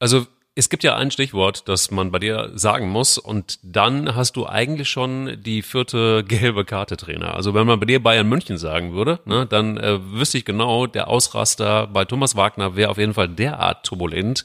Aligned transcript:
Also 0.00 0.26
es 0.60 0.68
gibt 0.68 0.84
ja 0.84 0.94
ein 0.94 1.10
Stichwort, 1.10 1.68
das 1.68 1.90
man 1.90 2.10
bei 2.10 2.18
dir 2.18 2.50
sagen 2.54 2.90
muss 2.90 3.16
und 3.16 3.58
dann 3.62 4.14
hast 4.14 4.36
du 4.36 4.46
eigentlich 4.46 4.90
schon 4.90 5.38
die 5.42 5.62
vierte 5.62 6.22
gelbe 6.22 6.66
Karte 6.66 6.98
Trainer. 6.98 7.34
Also 7.34 7.54
wenn 7.54 7.66
man 7.66 7.80
bei 7.80 7.86
dir 7.86 8.02
Bayern 8.02 8.28
München 8.28 8.58
sagen 8.58 8.92
würde, 8.92 9.20
ne, 9.24 9.46
dann 9.46 9.78
äh, 9.78 9.98
wüsste 10.12 10.36
ich 10.36 10.44
genau, 10.44 10.86
der 10.86 11.08
Ausraster 11.08 11.86
bei 11.86 12.04
Thomas 12.04 12.36
Wagner 12.36 12.76
wäre 12.76 12.90
auf 12.90 12.98
jeden 12.98 13.14
Fall 13.14 13.28
derart 13.28 13.86
turbulent. 13.86 14.44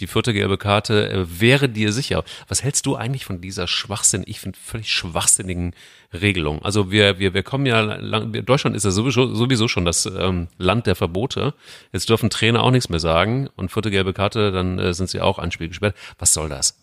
Die 0.00 0.08
vierte 0.08 0.32
gelbe 0.32 0.58
Karte 0.58 1.08
äh, 1.08 1.40
wäre 1.40 1.68
dir 1.68 1.92
sicher. 1.92 2.24
Was 2.48 2.64
hältst 2.64 2.84
du 2.86 2.96
eigentlich 2.96 3.24
von 3.24 3.40
dieser 3.40 3.68
Schwachsinn, 3.68 4.24
ich 4.26 4.40
finde 4.40 4.58
völlig 4.58 4.92
schwachsinnigen 4.92 5.76
Regelung? 6.12 6.60
Also 6.62 6.90
wir, 6.90 7.20
wir, 7.20 7.34
wir 7.34 7.44
kommen 7.44 7.66
ja, 7.66 7.80
lang, 7.80 8.32
Deutschland 8.32 8.74
ist 8.74 8.84
ja 8.84 8.90
sowieso, 8.90 9.32
sowieso 9.32 9.68
schon 9.68 9.84
das 9.84 10.06
ähm, 10.06 10.48
Land 10.58 10.88
der 10.88 10.96
Verbote. 10.96 11.54
Jetzt 11.92 12.08
dürfen 12.08 12.30
Trainer 12.30 12.64
auch 12.64 12.72
nichts 12.72 12.88
mehr 12.88 12.98
sagen 12.98 13.48
und 13.54 13.70
vierte 13.70 13.92
gelbe 13.92 14.12
Karte, 14.12 14.50
dann 14.50 14.80
äh, 14.80 14.92
sind 14.92 15.08
sie 15.08 15.20
auch 15.20 15.38
ein 15.38 15.51
Spiel 15.52 15.68
gesperrt. 15.68 15.96
Was 16.18 16.32
soll 16.32 16.48
das? 16.48 16.82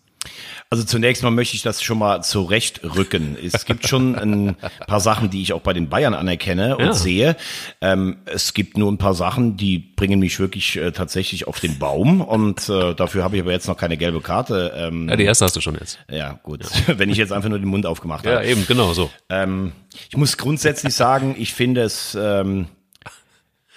Also 0.68 0.84
zunächst 0.84 1.22
mal 1.22 1.30
möchte 1.30 1.56
ich 1.56 1.62
das 1.62 1.82
schon 1.82 1.98
mal 1.98 2.22
zurechtrücken. 2.22 3.36
Es 3.42 3.64
gibt 3.64 3.88
schon 3.88 4.14
ein 4.14 4.54
paar 4.86 5.00
Sachen, 5.00 5.30
die 5.30 5.42
ich 5.42 5.52
auch 5.52 5.62
bei 5.62 5.72
den 5.72 5.88
Bayern 5.88 6.14
anerkenne 6.14 6.76
und 6.76 6.84
ja. 6.84 6.92
sehe. 6.92 7.36
Ähm, 7.80 8.18
es 8.26 8.54
gibt 8.54 8.76
nur 8.76 8.92
ein 8.92 8.98
paar 8.98 9.14
Sachen, 9.14 9.56
die 9.56 9.78
bringen 9.78 10.20
mich 10.20 10.38
wirklich 10.38 10.76
äh, 10.76 10.92
tatsächlich 10.92 11.48
auf 11.48 11.58
den 11.58 11.78
Baum 11.78 12.20
und 12.20 12.68
äh, 12.68 12.94
dafür 12.94 13.24
habe 13.24 13.36
ich 13.36 13.42
aber 13.42 13.50
jetzt 13.50 13.66
noch 13.66 13.76
keine 13.76 13.96
gelbe 13.96 14.20
Karte. 14.20 14.72
Ähm, 14.76 15.08
ja, 15.08 15.16
die 15.16 15.24
erste 15.24 15.46
hast 15.46 15.56
du 15.56 15.60
schon 15.60 15.74
jetzt. 15.74 15.98
Ja, 16.10 16.38
gut. 16.42 16.64
Ja. 16.86 16.98
Wenn 16.98 17.10
ich 17.10 17.16
jetzt 17.16 17.32
einfach 17.32 17.48
nur 17.48 17.58
den 17.58 17.68
Mund 17.68 17.86
aufgemacht 17.86 18.26
habe. 18.26 18.36
Ja, 18.36 18.42
eben, 18.42 18.66
genau 18.66 18.92
so. 18.92 19.10
Ähm, 19.28 19.72
ich 20.08 20.16
muss 20.16 20.36
grundsätzlich 20.36 20.94
sagen, 20.94 21.34
ich 21.36 21.54
finde 21.54 21.80
es 21.80 22.16
ähm, 22.20 22.66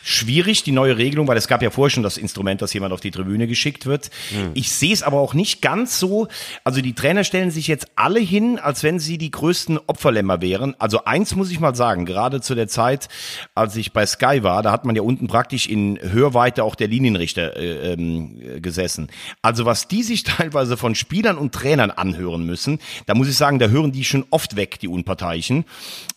schwierig, 0.03 0.63
die 0.63 0.71
neue 0.71 0.97
Regelung, 0.97 1.27
weil 1.27 1.37
es 1.37 1.47
gab 1.47 1.61
ja 1.61 1.69
vorher 1.69 1.89
schon 1.89 2.03
das 2.03 2.17
Instrument, 2.17 2.61
dass 2.61 2.73
jemand 2.73 2.93
auf 2.93 2.99
die 2.99 3.11
Tribüne 3.11 3.47
geschickt 3.47 3.85
wird. 3.85 4.09
Mhm. 4.31 4.51
Ich 4.53 4.71
sehe 4.71 4.93
es 4.93 5.01
aber 5.01 5.19
auch 5.19 5.33
nicht 5.33 5.61
ganz 5.61 5.97
so. 5.97 6.27
Also 6.63 6.81
die 6.81 6.93
Trainer 6.93 7.23
stellen 7.23 7.51
sich 7.51 7.67
jetzt 7.67 7.87
alle 7.95 8.19
hin, 8.19 8.59
als 8.59 8.83
wenn 8.83 8.99
sie 8.99 9.17
die 9.17 9.31
größten 9.31 9.79
Opferlämmer 9.87 10.41
wären. 10.41 10.75
Also 10.77 11.05
eins 11.05 11.35
muss 11.35 11.51
ich 11.51 11.59
mal 11.59 11.73
sagen, 11.73 12.05
gerade 12.05 12.41
zu 12.41 12.53
der 12.53 12.67
Zeit, 12.67 13.07
als 13.55 13.75
ich 13.77 13.93
bei 13.93 14.05
Sky 14.05 14.43
war, 14.43 14.61
da 14.61 14.71
hat 14.71 14.83
man 14.83 14.95
ja 14.95 15.01
unten 15.01 15.27
praktisch 15.27 15.67
in 15.67 15.97
Hörweite 16.01 16.63
auch 16.63 16.75
der 16.75 16.89
Linienrichter 16.89 17.55
äh, 17.55 17.93
ähm, 17.93 18.61
gesessen. 18.61 19.07
Also 19.41 19.65
was 19.65 19.87
die 19.87 20.03
sich 20.03 20.23
teilweise 20.23 20.75
von 20.75 20.95
Spielern 20.95 21.37
und 21.37 21.53
Trainern 21.53 21.91
anhören 21.91 22.45
müssen, 22.45 22.79
da 23.05 23.15
muss 23.15 23.29
ich 23.29 23.37
sagen, 23.37 23.57
da 23.57 23.67
hören 23.67 23.93
die 23.93 24.03
schon 24.03 24.25
oft 24.31 24.57
weg, 24.57 24.79
die 24.79 24.89
Unparteiischen. 24.89 25.63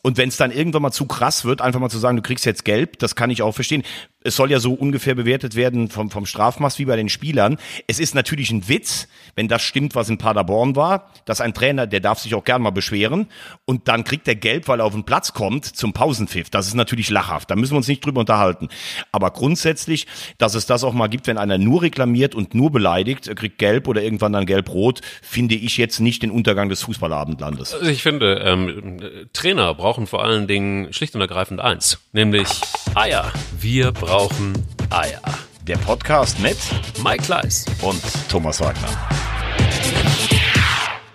Und 0.02 0.16
wenn 0.16 0.28
es 0.28 0.36
dann 0.36 0.50
irgendwann 0.50 0.82
mal 0.82 0.90
zu 0.90 1.06
krass 1.06 1.44
wird, 1.44 1.60
einfach 1.60 1.78
mal 1.80 1.88
zu 1.88 1.98
sagen, 1.98 2.16
du 2.16 2.22
kriegst 2.22 2.44
jetzt 2.46 2.64
gelb, 2.64 2.98
das 2.98 3.14
kann 3.14 3.30
ich 3.30 3.42
auch 3.42 3.52
verstehen 3.52 3.75
verstehen. 3.82 4.15
Es 4.26 4.36
soll 4.36 4.50
ja 4.50 4.60
so 4.60 4.74
ungefähr 4.74 5.14
bewertet 5.14 5.54
werden 5.54 5.88
vom, 5.88 6.10
vom 6.10 6.26
Strafmaß 6.26 6.78
wie 6.78 6.84
bei 6.84 6.96
den 6.96 7.08
Spielern. 7.08 7.56
Es 7.86 8.00
ist 8.00 8.14
natürlich 8.14 8.50
ein 8.50 8.68
Witz, 8.68 9.08
wenn 9.36 9.48
das 9.48 9.62
stimmt, 9.62 9.94
was 9.94 10.08
in 10.08 10.18
Paderborn 10.18 10.76
war, 10.76 11.10
dass 11.24 11.40
ein 11.40 11.54
Trainer, 11.54 11.86
der 11.86 12.00
darf 12.00 12.18
sich 12.18 12.34
auch 12.34 12.44
gern 12.44 12.62
mal 12.62 12.70
beschweren 12.70 13.28
und 13.64 13.88
dann 13.88 14.04
kriegt 14.04 14.26
er 14.26 14.34
Gelb, 14.34 14.68
weil 14.68 14.80
er 14.80 14.86
auf 14.86 14.94
den 14.94 15.04
Platz 15.04 15.32
kommt 15.32 15.64
zum 15.64 15.92
Pausenpfiff. 15.92 16.50
Das 16.50 16.66
ist 16.66 16.74
natürlich 16.74 17.10
lachhaft. 17.10 17.50
Da 17.50 17.56
müssen 17.56 17.72
wir 17.72 17.78
uns 17.78 17.88
nicht 17.88 18.04
drüber 18.04 18.20
unterhalten. 18.20 18.68
Aber 19.12 19.30
grundsätzlich, 19.30 20.06
dass 20.38 20.54
es 20.54 20.66
das 20.66 20.84
auch 20.84 20.92
mal 20.92 21.08
gibt, 21.08 21.26
wenn 21.26 21.38
einer 21.38 21.58
nur 21.58 21.82
reklamiert 21.82 22.34
und 22.34 22.54
nur 22.54 22.72
beleidigt, 22.72 23.34
kriegt 23.36 23.58
Gelb 23.58 23.88
oder 23.88 24.02
irgendwann 24.02 24.32
dann 24.32 24.46
Gelb-Rot, 24.46 25.00
finde 25.22 25.54
ich 25.54 25.76
jetzt 25.76 26.00
nicht 26.00 26.22
den 26.22 26.30
Untergang 26.30 26.68
des 26.68 26.82
Fußballabendlandes. 26.82 27.74
Also 27.74 27.86
ich 27.86 28.02
finde, 28.02 28.40
ähm, 28.44 29.00
Trainer 29.32 29.74
brauchen 29.74 30.06
vor 30.06 30.24
allen 30.24 30.46
Dingen 30.46 30.92
schlicht 30.92 31.14
und 31.14 31.20
ergreifend 31.20 31.60
eins, 31.60 31.98
nämlich 32.12 32.48
Eier. 32.94 33.32
Wir 33.60 33.92
brauchen 33.92 34.15
Eier. 34.16 35.20
Der 35.66 35.76
Podcast 35.76 36.40
mit 36.40 36.56
Mike 37.04 37.24
Kleiss 37.24 37.66
und 37.82 38.00
Thomas 38.30 38.62
Wagner. 38.62 38.88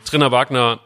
Trainer 0.06 0.32
Wagner, 0.32 0.80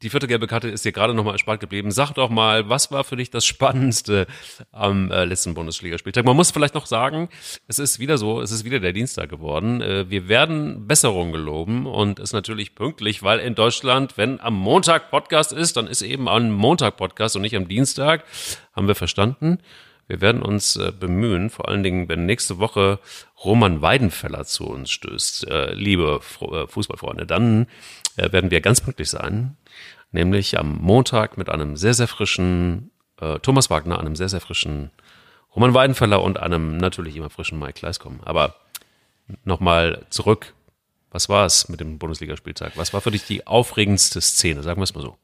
die 0.00 0.08
vierte 0.08 0.28
gelbe 0.28 0.46
Karte 0.46 0.68
ist 0.68 0.84
dir 0.84 0.92
gerade 0.92 1.12
nochmal 1.12 1.32
erspart 1.32 1.58
geblieben. 1.58 1.90
Sag 1.90 2.12
doch 2.12 2.30
mal, 2.30 2.68
was 2.68 2.92
war 2.92 3.02
für 3.02 3.16
dich 3.16 3.30
das 3.30 3.44
Spannendste 3.44 4.28
am 4.70 5.10
äh, 5.10 5.24
letzten 5.24 5.54
Bundesligaspieltag? 5.54 6.24
Man 6.24 6.36
muss 6.36 6.52
vielleicht 6.52 6.76
noch 6.76 6.86
sagen, 6.86 7.30
es 7.66 7.80
ist 7.80 7.98
wieder 7.98 8.16
so, 8.16 8.40
es 8.40 8.52
ist 8.52 8.64
wieder 8.64 8.78
der 8.78 8.92
Dienstag 8.92 9.28
geworden. 9.28 9.80
Äh, 9.80 10.08
wir 10.08 10.28
werden 10.28 10.86
Besserung 10.86 11.32
geloben 11.32 11.86
und 11.86 12.20
ist 12.20 12.32
natürlich 12.32 12.76
pünktlich, 12.76 13.24
weil 13.24 13.40
in 13.40 13.56
Deutschland, 13.56 14.16
wenn 14.16 14.38
am 14.38 14.54
Montag 14.54 15.10
Podcast 15.10 15.52
ist, 15.52 15.76
dann 15.76 15.88
ist 15.88 16.02
eben 16.02 16.28
am 16.28 16.52
Montag 16.52 16.96
Podcast 16.96 17.34
und 17.34 17.42
nicht 17.42 17.56
am 17.56 17.66
Dienstag. 17.66 18.22
Haben 18.72 18.86
wir 18.86 18.94
verstanden? 18.94 19.58
Wir 20.08 20.20
werden 20.20 20.42
uns 20.42 20.76
äh, 20.76 20.92
bemühen, 20.92 21.50
vor 21.50 21.68
allen 21.68 21.82
Dingen, 21.82 22.08
wenn 22.08 22.26
nächste 22.26 22.58
Woche 22.58 23.00
Roman 23.44 23.82
Weidenfeller 23.82 24.44
zu 24.44 24.66
uns 24.66 24.90
stößt, 24.90 25.48
äh, 25.48 25.74
liebe 25.74 26.20
äh, 26.40 26.66
Fußballfreunde, 26.66 27.26
dann 27.26 27.66
äh, 28.16 28.30
werden 28.32 28.50
wir 28.50 28.60
ganz 28.60 28.80
pünktlich 28.80 29.10
sein, 29.10 29.56
nämlich 30.12 30.58
am 30.58 30.78
Montag 30.78 31.36
mit 31.36 31.48
einem 31.48 31.76
sehr, 31.76 31.94
sehr 31.94 32.08
frischen 32.08 32.90
äh, 33.20 33.38
Thomas 33.40 33.68
Wagner, 33.70 33.98
einem 33.98 34.16
sehr, 34.16 34.28
sehr 34.28 34.40
frischen 34.40 34.90
Roman 35.54 35.74
Weidenfeller 35.74 36.22
und 36.22 36.38
einem 36.38 36.76
natürlich 36.76 37.16
immer 37.16 37.30
frischen 37.30 37.58
Mike 37.58 37.74
Kleiss 37.74 37.98
kommen. 37.98 38.20
Aber 38.24 38.56
nochmal 39.44 40.06
zurück. 40.10 40.54
Was 41.10 41.28
war 41.28 41.46
es 41.46 41.68
mit 41.68 41.80
dem 41.80 41.98
Bundesligaspieltag? 41.98 42.72
Was 42.76 42.92
war 42.92 43.00
für 43.00 43.10
dich 43.10 43.24
die 43.24 43.46
aufregendste 43.46 44.20
Szene? 44.20 44.62
Sagen 44.62 44.80
wir 44.80 44.84
es 44.84 44.94
mal 44.94 45.00
so. 45.00 45.16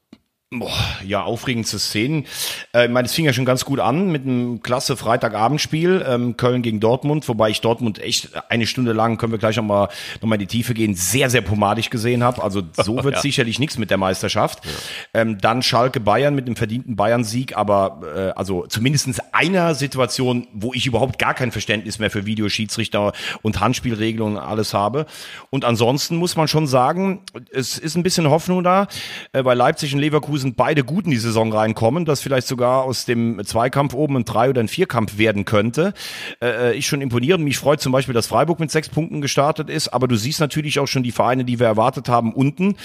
Boah, 0.59 0.71
ja, 1.03 1.23
aufregendste 1.23 1.79
Szenen. 1.79 2.25
Äh, 2.73 2.85
ich 2.85 2.91
meine, 2.91 3.07
es 3.07 3.13
fing 3.13 3.25
ja 3.25 3.33
schon 3.33 3.45
ganz 3.45 3.65
gut 3.65 3.79
an 3.79 4.11
mit 4.11 4.23
einem 4.23 4.61
klasse 4.61 4.95
Freitagabendspiel, 4.95 6.05
ähm, 6.07 6.37
Köln 6.37 6.61
gegen 6.61 6.79
Dortmund, 6.79 7.27
wobei 7.27 7.49
ich 7.49 7.61
Dortmund 7.61 7.99
echt 7.99 8.29
eine 8.49 8.67
Stunde 8.67 8.93
lang, 8.93 9.17
können 9.17 9.31
wir 9.31 9.39
gleich 9.39 9.57
nochmal 9.57 9.89
noch 10.21 10.29
mal 10.29 10.35
in 10.35 10.41
die 10.41 10.47
Tiefe 10.47 10.75
gehen, 10.75 10.93
sehr, 10.93 11.31
sehr 11.31 11.41
pomadig 11.41 11.89
gesehen 11.89 12.23
habe. 12.23 12.43
Also 12.43 12.61
so 12.73 12.95
wird 13.03 13.15
ja. 13.15 13.21
sicherlich 13.21 13.57
nichts 13.57 13.79
mit 13.79 13.89
der 13.89 13.97
Meisterschaft. 13.97 14.63
Ja. 14.63 15.21
Ähm, 15.21 15.39
dann 15.39 15.63
Schalke 15.63 15.99
Bayern 15.99 16.35
mit 16.35 16.45
einem 16.45 16.55
verdienten 16.55 16.95
Bayern-Sieg, 16.95 17.57
aber 17.57 18.01
äh, 18.15 18.39
also 18.39 18.67
zumindestens 18.67 19.19
einer 19.31 19.73
Situation, 19.73 20.47
wo 20.53 20.73
ich 20.73 20.85
überhaupt 20.85 21.17
gar 21.17 21.33
kein 21.33 21.51
Verständnis 21.51 21.97
mehr 21.97 22.11
für 22.11 22.27
Videoschiedsrichter 22.27 23.13
und 23.41 23.59
Handspielregelungen 23.59 24.37
und 24.37 24.43
alles 24.43 24.75
habe. 24.75 25.07
Und 25.49 25.65
ansonsten 25.65 26.17
muss 26.17 26.35
man 26.35 26.47
schon 26.47 26.67
sagen, 26.67 27.21
es 27.51 27.79
ist 27.79 27.95
ein 27.95 28.03
bisschen 28.03 28.29
Hoffnung 28.29 28.63
da, 28.63 28.87
äh, 29.31 29.41
bei 29.41 29.55
Leipzig 29.55 29.95
und 29.95 29.99
Leverkusen 29.99 30.42
Leverkusen 30.43 30.55
beide 30.55 30.83
gut 30.83 31.05
in 31.05 31.11
die 31.11 31.17
Saison 31.17 31.51
reinkommen, 31.51 32.05
dass 32.05 32.21
vielleicht 32.21 32.47
sogar 32.47 32.83
aus 32.83 33.05
dem 33.05 33.41
Zweikampf 33.45 33.93
oben 33.93 34.17
ein 34.17 34.25
Drei- 34.25 34.49
oder 34.49 34.61
ein 34.61 34.67
Vierkampf 34.67 35.17
werden 35.17 35.45
könnte. 35.45 35.93
Äh, 36.41 36.71
äh, 36.71 36.73
ich 36.73 36.87
schon 36.87 37.01
imponierend. 37.01 37.43
Mich 37.43 37.57
freut 37.57 37.81
zum 37.81 37.91
Beispiel, 37.91 38.13
dass 38.13 38.27
Freiburg 38.27 38.59
mit 38.59 38.71
sechs 38.71 38.89
Punkten 38.89 39.21
gestartet 39.21 39.69
ist, 39.69 39.89
aber 39.89 40.07
du 40.07 40.15
siehst 40.15 40.39
natürlich 40.39 40.79
auch 40.79 40.87
schon 40.87 41.03
die 41.03 41.11
Vereine, 41.11 41.45
die 41.45 41.59
wir 41.59 41.67
erwartet 41.67 42.09
haben, 42.09 42.33
unten. 42.33 42.75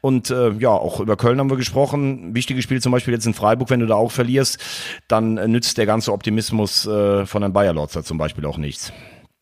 Und 0.00 0.30
äh, 0.30 0.52
ja, 0.58 0.70
auch 0.70 1.00
über 1.00 1.16
Köln 1.16 1.38
haben 1.38 1.50
wir 1.50 1.56
gesprochen. 1.56 2.34
Wichtiges 2.34 2.64
Spiel 2.64 2.80
zum 2.80 2.92
Beispiel 2.92 3.14
jetzt 3.14 3.26
in 3.26 3.34
Freiburg, 3.34 3.70
wenn 3.70 3.80
du 3.80 3.86
da 3.86 3.94
auch 3.94 4.12
verlierst, 4.12 4.58
dann 5.08 5.38
äh, 5.38 5.48
nützt 5.48 5.78
der 5.78 5.86
ganze 5.86 6.12
Optimismus 6.12 6.86
äh, 6.86 7.26
von 7.26 7.42
einem 7.42 7.52
Bayer 7.52 7.72
Lorzer 7.72 8.04
zum 8.04 8.18
Beispiel 8.18 8.44
auch 8.46 8.58
nichts. 8.58 8.92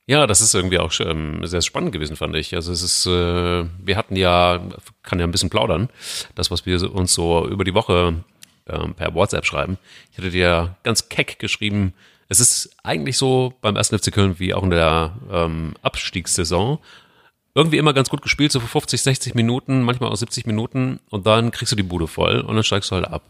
Ja, 0.06 0.26
das 0.26 0.42
ist 0.42 0.54
irgendwie 0.54 0.78
auch 0.78 0.92
ähm, 1.00 1.46
sehr 1.46 1.62
spannend 1.62 1.92
gewesen, 1.92 2.16
fand 2.16 2.36
ich. 2.36 2.54
Also 2.54 2.72
es 2.72 2.82
ist, 2.82 3.06
äh, 3.06 3.64
wir 3.64 3.96
hatten 3.96 4.16
ja, 4.16 4.60
kann 5.02 5.18
ja 5.18 5.26
ein 5.26 5.30
bisschen 5.30 5.48
plaudern, 5.48 5.88
das, 6.34 6.50
was 6.50 6.66
wir 6.66 6.94
uns 6.94 7.14
so 7.14 7.48
über 7.48 7.64
die 7.64 7.72
Woche 7.72 8.22
ähm, 8.68 8.94
per 8.94 9.14
WhatsApp 9.14 9.46
schreiben. 9.46 9.78
Ich 10.12 10.18
hatte 10.18 10.30
dir 10.30 10.76
ganz 10.82 11.08
keck 11.08 11.38
geschrieben, 11.38 11.94
es 12.28 12.40
ist 12.40 12.76
eigentlich 12.82 13.16
so 13.16 13.54
beim 13.60 13.76
ersten 13.76 13.98
FC 13.98 14.12
Köln 14.12 14.38
wie 14.38 14.52
auch 14.52 14.62
in 14.62 14.70
der 14.70 15.12
ähm, 15.30 15.74
Abstiegssaison. 15.82 16.78
Irgendwie 17.54 17.78
immer 17.78 17.94
ganz 17.94 18.10
gut 18.10 18.20
gespielt, 18.20 18.52
so 18.52 18.60
für 18.60 18.66
50, 18.66 19.00
60 19.00 19.34
Minuten, 19.34 19.82
manchmal 19.82 20.10
auch 20.10 20.16
70 20.16 20.46
Minuten 20.46 20.98
und 21.10 21.26
dann 21.26 21.50
kriegst 21.50 21.72
du 21.72 21.76
die 21.76 21.82
Bude 21.82 22.08
voll 22.08 22.40
und 22.40 22.54
dann 22.56 22.64
steigst 22.64 22.90
du 22.90 22.96
halt 22.96 23.06
ab. 23.06 23.22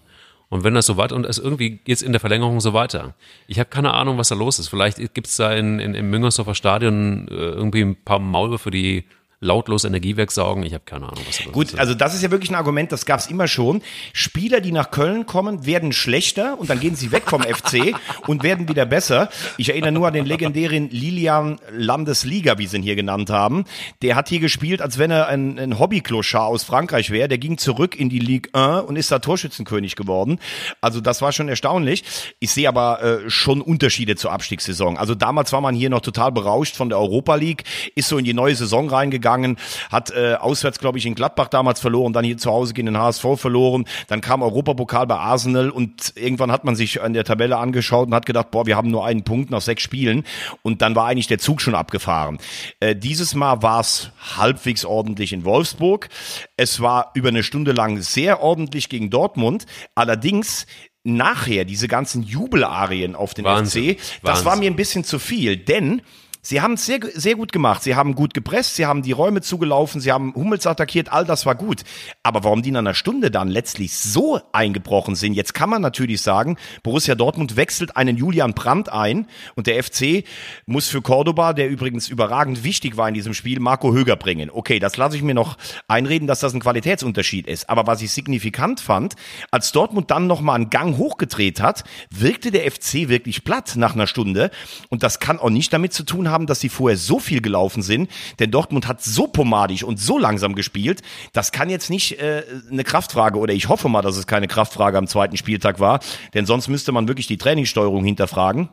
Und 0.48 0.64
wenn 0.64 0.74
das 0.74 0.86
so 0.86 0.96
weiter, 0.96 1.14
und 1.16 1.26
es 1.26 1.38
irgendwie 1.38 1.78
geht's 1.84 2.02
in 2.02 2.12
der 2.12 2.20
Verlängerung 2.20 2.60
so 2.60 2.72
weiter. 2.72 3.14
Ich 3.46 3.58
habe 3.58 3.70
keine 3.70 3.94
Ahnung, 3.94 4.18
was 4.18 4.28
da 4.28 4.34
los 4.34 4.58
ist. 4.58 4.68
Vielleicht 4.68 4.98
gibt's 5.14 5.36
da 5.36 5.52
in, 5.52 5.80
in, 5.80 5.94
im 5.94 6.10
Müngersdorfer 6.10 6.54
Stadion 6.54 7.28
äh, 7.28 7.34
irgendwie 7.34 7.82
ein 7.82 7.96
paar 7.96 8.18
Maulwürfe, 8.18 8.64
für 8.64 8.70
die 8.70 9.04
lautlos 9.44 9.84
Energiewerk 9.84 10.32
saugen. 10.32 10.64
Ich 10.64 10.74
habe 10.74 10.84
keine 10.84 11.06
Ahnung, 11.06 11.22
was 11.26 11.38
das 11.38 11.52
Gut, 11.52 11.66
ist. 11.68 11.78
also 11.78 11.94
das 11.94 12.14
ist 12.14 12.22
ja 12.22 12.30
wirklich 12.30 12.50
ein 12.50 12.56
Argument, 12.56 12.90
das 12.90 13.06
gab 13.06 13.20
es 13.20 13.26
immer 13.26 13.46
schon. 13.46 13.82
Spieler, 14.12 14.60
die 14.60 14.72
nach 14.72 14.90
Köln 14.90 15.26
kommen, 15.26 15.66
werden 15.66 15.92
schlechter 15.92 16.58
und 16.58 16.70
dann 16.70 16.80
gehen 16.80 16.96
sie 16.96 17.12
weg 17.12 17.24
vom 17.26 17.42
FC 17.42 17.94
und 18.26 18.42
werden 18.42 18.68
wieder 18.68 18.86
besser. 18.86 19.28
Ich 19.58 19.68
erinnere 19.68 19.92
nur 19.92 20.08
an 20.08 20.14
den 20.14 20.26
legendären 20.26 20.88
Lilian 20.90 21.60
Landesliga, 21.70 22.58
wie 22.58 22.66
sie 22.66 22.78
ihn 22.78 22.82
hier 22.82 22.96
genannt 22.96 23.30
haben. 23.30 23.64
Der 24.02 24.16
hat 24.16 24.28
hier 24.28 24.40
gespielt, 24.40 24.80
als 24.80 24.98
wenn 24.98 25.10
er 25.10 25.28
ein, 25.28 25.58
ein 25.58 25.78
Hobby-Kloschar 25.78 26.46
aus 26.46 26.64
Frankreich 26.64 27.10
wäre. 27.10 27.28
Der 27.28 27.38
ging 27.38 27.58
zurück 27.58 27.94
in 27.96 28.08
die 28.08 28.18
Ligue 28.18 28.52
1 28.54 28.86
und 28.86 28.96
ist 28.96 29.10
da 29.10 29.18
Torschützenkönig 29.18 29.94
geworden. 29.94 30.38
Also 30.80 31.00
das 31.00 31.22
war 31.22 31.32
schon 31.32 31.48
erstaunlich. 31.48 32.04
Ich 32.40 32.50
sehe 32.50 32.68
aber 32.68 33.02
äh, 33.02 33.30
schon 33.30 33.60
Unterschiede 33.60 34.16
zur 34.16 34.32
Abstiegssaison. 34.32 34.96
Also 34.96 35.14
damals 35.14 35.52
war 35.52 35.60
man 35.60 35.74
hier 35.74 35.90
noch 35.90 36.00
total 36.00 36.32
berauscht 36.32 36.76
von 36.76 36.88
der 36.88 36.98
Europa 36.98 37.34
League, 37.34 37.64
ist 37.94 38.08
so 38.08 38.18
in 38.18 38.24
die 38.24 38.34
neue 38.34 38.54
Saison 38.54 38.88
reingegangen 38.88 39.33
gegangen, 39.36 39.56
hat 39.90 40.10
äh, 40.10 40.34
auswärts, 40.34 40.78
glaube 40.78 40.98
ich, 40.98 41.06
in 41.06 41.14
Gladbach 41.14 41.48
damals 41.48 41.80
verloren, 41.80 42.12
dann 42.12 42.24
hier 42.24 42.38
zu 42.38 42.50
Hause 42.50 42.74
gegen 42.74 42.86
den 42.86 42.98
HSV 42.98 43.24
verloren, 43.36 43.84
dann 44.08 44.20
kam 44.20 44.42
Europapokal 44.42 45.06
bei 45.06 45.16
Arsenal 45.16 45.70
und 45.70 46.12
irgendwann 46.16 46.52
hat 46.52 46.64
man 46.64 46.76
sich 46.76 47.02
an 47.02 47.12
der 47.12 47.24
Tabelle 47.24 47.56
angeschaut 47.56 48.08
und 48.08 48.14
hat 48.14 48.26
gedacht, 48.26 48.50
boah, 48.50 48.66
wir 48.66 48.76
haben 48.76 48.90
nur 48.90 49.04
einen 49.04 49.24
Punkt 49.24 49.50
nach 49.50 49.60
sechs 49.60 49.82
Spielen 49.82 50.24
und 50.62 50.82
dann 50.82 50.94
war 50.94 51.06
eigentlich 51.06 51.26
der 51.26 51.38
Zug 51.38 51.60
schon 51.60 51.74
abgefahren. 51.74 52.38
Äh, 52.80 52.96
dieses 52.96 53.34
Mal 53.34 53.62
war 53.62 53.80
es 53.80 54.10
halbwegs 54.36 54.84
ordentlich 54.84 55.32
in 55.32 55.44
Wolfsburg. 55.44 56.08
Es 56.56 56.80
war 56.80 57.10
über 57.14 57.28
eine 57.28 57.42
Stunde 57.42 57.72
lang 57.72 58.00
sehr 58.00 58.40
ordentlich 58.40 58.88
gegen 58.88 59.10
Dortmund. 59.10 59.66
Allerdings 59.94 60.66
nachher 61.04 61.64
diese 61.64 61.86
ganzen 61.86 62.22
Jubelarien 62.22 63.14
auf 63.14 63.34
den 63.34 63.44
Wahnsinn, 63.44 63.96
FC, 63.96 63.98
das 63.98 64.22
Wahnsinn. 64.22 64.46
war 64.46 64.56
mir 64.56 64.70
ein 64.70 64.76
bisschen 64.76 65.04
zu 65.04 65.18
viel, 65.18 65.58
denn 65.58 66.00
Sie 66.46 66.60
haben 66.60 66.74
es 66.74 66.84
sehr, 66.84 67.00
sehr 67.14 67.36
gut 67.36 67.52
gemacht. 67.52 67.82
Sie 67.82 67.96
haben 67.96 68.14
gut 68.14 68.34
gepresst, 68.34 68.76
sie 68.76 68.84
haben 68.84 69.00
die 69.00 69.12
Räume 69.12 69.40
zugelaufen, 69.40 70.02
sie 70.02 70.12
haben 70.12 70.34
Hummels 70.34 70.66
attackiert, 70.66 71.10
all 71.10 71.24
das 71.24 71.46
war 71.46 71.54
gut. 71.54 71.84
Aber 72.22 72.44
warum 72.44 72.60
die 72.60 72.68
in 72.68 72.76
einer 72.76 72.92
Stunde 72.92 73.30
dann 73.30 73.48
letztlich 73.48 73.96
so 73.96 74.38
eingebrochen 74.52 75.14
sind, 75.14 75.32
jetzt 75.32 75.54
kann 75.54 75.70
man 75.70 75.80
natürlich 75.80 76.20
sagen, 76.20 76.58
Borussia 76.82 77.14
Dortmund 77.14 77.56
wechselt 77.56 77.96
einen 77.96 78.18
Julian 78.18 78.52
Brandt 78.52 78.90
ein 78.90 79.26
und 79.54 79.66
der 79.66 79.82
FC 79.82 80.24
muss 80.66 80.86
für 80.88 81.00
Cordoba, 81.00 81.54
der 81.54 81.70
übrigens 81.70 82.10
überragend 82.10 82.62
wichtig 82.62 82.98
war 82.98 83.08
in 83.08 83.14
diesem 83.14 83.32
Spiel, 83.32 83.58
Marco 83.58 83.94
Höger 83.94 84.16
bringen. 84.16 84.50
Okay, 84.52 84.78
das 84.78 84.98
lasse 84.98 85.16
ich 85.16 85.22
mir 85.22 85.32
noch 85.32 85.56
einreden, 85.88 86.28
dass 86.28 86.40
das 86.40 86.52
ein 86.52 86.60
Qualitätsunterschied 86.60 87.46
ist. 87.46 87.70
Aber 87.70 87.86
was 87.86 88.02
ich 88.02 88.12
signifikant 88.12 88.80
fand, 88.80 89.14
als 89.50 89.72
Dortmund 89.72 90.10
dann 90.10 90.26
nochmal 90.26 90.56
einen 90.56 90.68
Gang 90.68 90.98
hochgedreht 90.98 91.62
hat, 91.62 91.84
wirkte 92.10 92.50
der 92.50 92.70
FC 92.70 93.08
wirklich 93.08 93.44
platt 93.44 93.76
nach 93.76 93.94
einer 93.94 94.06
Stunde. 94.06 94.50
Und 94.90 95.02
das 95.02 95.20
kann 95.20 95.38
auch 95.38 95.48
nicht 95.48 95.72
damit 95.72 95.94
zu 95.94 96.02
tun 96.02 96.28
haben, 96.28 96.33
dass 96.46 96.60
sie 96.60 96.68
vorher 96.68 96.96
so 96.96 97.18
viel 97.18 97.40
gelaufen 97.40 97.82
sind, 97.82 98.10
denn 98.38 98.50
Dortmund 98.50 98.86
hat 98.88 99.02
so 99.02 99.26
pomadig 99.26 99.84
und 99.84 99.98
so 99.98 100.18
langsam 100.18 100.54
gespielt. 100.54 101.02
Das 101.32 101.52
kann 101.52 101.70
jetzt 101.70 101.90
nicht 101.90 102.20
äh, 102.20 102.42
eine 102.70 102.84
Kraftfrage 102.84 103.38
oder 103.38 103.54
ich 103.54 103.68
hoffe 103.68 103.88
mal, 103.88 104.02
dass 104.02 104.16
es 104.16 104.26
keine 104.26 104.48
Kraftfrage 104.48 104.98
am 104.98 105.06
zweiten 105.06 105.36
Spieltag 105.36 105.80
war, 105.80 106.00
denn 106.34 106.46
sonst 106.46 106.68
müsste 106.68 106.92
man 106.92 107.08
wirklich 107.08 107.26
die 107.26 107.38
Trainingssteuerung 107.38 108.04
hinterfragen. 108.04 108.68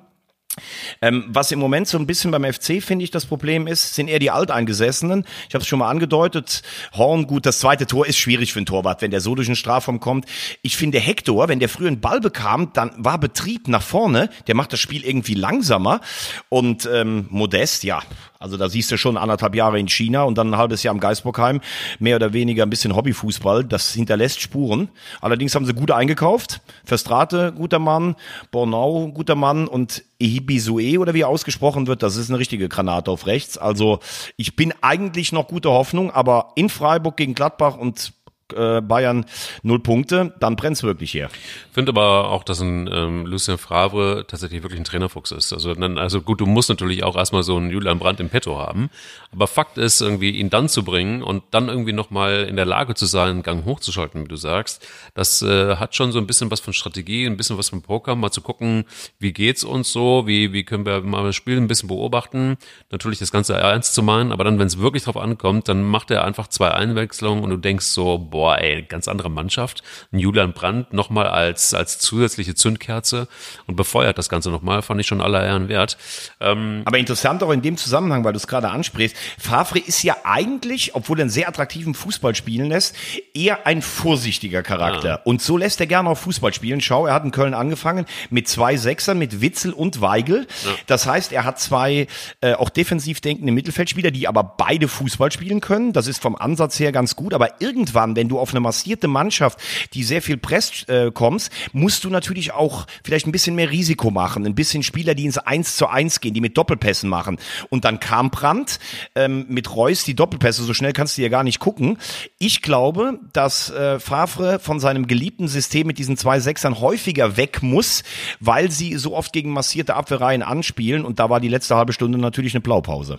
Ähm, 1.01 1.25
was 1.29 1.51
im 1.51 1.59
Moment 1.59 1.87
so 1.87 1.97
ein 1.97 2.05
bisschen 2.05 2.31
beim 2.31 2.43
FC, 2.43 2.83
finde 2.83 3.03
ich, 3.03 3.11
das 3.11 3.25
Problem 3.25 3.67
ist, 3.67 3.95
sind 3.95 4.09
eher 4.09 4.19
die 4.19 4.31
Alteingesessenen. 4.31 5.25
Ich 5.47 5.53
habe 5.53 5.61
es 5.61 5.67
schon 5.67 5.79
mal 5.79 5.89
angedeutet. 5.89 6.61
Horn, 6.93 7.25
gut, 7.25 7.45
das 7.45 7.59
zweite 7.59 7.87
Tor 7.87 8.05
ist 8.05 8.17
schwierig 8.17 8.51
für 8.51 8.59
einen 8.59 8.65
Torwart, 8.65 9.01
wenn 9.01 9.11
der 9.11 9.21
so 9.21 9.33
durch 9.33 9.47
den 9.47 9.55
Strafraum 9.55 9.99
kommt. 9.99 10.25
Ich 10.61 10.75
finde, 10.75 10.99
Hector, 10.99 11.47
wenn 11.47 11.59
der 11.59 11.69
früher 11.69 11.87
einen 11.87 12.01
Ball 12.01 12.19
bekam, 12.19 12.73
dann 12.73 12.91
war 12.97 13.17
Betrieb 13.17 13.69
nach 13.69 13.81
vorne. 13.81 14.29
Der 14.47 14.55
macht 14.55 14.73
das 14.73 14.81
Spiel 14.81 15.05
irgendwie 15.05 15.35
langsamer. 15.35 16.01
Und 16.49 16.87
ähm, 16.91 17.27
Modest, 17.29 17.83
ja, 17.83 18.01
also 18.41 18.57
da 18.57 18.69
siehst 18.69 18.91
du 18.91 18.97
schon 18.97 19.17
anderthalb 19.17 19.55
Jahre 19.55 19.79
in 19.79 19.87
China 19.87 20.23
und 20.23 20.37
dann 20.37 20.53
ein 20.53 20.57
halbes 20.57 20.83
Jahr 20.83 20.93
im 20.93 20.99
Geisbockheim. 20.99 21.61
Mehr 21.99 22.15
oder 22.15 22.33
weniger 22.33 22.63
ein 22.63 22.69
bisschen 22.69 22.95
Hobbyfußball. 22.95 23.63
Das 23.63 23.93
hinterlässt 23.93 24.41
Spuren. 24.41 24.89
Allerdings 25.21 25.55
haben 25.55 25.65
sie 25.65 25.73
gut 25.73 25.91
eingekauft. 25.91 26.61
Verstrate, 26.83 27.53
guter 27.55 27.79
Mann. 27.79 28.15
Bornau, 28.51 29.07
guter 29.09 29.35
Mann. 29.35 29.67
Und 29.67 30.03
Ehibisue 30.19 30.99
oder 30.99 31.13
wie 31.13 31.23
ausgesprochen 31.23 31.87
wird, 31.87 32.03
das 32.03 32.15
ist 32.15 32.29
eine 32.29 32.39
richtige 32.39 32.67
Granate 32.67 33.11
auf 33.11 33.27
rechts. 33.27 33.57
Also 33.57 33.99
ich 34.37 34.55
bin 34.55 34.73
eigentlich 34.81 35.31
noch 35.31 35.47
guter 35.47 35.71
Hoffnung, 35.71 36.11
aber 36.11 36.53
in 36.55 36.69
Freiburg 36.69 37.17
gegen 37.17 37.35
Gladbach 37.35 37.77
und 37.77 38.13
äh, 38.53 38.81
Bayern 38.81 39.25
null 39.63 39.79
Punkte, 39.79 40.33
dann 40.39 40.55
brennt's 40.55 40.83
wirklich 40.83 41.11
hier. 41.11 41.29
Finde 41.71 41.91
aber 41.91 42.29
auch, 42.29 42.43
dass 42.43 42.61
ein 42.61 42.89
ähm, 42.91 43.25
Lucien 43.25 43.57
Favre 43.57 44.25
tatsächlich 44.27 44.63
wirklich 44.63 44.79
ein 44.79 44.85
Trainerfuchs 44.85 45.31
ist. 45.31 45.53
Also, 45.53 45.73
dann, 45.73 45.97
also 45.97 46.21
gut, 46.21 46.41
du 46.41 46.45
musst 46.45 46.69
natürlich 46.69 47.03
auch 47.03 47.15
erstmal 47.15 47.43
so 47.43 47.57
einen 47.57 47.69
Julian 47.69 47.99
Brandt 47.99 48.19
im 48.19 48.29
Petto 48.29 48.57
haben. 48.57 48.89
Aber 49.31 49.47
Fakt 49.47 49.77
ist, 49.77 50.01
irgendwie 50.01 50.31
ihn 50.31 50.49
dann 50.49 50.67
zu 50.69 50.83
bringen 50.83 51.23
und 51.23 51.43
dann 51.51 51.69
irgendwie 51.69 51.93
nochmal 51.93 52.43
in 52.43 52.55
der 52.55 52.65
Lage 52.65 52.95
zu 52.95 53.05
sein, 53.05 53.29
einen 53.29 53.43
Gang 53.43 53.65
hochzuschalten, 53.65 54.23
wie 54.23 54.27
du 54.27 54.35
sagst, 54.35 54.85
das 55.13 55.41
äh, 55.41 55.77
hat 55.77 55.95
schon 55.95 56.11
so 56.11 56.19
ein 56.19 56.27
bisschen 56.27 56.51
was 56.51 56.59
von 56.59 56.73
Strategie, 56.73 57.25
ein 57.25 57.37
bisschen 57.37 57.57
was 57.57 57.69
von 57.69 57.81
Poker, 57.81 58.15
mal 58.15 58.31
zu 58.31 58.41
gucken, 58.41 58.85
wie 59.19 59.31
geht's 59.31 59.63
uns 59.63 59.91
so, 59.91 60.27
wie, 60.27 60.51
wie 60.53 60.63
können 60.63 60.85
wir 60.85 61.01
mal 61.01 61.23
das 61.23 61.35
Spiel 61.35 61.57
ein 61.57 61.67
bisschen 61.67 61.87
beobachten, 61.87 62.57
natürlich 62.89 63.19
das 63.19 63.31
Ganze 63.31 63.53
ernst 63.53 63.93
zu 63.93 64.03
meinen, 64.03 64.31
aber 64.31 64.43
dann, 64.43 64.59
wenn 64.59 64.67
es 64.67 64.79
wirklich 64.79 65.03
drauf 65.03 65.17
ankommt, 65.17 65.69
dann 65.69 65.83
macht 65.83 66.11
er 66.11 66.25
einfach 66.25 66.47
zwei 66.47 66.71
Einwechslungen 66.71 67.43
und 67.43 67.49
du 67.49 67.57
denkst 67.57 67.85
so, 67.85 68.17
boah, 68.17 68.40
ey, 68.49 68.83
ganz 68.83 69.07
andere 69.07 69.29
Mannschaft. 69.29 69.83
Ein 70.11 70.19
Julian 70.19 70.53
Brandt 70.53 70.93
nochmal 70.93 71.27
als, 71.27 71.73
als 71.73 71.99
zusätzliche 71.99 72.55
Zündkerze 72.55 73.27
und 73.67 73.75
befeuert 73.75 74.17
das 74.17 74.29
Ganze 74.29 74.49
nochmal, 74.49 74.81
fand 74.81 75.01
ich 75.01 75.07
schon 75.07 75.21
aller 75.21 75.43
Ehren 75.43 75.69
wert. 75.69 75.97
Ähm, 76.39 76.81
Aber 76.85 76.97
interessant 76.97 77.43
auch 77.43 77.51
in 77.51 77.61
dem 77.61 77.77
Zusammenhang, 77.77 78.23
weil 78.23 78.33
du 78.33 78.37
es 78.37 78.47
gerade 78.47 78.69
ansprichst, 78.69 79.15
Favre 79.37 79.79
ist 79.79 80.03
ja 80.03 80.15
eigentlich, 80.23 80.95
obwohl 80.95 81.19
er 81.19 81.23
einen 81.23 81.29
sehr 81.29 81.47
attraktiven 81.47 81.93
Fußball 81.93 82.35
spielen 82.35 82.67
lässt, 82.67 82.95
eher 83.33 83.65
ein 83.67 83.81
vorsichtiger 83.81 84.63
Charakter. 84.63 85.07
Ja. 85.07 85.19
Und 85.23 85.41
so 85.41 85.57
lässt 85.57 85.79
er 85.79 85.87
gerne 85.87 86.09
auch 86.09 86.17
Fußball 86.17 86.53
spielen. 86.53 86.81
Schau, 86.81 87.07
er 87.07 87.13
hat 87.13 87.23
in 87.23 87.31
Köln 87.31 87.53
angefangen 87.53 88.05
mit 88.29 88.47
zwei 88.47 88.77
Sechsern, 88.77 89.17
mit 89.17 89.41
Witzel 89.41 89.73
und 89.73 90.01
Weigel. 90.01 90.47
Ja. 90.63 90.71
Das 90.87 91.05
heißt, 91.05 91.31
er 91.31 91.43
hat 91.43 91.59
zwei 91.59 92.07
äh, 92.41 92.53
auch 92.53 92.69
defensiv 92.69 93.21
denkende 93.21 93.51
Mittelfeldspieler, 93.51 94.11
die 94.11 94.27
aber 94.27 94.43
beide 94.43 94.87
Fußball 94.87 95.31
spielen 95.31 95.61
können. 95.61 95.93
Das 95.93 96.07
ist 96.07 96.21
vom 96.21 96.35
Ansatz 96.35 96.79
her 96.79 96.91
ganz 96.91 97.15
gut. 97.15 97.33
Aber 97.33 97.61
irgendwann, 97.61 98.15
wenn 98.21 98.29
du 98.29 98.37
auf 98.37 98.51
eine 98.51 98.59
massierte 98.59 99.07
Mannschaft, 99.07 99.57
die 99.95 100.03
sehr 100.03 100.21
viel 100.21 100.37
presst, 100.37 100.87
äh, 100.89 101.09
kommst, 101.11 101.51
musst 101.73 102.03
du 102.03 102.09
natürlich 102.11 102.51
auch 102.53 102.85
vielleicht 103.03 103.25
ein 103.25 103.31
bisschen 103.31 103.55
mehr 103.55 103.71
Risiko 103.71 104.11
machen. 104.11 104.45
Ein 104.45 104.53
bisschen 104.53 104.83
Spieler, 104.83 105.15
die 105.15 105.25
ins 105.25 105.39
Eins 105.39 105.75
zu 105.75 105.87
eins 105.87 106.21
gehen, 106.21 106.35
die 106.35 106.39
mit 106.39 106.55
Doppelpässen 106.55 107.09
machen. 107.09 107.39
Und 107.71 107.83
dann 107.83 107.99
kam 107.99 108.29
Brandt 108.29 108.77
ähm, 109.15 109.47
mit 109.49 109.75
Reus 109.75 110.03
die 110.03 110.13
Doppelpässe. 110.13 110.61
So 110.61 110.75
schnell 110.75 110.93
kannst 110.93 111.17
du 111.17 111.23
ja 111.23 111.29
gar 111.29 111.43
nicht 111.43 111.57
gucken. 111.57 111.97
Ich 112.37 112.61
glaube, 112.61 113.19
dass 113.33 113.71
äh, 113.71 113.99
Favre 113.99 114.59
von 114.59 114.79
seinem 114.79 115.07
geliebten 115.07 115.47
System 115.47 115.87
mit 115.87 115.97
diesen 115.97 116.15
zwei 116.15 116.39
Sechsern 116.39 116.79
häufiger 116.79 117.37
weg 117.37 117.63
muss, 117.63 118.03
weil 118.39 118.69
sie 118.69 118.97
so 118.97 119.15
oft 119.15 119.33
gegen 119.33 119.49
massierte 119.49 119.95
Abwehrreihen 119.95 120.43
anspielen. 120.43 121.05
Und 121.05 121.17
da 121.17 121.31
war 121.31 121.39
die 121.39 121.49
letzte 121.49 121.75
halbe 121.75 121.91
Stunde 121.91 122.19
natürlich 122.19 122.53
eine 122.53 122.61
Blaupause. 122.61 123.17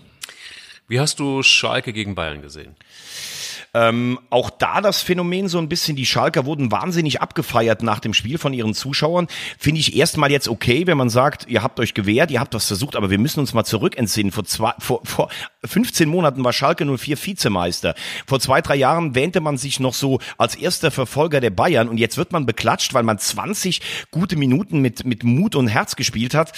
Wie 0.87 1.01
hast 1.01 1.19
du 1.19 1.43
Schalke 1.43 1.93
gegen 1.93 2.15
Bayern 2.15 2.41
gesehen? 2.41 2.77
Ähm, 3.75 4.19
auch 4.29 4.51
da 4.51 4.83
das 4.83 5.01
Phänomen 5.01 5.49
so 5.49 5.59
ein 5.59 5.69
bisschen, 5.69 5.97
die 5.97 6.05
Schalker 6.05 6.45
wurden 6.45 6.71
wahnsinnig 6.71 7.23
abgefeiert 7.23 7.83
nach 7.83 8.01
dem 8.01 8.13
Spiel 8.13 8.37
von 8.37 8.53
ihren 8.53 8.75
Zuschauern. 8.75 9.29
Finde 9.59 9.81
ich 9.81 9.97
erstmal 9.97 10.31
jetzt 10.31 10.49
okay, 10.49 10.87
wenn 10.87 10.99
man 10.99 11.09
sagt, 11.09 11.49
ihr 11.49 11.63
habt 11.63 11.81
euch 11.81 11.95
gewehrt, 11.95 12.31
ihr 12.31 12.41
habt 12.41 12.53
was 12.55 12.67
versucht, 12.67 12.97
aber 12.97 13.09
wir 13.09 13.19
müssen 13.19 13.41
uns 13.41 13.55
mal 13.55 13.65
zurück 13.65 13.97
entsinnen. 13.97 14.31
Vor, 14.31 14.45
zwei, 14.45 14.75
vor, 14.79 15.01
vor 15.05 15.31
15 15.65 16.09
Monaten 16.09 16.43
war 16.45 16.53
Schalke 16.53 16.85
04 16.85 17.17
Vizemeister. 17.17 17.95
Vor 18.27 18.41
zwei, 18.41 18.61
drei 18.61 18.75
Jahren 18.75 19.15
wähnte 19.15 19.41
man 19.41 19.57
sich 19.57 19.79
noch 19.79 19.95
so 19.95 20.19
als 20.37 20.57
erster 20.57 20.91
Verfolger 20.91 21.41
der 21.41 21.51
Bayern 21.51 21.89
und 21.89 21.99
jetzt 21.99 22.19
wird 22.19 22.33
man 22.33 22.47
beklatscht, 22.47 22.95
weil 22.95 23.05
man 23.05 23.19
20 23.19 23.81
gute 24.11 24.37
Minuten 24.37 24.81
mit, 24.81 25.05
mit 25.05 25.23
Mut 25.23 25.55
und 25.55 25.69
Herz 25.69 25.95
gespielt 25.95 26.35
hat. 26.35 26.57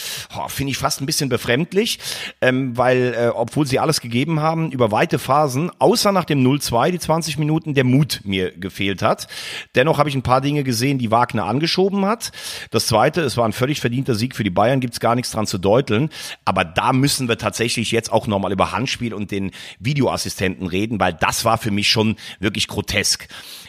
Finde 0.48 0.70
ich 0.70 0.78
fast 0.78 1.02
ein 1.02 1.06
bisschen 1.06 1.28
befremdlich, 1.28 1.98
ähm, 2.40 2.76
weil 2.78 3.14
äh, 3.14 3.28
obwohl 3.28 3.66
sie 3.66 3.78
alles 3.78 4.00
gegeben 4.00 4.40
haben, 4.40 4.70
über 4.70 4.90
weite 4.90 5.18
Phasen, 5.18 5.70
außer 5.78 6.10
nach 6.10 6.24
dem 6.24 6.42
0-2, 6.42 6.92
die 6.92 6.98
20 6.98 7.38
Minuten 7.38 7.74
der 7.74 7.84
Mut 7.84 8.22
mir 8.24 8.52
gefehlt 8.52 9.02
hat. 9.02 9.28
Dennoch 9.74 9.98
habe 9.98 10.08
ich 10.08 10.14
ein 10.14 10.22
paar 10.22 10.40
Dinge 10.40 10.64
gesehen, 10.64 10.98
die 10.98 11.10
Wagner 11.10 11.44
angeschoben 11.44 12.06
hat. 12.06 12.32
Das 12.70 12.86
zweite, 12.86 13.20
es 13.20 13.36
war 13.36 13.44
ein 13.44 13.52
völlig 13.52 13.80
verdienter 13.80 14.14
Sieg 14.14 14.34
für 14.34 14.44
die 14.44 14.50
Bayern, 14.50 14.80
gibt's 14.80 15.00
gar 15.00 15.14
nichts 15.14 15.32
dran 15.32 15.46
zu 15.46 15.58
deuteln. 15.58 16.08
Aber 16.46 16.64
da 16.64 16.94
müssen 16.94 17.28
wir 17.28 17.36
tatsächlich 17.36 17.90
jetzt 17.90 18.10
auch 18.10 18.26
nochmal 18.26 18.52
über 18.52 18.72
Handspiel 18.94 19.14
und 19.14 19.30
den 19.30 19.50
Videoassistenten 19.80 20.66
reden, 20.66 21.00
weil 21.00 21.14
das 21.14 21.44
war 21.44 21.58
für 21.58 21.70
mich 21.70 21.88
schon 21.88 22.16
wirklich 22.38 22.68
grotesk. 22.68 23.26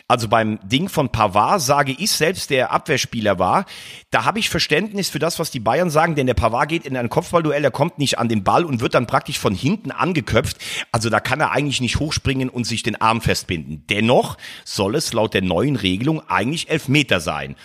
Also 0.08 0.27
beim 0.27 0.60
Ding 0.63 0.88
von 0.88 1.10
Pavard 1.10 1.62
sage 1.62 1.96
ich 1.98 2.12
selbst, 2.12 2.51
der 2.51 2.72
Abwehrspieler 2.72 3.39
war, 3.39 3.65
da 4.12 4.24
habe 4.24 4.38
ich 4.38 4.51
Verständnis 4.51 5.10
für 5.10 5.17
das, 5.17 5.39
was 5.39 5.50
die 5.50 5.60
Bayern 5.60 5.89
sagen, 5.89 6.13
denn 6.13 6.27
der 6.27 6.36
Pavard 6.36 6.70
geht 6.70 6.86
in 6.86 6.96
ein 6.96 7.10
Kopfballduell, 7.10 7.63
er 7.63 7.72
kommt 7.72 7.98
nicht 7.98 8.20
an 8.20 8.29
den 8.29 8.44
Ball 8.44 8.65
und 8.65 8.82
wird 8.82 8.94
dann 8.94 9.08
praktisch 9.08 9.39
von 9.39 9.55
hinten 9.55 9.89
angeköpft. 9.89 10.58
Also 10.91 11.10
da 11.10 11.20
kann 11.20 11.39
er 11.39 11.51
eigentlich 11.51 11.82
nicht 11.82 12.00
hochspringen 12.00 12.50
und 12.50 12.65
sich 12.65 12.84
den 12.84 13.01
Arm 13.01 13.20
festbinden. 13.20 13.84
Dennoch 13.89 14.38
soll 14.63 14.94
es 14.94 15.12
laut 15.12 15.34
der 15.34 15.41
neuen 15.41 15.75
Regelung 15.75 16.22
eigentlich 16.29 16.70
elf 16.70 16.88
Meter 16.88 17.20
sein. 17.20 17.55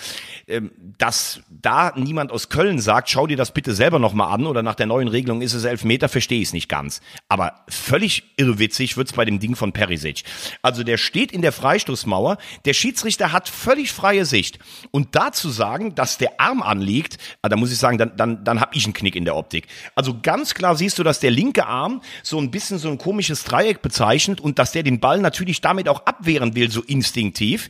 Ähm, 0.50 0.72
dass 0.98 1.40
da 1.48 1.92
niemand 1.96 2.30
aus 2.30 2.48
Köln 2.48 2.78
sagt, 2.80 3.08
schau 3.08 3.26
dir 3.26 3.36
das 3.36 3.52
bitte 3.52 3.74
selber 3.74 3.98
nochmal 3.98 4.34
an 4.34 4.46
oder 4.46 4.62
nach 4.62 4.74
der 4.74 4.86
neuen 4.86 5.08
Regelung 5.08 5.40
ist 5.40 5.54
es 5.54 5.64
elf 5.64 5.84
Meter, 5.84 6.08
verstehe 6.08 6.40
ich 6.40 6.48
es 6.48 6.52
nicht 6.52 6.68
ganz. 6.68 7.00
Aber 7.28 7.64
völlig 7.68 8.24
irrwitzig 8.36 8.96
wird's 8.96 9.12
bei 9.12 9.24
dem 9.24 9.38
Ding 9.38 9.56
von 9.56 9.72
Perisic. 9.72 10.24
Also 10.60 10.82
der 10.82 10.98
steht 10.98 11.32
in 11.32 11.40
der 11.40 11.52
Freistoßmauer, 11.52 12.36
der 12.64 12.74
Schiedsrichter 12.74 13.32
hat 13.32 13.48
völlig 13.48 13.92
freie 13.92 14.26
Sicht. 14.26 14.58
Und 14.90 15.14
dazu 15.14 15.48
sagen, 15.48 15.94
dass 15.94 16.18
der 16.18 16.40
Arm 16.40 16.62
anliegt, 16.62 17.16
ah, 17.40 17.48
da 17.48 17.56
muss 17.56 17.72
ich 17.72 17.78
sagen, 17.78 17.96
dann, 17.96 18.16
dann, 18.16 18.44
dann 18.44 18.60
habe 18.60 18.74
ich 18.74 18.84
einen 18.84 18.92
Knick 18.92 19.16
in 19.16 19.24
der 19.24 19.36
Optik. 19.36 19.68
Also 19.94 20.16
ganz 20.20 20.54
klar 20.54 20.76
siehst 20.76 20.98
du, 20.98 21.02
dass 21.02 21.20
der 21.20 21.30
linke 21.30 21.66
Arm 21.66 22.02
so 22.22 22.38
ein 22.38 22.50
bisschen 22.50 22.78
so 22.78 22.90
ein 22.90 22.98
komisches 22.98 23.44
Dreieck 23.44 23.80
bezeichnet 23.80 24.40
und 24.40 24.58
dass 24.58 24.72
der 24.72 24.82
den 24.82 25.00
Ball 25.00 25.20
natürlich 25.20 25.60
damit 25.60 25.88
auch 25.88 26.04
abwehren 26.04 26.54
will, 26.54 26.70
so 26.70 26.82
instinktiv. 26.82 27.68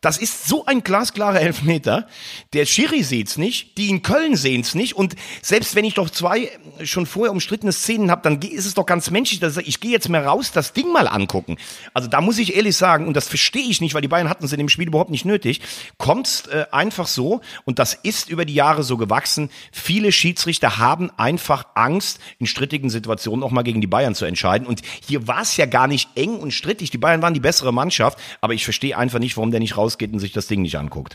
Das 0.00 0.16
ist 0.16 0.46
so 0.46 0.64
ein 0.64 0.82
glasklarer 0.82 1.42
Elfmeter. 1.42 2.06
Der 2.54 2.64
Schiri 2.64 3.02
sieht's 3.02 3.36
nicht, 3.36 3.76
die 3.76 3.90
in 3.90 4.00
Köln 4.00 4.34
sehen's 4.34 4.74
nicht. 4.74 4.96
Und 4.96 5.14
selbst 5.42 5.74
wenn 5.74 5.84
ich 5.84 5.92
doch 5.92 6.08
zwei 6.08 6.50
schon 6.84 7.04
vorher 7.04 7.32
umstrittene 7.32 7.70
Szenen 7.72 8.10
habe, 8.10 8.22
dann 8.22 8.40
ist 8.40 8.64
es 8.64 8.72
doch 8.72 8.86
ganz 8.86 9.10
menschlich, 9.10 9.40
dass 9.40 9.58
ich, 9.58 9.68
ich 9.68 9.80
gehe 9.80 9.90
jetzt 9.90 10.08
mal 10.08 10.24
raus, 10.24 10.52
das 10.52 10.72
Ding 10.72 10.90
mal 10.90 11.06
angucken. 11.06 11.58
Also 11.92 12.08
da 12.08 12.22
muss 12.22 12.38
ich 12.38 12.56
ehrlich 12.56 12.78
sagen, 12.78 13.06
und 13.08 13.14
das 13.14 13.28
verstehe 13.28 13.68
ich 13.68 13.82
nicht, 13.82 13.92
weil 13.92 14.00
die 14.00 14.08
Bayern 14.08 14.30
hatten 14.30 14.44
es 14.44 14.52
in 14.52 14.58
dem 14.58 14.70
Spiel 14.70 14.88
überhaupt 14.88 15.10
nicht 15.10 15.26
nötig, 15.26 15.60
kommt's 15.98 16.46
äh, 16.46 16.64
einfach 16.72 17.06
so, 17.06 17.42
und 17.66 17.78
das 17.78 17.92
ist 17.92 18.30
über 18.30 18.46
die 18.46 18.54
Jahre 18.54 18.82
so 18.82 18.96
gewachsen, 18.96 19.50
viele 19.70 20.12
Schiedsrichter 20.12 20.78
haben 20.78 21.10
einfach 21.18 21.66
Angst, 21.74 22.20
in 22.38 22.46
strittigen 22.46 22.88
Situationen 22.88 23.42
auch 23.42 23.50
mal 23.50 23.62
gegen 23.62 23.82
die 23.82 23.86
Bayern 23.86 24.14
zu 24.14 24.24
entscheiden. 24.24 24.66
Und 24.66 24.80
hier 25.06 25.28
war 25.28 25.42
es 25.42 25.58
ja 25.58 25.66
gar 25.66 25.88
nicht 25.88 26.08
eng 26.14 26.38
und 26.38 26.52
strittig. 26.52 26.90
Die 26.90 26.98
Bayern 26.98 27.20
waren 27.20 27.34
die 27.34 27.40
bessere 27.40 27.72
Mannschaft, 27.72 28.18
aber 28.40 28.54
ich 28.54 28.64
verstehe 28.64 28.96
einfach 28.96 29.18
nicht, 29.18 29.36
warum 29.36 29.50
der 29.50 29.60
nicht 29.60 29.76
raus 29.76 29.89
rausgeht 29.90 30.12
und 30.12 30.20
sich 30.20 30.32
das 30.32 30.46
Ding 30.46 30.62
nicht 30.62 30.76
anguckt. 30.76 31.14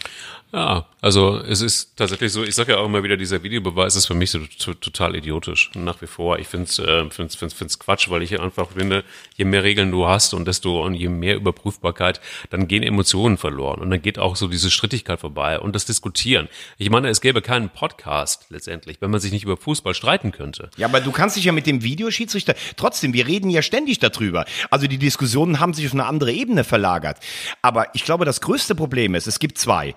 Ja, 0.51 0.85
also 1.01 1.37
es 1.39 1.61
ist 1.61 1.97
tatsächlich 1.97 2.31
so, 2.31 2.43
ich 2.43 2.55
sage 2.55 2.73
ja 2.73 2.77
auch 2.77 2.85
immer 2.85 3.03
wieder, 3.03 3.17
dieser 3.17 3.43
Videobeweis 3.43 3.95
ist 3.95 4.05
für 4.05 4.13
mich 4.13 4.31
so 4.31 4.39
total 4.73 5.15
idiotisch, 5.15 5.69
nach 5.73 6.01
wie 6.01 6.07
vor. 6.07 6.39
Ich 6.39 6.47
finde 6.47 6.65
es 6.65 6.79
äh, 6.79 7.09
find's, 7.09 7.35
find's, 7.35 7.53
find's 7.53 7.77
Quatsch, 7.77 8.09
weil 8.09 8.21
ich 8.21 8.39
einfach 8.39 8.71
finde, 8.71 9.03
je 9.35 9.43
mehr 9.43 9.63
Regeln 9.63 9.91
du 9.91 10.07
hast 10.07 10.33
und 10.33 10.45
desto 10.45 10.85
und 10.85 10.93
je 10.93 11.09
mehr 11.09 11.35
Überprüfbarkeit, 11.35 12.21
dann 12.51 12.67
gehen 12.67 12.83
Emotionen 12.83 13.37
verloren 13.37 13.81
und 13.81 13.89
dann 13.89 14.01
geht 14.01 14.17
auch 14.17 14.35
so 14.37 14.47
diese 14.47 14.71
Strittigkeit 14.71 15.19
vorbei 15.19 15.59
und 15.59 15.75
das 15.75 15.85
Diskutieren. 15.85 16.47
Ich 16.77 16.89
meine, 16.89 17.09
es 17.09 17.19
gäbe 17.19 17.41
keinen 17.41 17.69
Podcast 17.69 18.45
letztendlich, 18.49 19.01
wenn 19.01 19.11
man 19.11 19.19
sich 19.19 19.33
nicht 19.33 19.43
über 19.43 19.57
Fußball 19.57 19.93
streiten 19.93 20.31
könnte. 20.31 20.69
Ja, 20.77 20.87
aber 20.87 21.01
du 21.01 21.11
kannst 21.11 21.35
dich 21.35 21.45
ja 21.45 21.51
mit 21.51 21.67
dem 21.67 21.83
Videoschiedsrichter, 21.83 22.55
trotzdem, 22.77 23.13
wir 23.13 23.27
reden 23.27 23.49
ja 23.49 23.61
ständig 23.61 23.99
darüber. 23.99 24.45
Also 24.69 24.87
die 24.87 24.97
Diskussionen 24.97 25.59
haben 25.59 25.73
sich 25.73 25.85
auf 25.85 25.93
eine 25.93 26.05
andere 26.05 26.31
Ebene 26.31 26.63
verlagert. 26.63 27.17
Aber 27.61 27.93
ich 27.93 28.05
glaube, 28.05 28.23
das 28.23 28.39
größte 28.39 28.64
größte 28.65 28.73
Problem 28.75 29.13
ist, 29.13 29.27
es 29.27 29.37
gibt 29.37 29.59
zwei. 29.59 29.93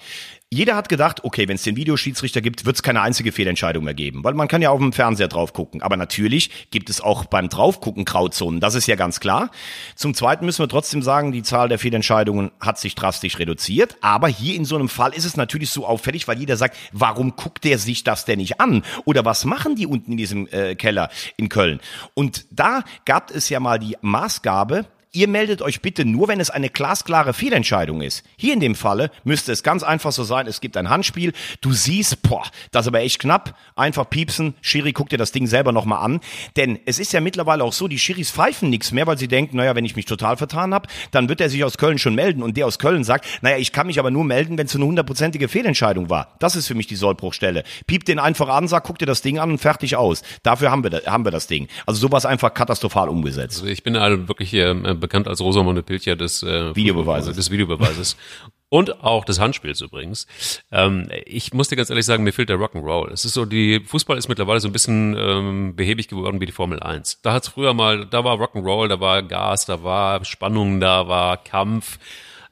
Jeder 0.51 0.77
hat 0.77 0.91
gedacht, 0.91 1.25
okay, 1.25 1.49
wenn 1.49 1.55
es 1.55 1.63
den 1.63 1.77
Videoschiedsrichter 1.77 2.43
gibt, 2.43 2.67
wird 2.67 2.77
es 2.77 2.83
keine 2.83 3.01
einzige 3.01 3.33
Fehlentscheidung 3.33 3.85
mehr 3.85 3.95
geben, 3.95 4.25
weil 4.25 4.35
man 4.35 4.47
kann 4.47 4.61
ja 4.61 4.69
auf 4.69 4.79
dem 4.79 4.93
Fernseher 4.93 5.29
drauf 5.29 5.55
gucken. 5.55 5.81
Aber 5.81 5.97
natürlich 5.97 6.71
gibt 6.71 6.91
es 6.91 7.01
auch 7.01 7.25
beim 7.25 7.49
Draufgucken 7.49 8.05
Grauzonen, 8.05 8.61
das 8.61 8.75
ist 8.75 8.87
ja 8.87 8.97
ganz 8.97 9.21
klar. 9.21 9.51
Zum 9.95 10.13
Zweiten 10.13 10.45
müssen 10.45 10.63
wir 10.63 10.69
trotzdem 10.69 11.03
sagen, 11.03 11.33
die 11.33 11.43
Zahl 11.43 11.71
der 11.71 11.79
Fehlentscheidungen 11.79 12.51
hat 12.61 12.79
sich 12.79 12.95
drastisch 12.95 13.39
reduziert. 13.39 13.97
Aber 14.03 14.29
hier 14.29 14.55
in 14.55 14.67
so 14.67 14.77
einem 14.77 14.91
Fall 14.91 15.15
ist 15.15 15.25
es 15.25 15.39
natürlich 15.39 15.71
so 15.71 15.87
auffällig, 15.87 16.29
weil 16.29 16.39
jeder 16.39 16.59
sagt, 16.59 16.77
warum 16.93 17.37
guckt 17.37 17.65
der 17.65 17.79
sich 17.79 18.05
das 18.05 18.27
denn 18.27 18.39
nicht 18.39 18.61
an? 18.61 18.83
Oder 19.07 19.25
was 19.25 19.47
machen 19.47 19.77
die 19.77 19.87
unten 19.87 20.13
in 20.13 20.17
diesem 20.19 20.47
äh, 20.49 20.75
Keller 20.75 21.09
in 21.39 21.49
Köln? 21.49 21.81
Und 22.13 22.45
da 22.51 22.85
gab 23.07 23.31
es 23.31 23.49
ja 23.49 23.61
mal 23.61 23.79
die 23.79 23.97
Maßgabe, 24.03 24.85
Ihr 25.13 25.27
meldet 25.27 25.63
euch 25.63 25.81
bitte 25.81 26.05
nur, 26.05 26.29
wenn 26.29 26.39
es 26.39 26.51
eine 26.51 26.69
glasklare 26.69 27.33
Fehlentscheidung 27.33 28.03
ist. 28.03 28.25
Hier 28.37 28.53
in 28.53 28.61
dem 28.61 28.75
Falle 28.75 29.11
müsste 29.25 29.53
es 29.53 29.63
ganz 29.63 29.83
einfach 29.83 30.13
so 30.13 30.23
sein, 30.23 30.47
es 30.47 30.61
gibt 30.61 30.77
ein 30.77 30.91
Handspiel, 30.91 31.33
du 31.63 31.73
siehst, 31.73 32.23
boah, 32.23 32.45
das 32.73 32.85
ist 32.85 32.89
aber 32.89 33.01
echt 33.01 33.19
knapp, 33.19 33.57
einfach 33.75 34.11
piepsen, 34.11 34.55
Schiri 34.61 34.93
guck 34.93 35.09
dir 35.09 35.17
das 35.17 35.33
Ding 35.33 35.47
selber 35.47 35.73
nochmal 35.73 36.05
an. 36.05 36.21
Denn 36.57 36.79
es 36.85 36.99
ist 36.99 37.15
ja 37.15 37.21
mittlerweile 37.21 37.65
auch 37.65 37.73
so, 37.73 37.89
die 37.89 37.99
Schiris 37.99 38.31
pfeifen 38.31 38.69
nichts 38.69 38.93
mehr, 38.93 39.07
weil 39.07 39.17
sie 39.17 39.29
denken, 39.29 39.57
naja, 39.57 39.75
wenn 39.75 39.85
ich 39.85 39.97
mich 39.97 40.05
total 40.05 40.37
vertan 40.37 40.75
habe, 40.75 40.89
dann 41.11 41.29
wird 41.29 41.41
er 41.41 41.49
sich 41.49 41.65
aus 41.65 41.79
Köln 41.79 41.99
schon 41.99 42.15
melden. 42.15 42.43
Und 42.43 42.57
der 42.57 42.67
aus 42.67 42.79
Köln 42.79 43.03
sagt, 43.03 43.27
naja, 43.41 43.57
ich 43.57 43.73
kann 43.73 43.87
mich 43.87 43.99
aber 43.99 44.11
nur 44.11 44.25
melden, 44.25 44.59
wenn 44.59 44.67
es 44.67 44.75
eine 44.75 44.85
hundertprozentige 44.85 45.49
Fehlentscheidung 45.49 46.11
war. 46.11 46.35
Das 46.39 46.55
ist 46.55 46.67
für 46.67 46.75
mich 46.75 46.87
die 46.87 46.97
Sollbruchstelle. 46.97 47.65
Piept 47.87 48.09
den 48.09 48.19
einfach 48.19 48.49
an, 48.49 48.69
sagt, 48.69 48.87
guck 48.87 48.99
dir 48.99 49.07
das 49.07 49.23
Ding 49.23 49.39
an 49.39 49.51
und 49.51 49.59
fertig 49.59 49.97
aus. 49.97 50.23
Dafür 50.43 50.71
haben 50.71 50.85
wir, 50.85 51.03
haben 51.07 51.25
wir 51.25 51.31
das 51.31 51.47
Ding. 51.47 51.69
Also 51.87 52.01
sowas 52.01 52.27
einfach 52.27 52.53
katastrophal 52.53 53.09
umgesetzt. 53.09 53.59
Also 53.59 53.67
ich 53.67 53.83
bin 53.83 53.99
halt 53.99 54.29
wirklich 54.29 54.51
hier 54.51 54.75
bekannt 54.99 55.29
als 55.29 55.41
Rosamunde 55.41 55.83
Pilcher 55.83 56.17
des 56.17 56.43
äh, 56.43 56.75
Videobeweises. 56.75 57.37
Des 57.37 57.51
Videobeweises. 57.51 58.17
Und 58.71 59.03
auch 59.03 59.25
des 59.25 59.41
Handspiels 59.41 59.81
übrigens. 59.81 60.27
Ähm, 60.71 61.09
ich 61.25 61.55
muss 61.55 61.69
dir 61.69 61.77
ganz 61.77 61.89
ehrlich 61.89 62.05
sagen, 62.05 62.23
mir 62.23 62.33
fehlt 62.33 62.51
der 62.51 62.59
Rock'n'Roll. 62.59 63.11
Es 63.11 63.25
ist 63.25 63.33
so, 63.33 63.47
die 63.47 63.81
Fußball 63.81 64.19
ist 64.19 64.29
mittlerweile 64.29 64.61
so 64.61 64.69
ein 64.69 64.73
bisschen 64.73 65.17
ähm, 65.19 65.75
behäbig 65.75 66.09
geworden 66.09 66.39
wie 66.41 66.47
die 66.47 66.53
Formel 66.53 66.81
1. 66.81 67.23
Da 67.23 67.33
hat's 67.33 67.49
früher 67.49 67.73
mal, 67.73 68.05
da 68.05 68.25
war 68.25 68.37
Rock'n'Roll, 68.37 68.89
da 68.89 69.01
war 69.01 69.23
Gas, 69.23 69.65
da 69.65 69.83
war 69.83 70.23
Spannung, 70.27 70.81
da 70.81 71.09
war 71.09 71.39
Kampf. 71.39 71.99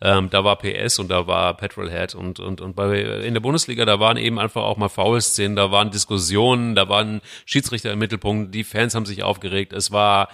Ähm, 0.01 0.29
da 0.29 0.45
war 0.45 0.57
PS 0.57 0.99
und 0.99 1.09
da 1.09 1.27
war 1.27 1.57
Petrolhead 1.57 2.15
und, 2.15 2.39
und, 2.39 2.61
und 2.61 2.77
bei, 2.77 3.01
in 3.01 3.33
der 3.33 3.41
Bundesliga, 3.41 3.87
da 3.87 3.99
waren 3.99 4.19
eben 4.19 4.39
einfach 4.39 4.63
auch 4.63 4.77
mal 4.77 4.91
Foul-Szenen, 4.91 5.57
da 5.57 5.71
waren 5.71 5.91
Diskussionen, 5.91 6.75
da 6.75 6.91
waren 6.91 7.23
Schiedsrichter 7.47 7.93
im 7.93 7.99
Mittelpunkt, 7.99 8.55
die 8.55 8.65
Fans 8.65 8.95
haben 8.95 9.07
sich 9.07 9.23
aufgeregt, 9.23 9.73
es 9.73 9.93
war, 9.93 10.29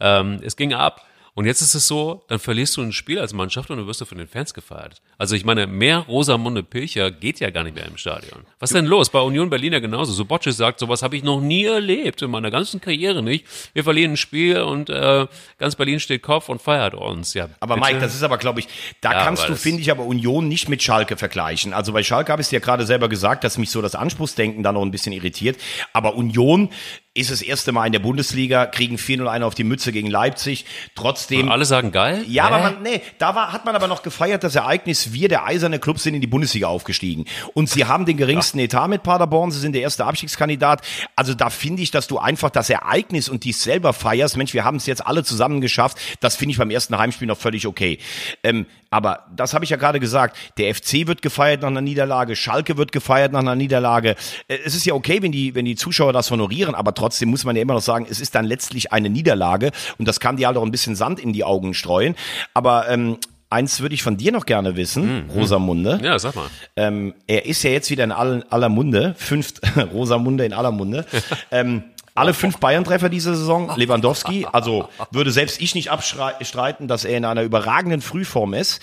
ähm, 0.00 0.40
es 0.42 0.56
ging 0.56 0.72
ab 0.72 1.04
und 1.34 1.46
jetzt 1.46 1.62
ist 1.62 1.74
es 1.74 1.88
so, 1.88 2.24
dann 2.28 2.38
verlierst 2.38 2.76
du 2.76 2.82
ein 2.82 2.92
Spiel 2.92 3.18
als 3.18 3.32
Mannschaft 3.32 3.70
und 3.70 3.78
dann 3.78 3.86
wirst 3.86 4.02
du 4.02 4.04
von 4.04 4.18
den 4.18 4.28
Fans 4.28 4.52
gefeiert. 4.52 5.00
Also 5.16 5.34
ich 5.34 5.46
meine, 5.46 5.66
mehr 5.66 6.00
Rosamunde 6.00 6.62
Pilcher 6.62 7.10
geht 7.10 7.40
ja 7.40 7.48
gar 7.48 7.64
nicht 7.64 7.74
mehr 7.74 7.86
im 7.86 7.96
Stadion. 7.96 8.44
Was 8.58 8.70
ist 8.70 8.76
denn 8.76 8.84
los? 8.84 9.08
Bei 9.08 9.20
Union 9.20 9.48
Berlin 9.48 9.72
ja 9.72 9.78
genauso. 9.78 10.12
So 10.12 10.26
Bocce 10.26 10.52
sagt, 10.52 10.78
sowas 10.80 11.02
habe 11.02 11.16
ich 11.16 11.22
noch 11.22 11.40
nie 11.40 11.64
erlebt, 11.64 12.20
in 12.20 12.30
meiner 12.30 12.50
ganzen 12.50 12.82
Karriere 12.82 13.22
nicht. 13.22 13.46
Wir 13.72 13.82
verlieren 13.82 14.12
ein 14.12 14.16
Spiel 14.18 14.60
und 14.60 14.90
äh, 14.90 15.26
ganz 15.56 15.74
Berlin 15.76 16.00
steht 16.00 16.22
Kopf 16.22 16.50
und 16.50 16.60
feiert 16.60 16.92
uns. 16.92 17.32
Ja, 17.32 17.48
aber 17.60 17.76
bitte. 17.76 17.86
Mike, 17.86 18.00
das 18.00 18.14
ist 18.14 18.22
aber, 18.22 18.36
glaube 18.36 18.60
ich, 18.60 18.68
da 19.00 19.12
ja, 19.12 19.24
kannst 19.24 19.48
du, 19.48 19.56
finde 19.56 19.80
ich, 19.80 19.90
aber 19.90 20.04
Union 20.04 20.48
nicht 20.48 20.68
mit 20.68 20.82
Schalke 20.82 21.16
vergleichen. 21.16 21.72
Also 21.72 21.94
bei 21.94 22.02
Schalke 22.02 22.30
habe 22.30 22.42
ich 22.42 22.48
es 22.48 22.50
ja 22.50 22.58
gerade 22.58 22.84
selber 22.84 23.08
gesagt, 23.08 23.42
dass 23.44 23.56
mich 23.56 23.70
so 23.70 23.80
das 23.80 23.94
Anspruchsdenken 23.94 24.62
da 24.62 24.72
noch 24.72 24.82
ein 24.82 24.90
bisschen 24.90 25.14
irritiert. 25.14 25.56
Aber 25.94 26.14
Union 26.14 26.68
ist 27.14 27.30
das 27.30 27.42
erste 27.42 27.72
Mal 27.72 27.86
in 27.86 27.92
der 27.92 27.98
Bundesliga, 27.98 28.64
kriegen 28.64 28.96
4-0 28.96 29.42
auf 29.42 29.54
die 29.54 29.64
Mütze 29.64 29.92
gegen 29.92 30.08
Leipzig. 30.08 30.64
Trotzdem. 30.94 31.42
Und 31.42 31.48
alle 31.50 31.66
sagen 31.66 31.92
geil? 31.92 32.24
Ja, 32.26 32.48
Hä? 32.48 32.52
aber 32.54 32.62
man, 32.62 32.82
nee, 32.82 33.02
da 33.18 33.34
war, 33.34 33.52
hat 33.52 33.66
man 33.66 33.76
aber 33.76 33.86
noch 33.86 34.02
gefeiert, 34.02 34.42
das 34.44 34.54
Ereignis, 34.54 35.12
wir, 35.12 35.28
der 35.28 35.44
eiserne 35.44 35.78
Club, 35.78 35.98
sind 35.98 36.14
in 36.14 36.22
die 36.22 36.26
Bundesliga 36.26 36.68
aufgestiegen. 36.68 37.26
Und 37.52 37.68
sie 37.68 37.84
haben 37.84 38.06
den 38.06 38.16
geringsten 38.16 38.58
ja. 38.58 38.64
Etat 38.64 38.88
mit 38.88 39.02
Paderborn, 39.02 39.50
sie 39.50 39.60
sind 39.60 39.74
der 39.74 39.82
erste 39.82 40.06
Abstiegskandidat. 40.06 40.80
Also 41.14 41.34
da 41.34 41.50
finde 41.50 41.82
ich, 41.82 41.90
dass 41.90 42.06
du 42.06 42.18
einfach 42.18 42.48
das 42.48 42.70
Ereignis 42.70 43.28
und 43.28 43.44
dies 43.44 43.62
selber 43.62 43.92
feierst. 43.92 44.38
Mensch, 44.38 44.54
wir 44.54 44.64
haben 44.64 44.78
es 44.78 44.86
jetzt 44.86 45.06
alle 45.06 45.22
zusammen 45.22 45.60
geschafft. 45.60 45.98
Das 46.20 46.36
finde 46.36 46.52
ich 46.52 46.58
beim 46.58 46.70
ersten 46.70 46.96
Heimspiel 46.96 47.28
noch 47.28 47.38
völlig 47.38 47.66
okay. 47.66 47.98
Ähm, 48.42 48.64
aber 48.92 49.26
das 49.34 49.54
habe 49.54 49.64
ich 49.64 49.70
ja 49.70 49.76
gerade 49.76 49.98
gesagt. 49.98 50.36
Der 50.58 50.72
FC 50.74 51.06
wird 51.06 51.22
gefeiert 51.22 51.62
nach 51.62 51.68
einer 51.68 51.80
Niederlage, 51.80 52.36
Schalke 52.36 52.76
wird 52.76 52.92
gefeiert 52.92 53.32
nach 53.32 53.40
einer 53.40 53.56
Niederlage. 53.56 54.16
Äh, 54.48 54.58
es 54.64 54.74
ist 54.74 54.84
ja 54.84 54.94
okay, 54.94 55.22
wenn 55.22 55.32
die, 55.32 55.54
wenn 55.54 55.64
die 55.64 55.76
Zuschauer 55.76 56.12
das 56.12 56.30
honorieren, 56.30 56.74
aber 56.74 56.94
trotzdem 56.94 57.30
muss 57.30 57.44
man 57.44 57.56
ja 57.56 57.62
immer 57.62 57.74
noch 57.74 57.82
sagen, 57.82 58.06
es 58.08 58.20
ist 58.20 58.34
dann 58.34 58.44
letztlich 58.44 58.92
eine 58.92 59.08
Niederlage 59.08 59.70
und 59.98 60.06
das 60.06 60.20
kann 60.20 60.36
dir 60.36 60.46
halt 60.46 60.58
auch 60.58 60.62
ein 60.62 60.70
bisschen 60.70 60.94
Sand 60.94 61.18
in 61.18 61.32
die 61.32 61.42
Augen 61.42 61.72
streuen. 61.72 62.14
Aber 62.52 62.88
ähm, 62.90 63.16
eins 63.52 63.80
würde 63.80 63.94
ich 63.94 64.02
von 64.02 64.16
dir 64.16 64.32
noch 64.32 64.46
gerne 64.46 64.76
wissen, 64.76 65.24
mhm. 65.24 65.30
Rosamunde. 65.30 66.00
Ja, 66.02 66.18
sag 66.18 66.34
mal. 66.34 66.46
Ähm, 66.76 67.14
er 67.26 67.46
ist 67.46 67.62
ja 67.62 67.70
jetzt 67.70 67.90
wieder 67.90 68.04
in 68.04 68.12
aller, 68.12 68.44
aller 68.50 68.68
Munde, 68.68 69.14
fünft 69.16 69.60
Rosamunde 69.92 70.44
in 70.44 70.52
aller 70.52 70.72
Munde. 70.72 71.06
ähm, 71.50 71.84
alle 72.14 72.34
fünf 72.34 72.58
Bayern-Treffer 72.58 73.08
diese 73.08 73.34
Saison. 73.34 73.72
Lewandowski, 73.74 74.46
also 74.50 74.88
würde 75.10 75.30
selbst 75.30 75.60
ich 75.60 75.74
nicht 75.74 75.90
abstreiten, 75.90 76.88
dass 76.88 77.04
er 77.04 77.16
in 77.16 77.24
einer 77.24 77.42
überragenden 77.42 78.02
Frühform 78.02 78.54
ist. 78.54 78.82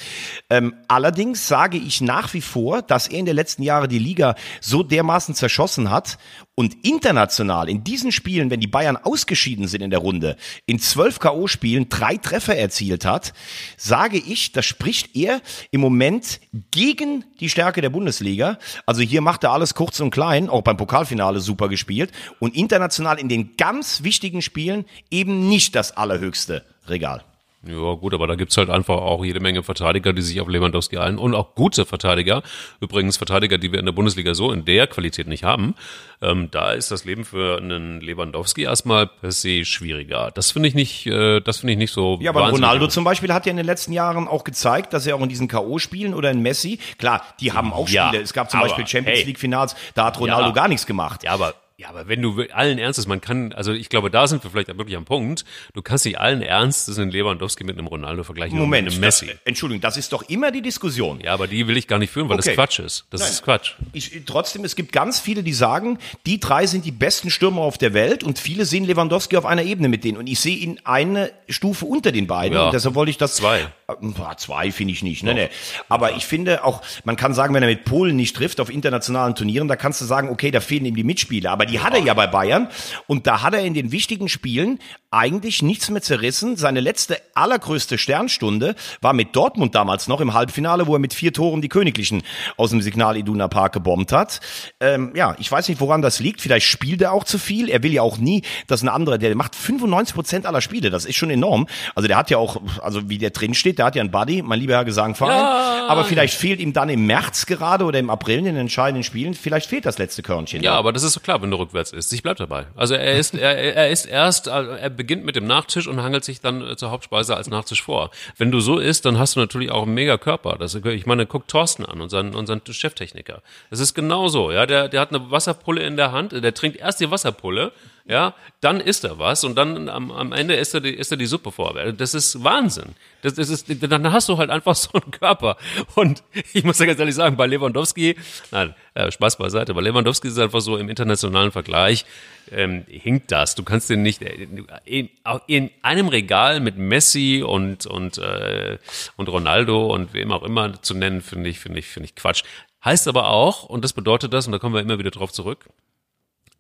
Ähm, 0.50 0.74
allerdings 0.88 1.48
sage 1.48 1.78
ich 1.78 2.02
nach 2.02 2.34
wie 2.34 2.42
vor, 2.42 2.82
dass 2.82 3.08
er 3.08 3.20
in 3.20 3.26
den 3.26 3.36
letzten 3.36 3.64
Jahren 3.64 3.90
die 3.90 4.00
Liga 4.00 4.36
so 4.62 4.84
dermaßen 4.84 5.36
zerschossen 5.36 5.92
hat 5.92 6.18
und 6.60 6.86
international 6.86 7.70
in 7.70 7.86
diesen 7.86 8.12
Spielen, 8.12 8.50
wenn 8.50 8.60
die 8.60 8.68
Bayern 8.68 8.98
ausgeschieden 8.98 9.70
sind 9.70 9.82
in 9.82 9.92
der 9.92 10.00
Runde, 10.00 10.36
in 10.66 10.78
zwölf 10.78 11.20
K.O.-Spielen 11.20 11.88
drei 11.88 12.18
Treffer 12.18 12.58
erzielt 12.58 13.06
hat, 13.06 13.32
sage 13.78 14.18
ich, 14.18 14.52
das 14.52 14.66
spricht 14.66 15.16
er 15.16 15.40
im 15.72 15.80
Moment 15.80 16.42
gegen 16.72 17.24
die 17.40 17.48
Stärke 17.48 17.80
der 17.80 17.90
Bundesliga. 17.90 18.60
Also 18.86 19.02
hier 19.02 19.22
macht 19.22 19.46
er 19.46 19.52
alles 19.52 19.74
kurz 19.74 20.02
und 20.02 20.12
klein, 20.12 20.50
auch 20.50 20.62
beim 20.62 20.76
Pokalfinale 20.76 21.40
super 21.40 21.70
gespielt 21.70 22.12
und 22.40 22.58
international 22.58 23.20
in 23.20 23.30
den 23.30 23.56
ganz 23.56 24.04
wichtigen 24.04 24.42
Spielen 24.42 24.84
eben 25.10 25.48
nicht 25.48 25.76
das 25.76 25.96
allerhöchste 25.96 26.66
Regal. 26.88 27.24
Ja, 27.68 27.94
gut, 27.96 28.14
aber 28.14 28.26
da 28.26 28.36
gibt's 28.36 28.56
halt 28.56 28.70
einfach 28.70 28.96
auch 28.96 29.26
jede 29.26 29.42
Menge 29.42 29.64
Verteidiger, 29.64 30.14
die 30.14 30.22
sich 30.22 30.40
auf 30.40 30.48
Lewandowski 30.48 30.98
ein 30.98 31.18
und 31.18 31.36
auch 31.36 31.56
gute 31.56 31.86
Verteidiger. 31.86 32.42
Übrigens 32.80 33.18
Verteidiger, 33.18 33.58
die 33.58 33.74
wir 33.74 33.80
in 33.80 33.86
der 33.86 33.92
Bundesliga 33.92 34.34
so 34.34 34.54
in 34.54 34.64
der 34.64 34.88
Qualität 34.88 35.28
nicht 35.28 35.44
haben. 35.44 35.76
Ähm, 36.22 36.48
da 36.52 36.72
ist 36.72 36.90
das 36.90 37.04
Leben 37.04 37.26
für 37.26 37.58
einen 37.58 38.00
Lewandowski 38.00 38.64
erstmal 38.64 39.08
per 39.08 39.34
se 39.34 39.66
schwieriger. 39.66 40.32
Das 40.34 40.52
finde 40.52 40.70
ich 40.70 40.76
nicht, 40.76 41.06
äh, 41.08 41.42
das 41.42 41.58
finde 41.58 41.74
ich 41.74 41.80
nicht 41.80 41.92
so. 41.92 42.18
Ja, 42.22 42.32
aber 42.32 42.50
Ronaldo 42.50 42.88
zum 42.88 43.04
Beispiel 43.04 43.34
hat 43.34 43.46
ja 43.46 43.52
in 43.52 43.58
den 43.58 43.66
letzten 43.66 43.92
Jahren 43.92 44.30
auch 44.30 44.46
gezeigt, 44.46 44.94
dass 44.94 45.06
er 45.06 45.18
auch 45.18 45.22
in 45.22 45.30
diesen 45.30 45.50
K.O.-Spielen 45.50 46.14
oder 46.14 46.32
in 46.32 46.42
Messi, 46.42 46.80
klar, 46.98 47.24
die 47.42 47.52
haben 47.52 47.74
auch 47.74 47.88
Spiele. 47.88 48.14
Ja, 48.14 48.22
es 48.22 48.32
gab 48.32 48.50
zum 48.50 48.62
Beispiel 48.62 48.88
Champions 48.88 49.20
hey, 49.20 49.26
League 49.26 49.40
Finals, 49.40 49.76
da 49.96 50.06
hat 50.06 50.18
Ronaldo 50.18 50.48
ja, 50.48 50.54
gar 50.54 50.70
nichts 50.70 50.86
gemacht. 50.86 51.24
Ja, 51.24 51.34
aber 51.34 51.56
Ja, 51.80 51.88
aber 51.92 52.10
wenn 52.10 52.22
du 52.22 52.44
allen 52.52 52.78
Ernstes, 52.78 53.08
man 53.08 53.22
kann, 53.22 53.54
also 53.54 53.72
ich 53.72 53.88
glaube, 53.88 54.12
da 54.12 54.28
sind 54.28 54.44
wir 54.44 54.52
vielleicht 54.52 54.68
wirklich 54.68 54.98
am 54.98 55.06
Punkt. 55.06 55.46
Du 55.74 55.82
kannst 55.82 56.04
nicht 56.04 56.20
allen 56.20 56.42
Ernstes 56.42 57.00
einen 57.00 57.10
Lewandowski 57.10 57.64
mit 57.64 57.78
einem 57.78 57.88
Ronaldo 57.88 58.26
vergleichen 58.26 58.60
Moment, 58.60 58.84
mit 58.88 58.96
einem 58.96 59.00
Messi. 59.00 59.28
Das, 59.28 59.36
Entschuldigung, 59.46 59.80
das 59.80 59.96
ist 59.96 60.12
doch 60.12 60.24
immer 60.24 60.52
die 60.52 60.62
Diskussion. 60.62 61.22
Ja, 61.22 61.34
aber 61.34 61.48
die 61.48 61.68
will 61.68 61.78
ich 61.78 61.88
gar 61.88 61.98
nicht 61.98 62.12
führen, 62.12 62.28
weil 62.28 62.38
Okay. 62.38 62.48
das 62.50 62.56
Quatsch 62.56 62.80
ist. 62.80 63.06
Das 63.12 63.22
Nein. 63.22 63.30
ist 63.30 63.44
Quatsch. 63.44 63.72
Ich, 63.94 64.12
trotzdem, 64.26 64.66
es 64.66 64.76
gibt 64.76 64.92
ganz 64.92 65.22
viele, 65.22 65.42
die 65.42 65.54
sagen, 65.54 66.00
die 66.26 66.42
drei 66.42 66.68
sind 66.68 66.84
die 66.84 66.92
besten 66.92 67.30
Stürmer 67.30 67.62
auf 67.62 67.78
der 67.78 67.94
Welt 67.94 68.26
und 68.26 68.40
viele 68.40 68.66
sehen 68.66 68.84
Lewandowski 68.84 69.38
auf 69.38 69.46
einer 69.46 69.64
Ebene 69.64 69.88
mit 69.88 70.04
denen 70.04 70.18
und 70.18 70.28
ich 70.28 70.42
sehe 70.42 70.58
ihn 70.58 70.82
eine 70.84 71.32
Stufe 71.48 71.86
unter 71.86 72.12
den 72.12 72.28
beiden 72.28 72.58
Ja. 72.58 72.66
und 72.66 72.74
deshalb 72.74 72.96
wollte 72.96 73.12
ich 73.12 73.18
das 73.18 73.36
Zwei. 73.36 73.68
Ah, 73.88 74.36
zwei 74.36 74.72
finde 74.74 74.92
ich 74.94 75.02
nicht, 75.02 75.24
ne, 75.24 75.34
ne. 75.34 75.50
Aber 75.88 76.18
ich 76.18 76.26
finde 76.26 76.66
auch, 76.66 76.82
man 77.06 77.16
kann 77.16 77.34
sagen, 77.34 77.54
wenn 77.54 77.64
er 77.64 77.70
mit 77.70 77.86
Polen 77.86 78.18
nicht 78.18 78.36
trifft 78.36 78.60
auf 78.60 78.70
internationalen 78.70 79.34
Turnieren, 79.34 79.70
da 79.70 79.78
kannst 79.78 80.02
du 80.02 80.06
sagen, 80.06 80.28
okay, 80.30 80.52
da 80.52 80.60
fehlen 80.60 80.86
ihm 80.86 80.96
die 80.96 81.06
Mitspieler, 81.06 81.52
aber 81.52 81.69
die 81.70 81.80
hat 81.80 81.94
er 81.94 82.00
ja 82.00 82.14
bei 82.14 82.28
Bayern 82.28 82.68
und 83.08 83.28
da 83.28 83.42
hat 83.42 83.54
er 83.54 83.64
in 83.64 83.74
den 83.74 83.92
wichtigen 83.92 84.30
Spielen 84.30 84.80
eigentlich 85.12 85.64
nichts 85.64 85.90
mehr 85.90 86.02
zerrissen. 86.02 86.56
Seine 86.56 86.82
letzte 86.82 87.20
allergrößte 87.34 87.98
Sternstunde 87.98 88.76
war 89.02 89.14
mit 89.14 89.36
Dortmund 89.36 89.74
damals 89.74 90.08
noch 90.08 90.22
im 90.22 90.34
Halbfinale, 90.34 90.86
wo 90.86 90.94
er 90.94 91.00
mit 91.00 91.16
vier 91.16 91.34
Toren 91.34 91.62
die 91.62 91.70
Königlichen 91.70 92.22
aus 92.58 92.70
dem 92.70 92.82
Signal 92.82 93.18
Iduna 93.18 93.48
Park 93.48 93.74
gebombt 93.74 94.12
hat. 94.12 94.40
Ähm, 94.80 95.14
ja, 95.16 95.36
ich 95.40 95.52
weiß 95.52 95.68
nicht, 95.68 95.82
woran 95.82 96.04
das 96.04 96.20
liegt. 96.20 96.42
Vielleicht 96.42 96.68
spielt 96.68 97.02
er 97.02 97.12
auch 97.12 97.24
zu 97.24 97.40
viel. 97.40 97.70
Er 97.70 97.82
will 97.82 97.92
ja 97.92 98.04
auch 98.04 98.18
nie, 98.18 98.44
dass 98.68 98.84
ein 98.84 98.90
anderer, 98.90 99.18
der 99.18 99.36
macht 99.36 99.56
95 99.56 100.14
Prozent 100.14 100.46
aller 100.46 100.62
Spiele. 100.62 100.92
Das 100.92 101.06
ist 101.06 101.16
schon 101.16 101.32
enorm. 101.32 101.68
Also 101.96 102.08
der 102.08 102.18
hat 102.18 102.30
ja 102.30 102.38
auch, 102.38 102.62
also 102.82 103.10
wie 103.10 103.18
der 103.18 103.32
drin 103.32 103.56
steht, 103.56 103.80
der 103.80 103.86
hat 103.86 103.96
ja 103.96 104.02
einen 104.02 104.12
Buddy, 104.12 104.44
mein 104.44 104.60
lieber 104.60 104.74
Herr 104.74 104.86
Gesangverein. 104.86 105.40
Ja. 105.40 105.88
Aber 105.88 106.04
vielleicht 106.04 106.36
fehlt 106.36 106.60
ihm 106.60 106.72
dann 106.72 106.90
im 106.90 107.08
März 107.08 107.48
gerade 107.48 107.84
oder 107.86 107.98
im 107.98 108.12
April 108.12 108.40
in 108.40 108.46
den 108.46 108.58
entscheidenden 108.58 109.04
Spielen, 109.04 109.34
vielleicht 109.34 109.68
fehlt 109.68 109.88
das 109.88 109.98
letzte 109.98 110.22
Körnchen. 110.22 110.62
Ja, 110.62 110.74
aber 110.74 110.94
das 110.94 111.02
ist 111.02 111.14
so 111.14 111.20
klar, 111.20 111.42
wenn 111.42 111.50
du 111.50 111.58
rückwärts 111.60 111.92
isst. 111.92 112.12
Ich 112.14 112.24
bleib 112.24 112.38
dabei. 112.38 112.66
Also 112.76 112.96
er 112.96 113.18
ist, 113.18 113.36
er, 113.36 113.76
er 113.76 113.90
ist 113.90 114.06
erst, 114.06 114.48
äh, 114.48 114.52
er 114.52 114.90
beginnt 114.90 115.26
mit 115.26 115.36
dem 115.36 115.46
Nachtisch 115.46 115.88
und 115.88 116.02
hangelt 116.02 116.24
sich 116.24 116.42
dann 116.42 116.68
äh, 116.68 116.76
zur 116.76 116.92
Hauptspeise 116.92 117.36
als 117.36 117.50
Nachtisch 117.50 117.84
vor. 117.84 118.10
Wenn 118.38 118.52
du 118.52 118.60
so 118.60 118.80
isst, 118.80 119.06
dann 119.06 119.20
hast 119.20 119.36
du 119.36 119.40
natürlich 119.40 119.72
auch 119.72 119.84
einen 119.84 119.94
mega 119.94 120.18
Körper. 120.18 120.58
Das, 120.58 120.74
ich 120.74 121.06
meine, 121.06 121.26
guck 121.26 121.48
Thorsten 121.48 121.86
an, 121.86 122.02
unseren, 122.02 122.34
unseren 122.34 122.62
Cheftechniker. 122.66 123.42
Das 123.70 123.80
ist 123.80 123.94
genauso, 123.94 124.52
ja. 124.52 124.66
Der, 124.66 124.90
der 124.90 125.02
hat 125.02 125.14
eine 125.14 125.30
Wasserpulle 125.30 125.84
in 125.84 125.98
der 125.98 126.12
Hand, 126.12 126.32
der 126.32 126.54
trinkt 126.54 126.78
erst 126.78 127.00
die 127.00 127.12
Wasserpulle, 127.12 127.72
ja, 128.06 128.34
dann 128.62 128.80
isst 128.80 129.04
er 129.04 129.20
was 129.20 129.44
und 129.44 129.56
dann 129.56 129.90
am, 129.90 130.12
am 130.12 130.34
Ende 130.34 130.56
isst 130.56 130.74
er 130.74 130.82
die, 130.82 130.94
isst 130.94 131.12
er 131.12 131.18
die 131.18 131.26
Suppe 131.26 131.52
vor. 131.52 131.74
Das 131.94 132.14
ist 132.14 132.44
Wahnsinn. 132.44 132.96
Das, 133.22 133.34
das 133.34 133.50
ist, 133.50 133.68
dann 133.82 134.12
hast 134.12 134.30
du 134.30 134.38
halt 134.38 134.50
einfach 134.50 134.76
so 134.76 134.92
einen 134.94 135.12
Körper. 135.12 135.58
Und 135.96 136.24
ich 136.54 136.64
muss 136.64 136.80
ja 136.80 136.86
ganz 136.86 137.00
ehrlich 137.00 137.16
sagen, 137.16 137.38
bei 137.38 137.48
Lewandowski, 137.48 138.16
nein, 138.52 138.74
äh, 138.94 139.12
Spaß 139.12 139.38
beiseite, 139.38 139.74
bei 139.74 139.82
Lewandowski 139.82 140.28
ist 140.28 140.34
es 140.34 140.40
einfach 140.40 140.62
so 140.62 140.78
im 140.78 140.90
internationalen 140.90 141.52
Vergleich, 141.52 142.06
ähm, 142.52 142.86
hinkt 142.88 143.32
das. 143.32 143.56
Du 143.56 143.64
kannst 143.64 143.90
den 143.90 144.02
nicht 144.02 144.22
äh, 144.22 144.48
in, 144.86 145.10
in 145.48 145.72
einem 145.82 146.08
Regal 146.08 146.60
mit 146.60 146.78
Messi 146.78 147.44
und 147.46 147.86
und 147.86 148.18
äh, 148.18 148.78
und 149.18 149.30
Ronaldo 149.30 149.94
und 149.94 150.14
wem 150.14 150.32
auch 150.32 150.44
immer 150.44 150.82
zu 150.82 150.94
nennen, 150.96 151.22
finde 151.22 151.50
ich 151.50 151.60
finde 151.60 151.80
ich 151.80 151.88
finde 151.88 152.06
ich 152.06 152.16
Quatsch. 152.16 152.44
Heißt 152.84 153.08
aber 153.08 153.30
auch 153.30 153.64
und 153.64 153.84
das 153.84 153.94
bedeutet 153.94 154.34
das 154.34 154.46
und 154.46 154.54
da 154.54 154.60
kommen 154.60 154.74
wir 154.74 154.82
immer 154.82 155.00
wieder 155.00 155.12
drauf 155.12 155.32
zurück, 155.32 155.66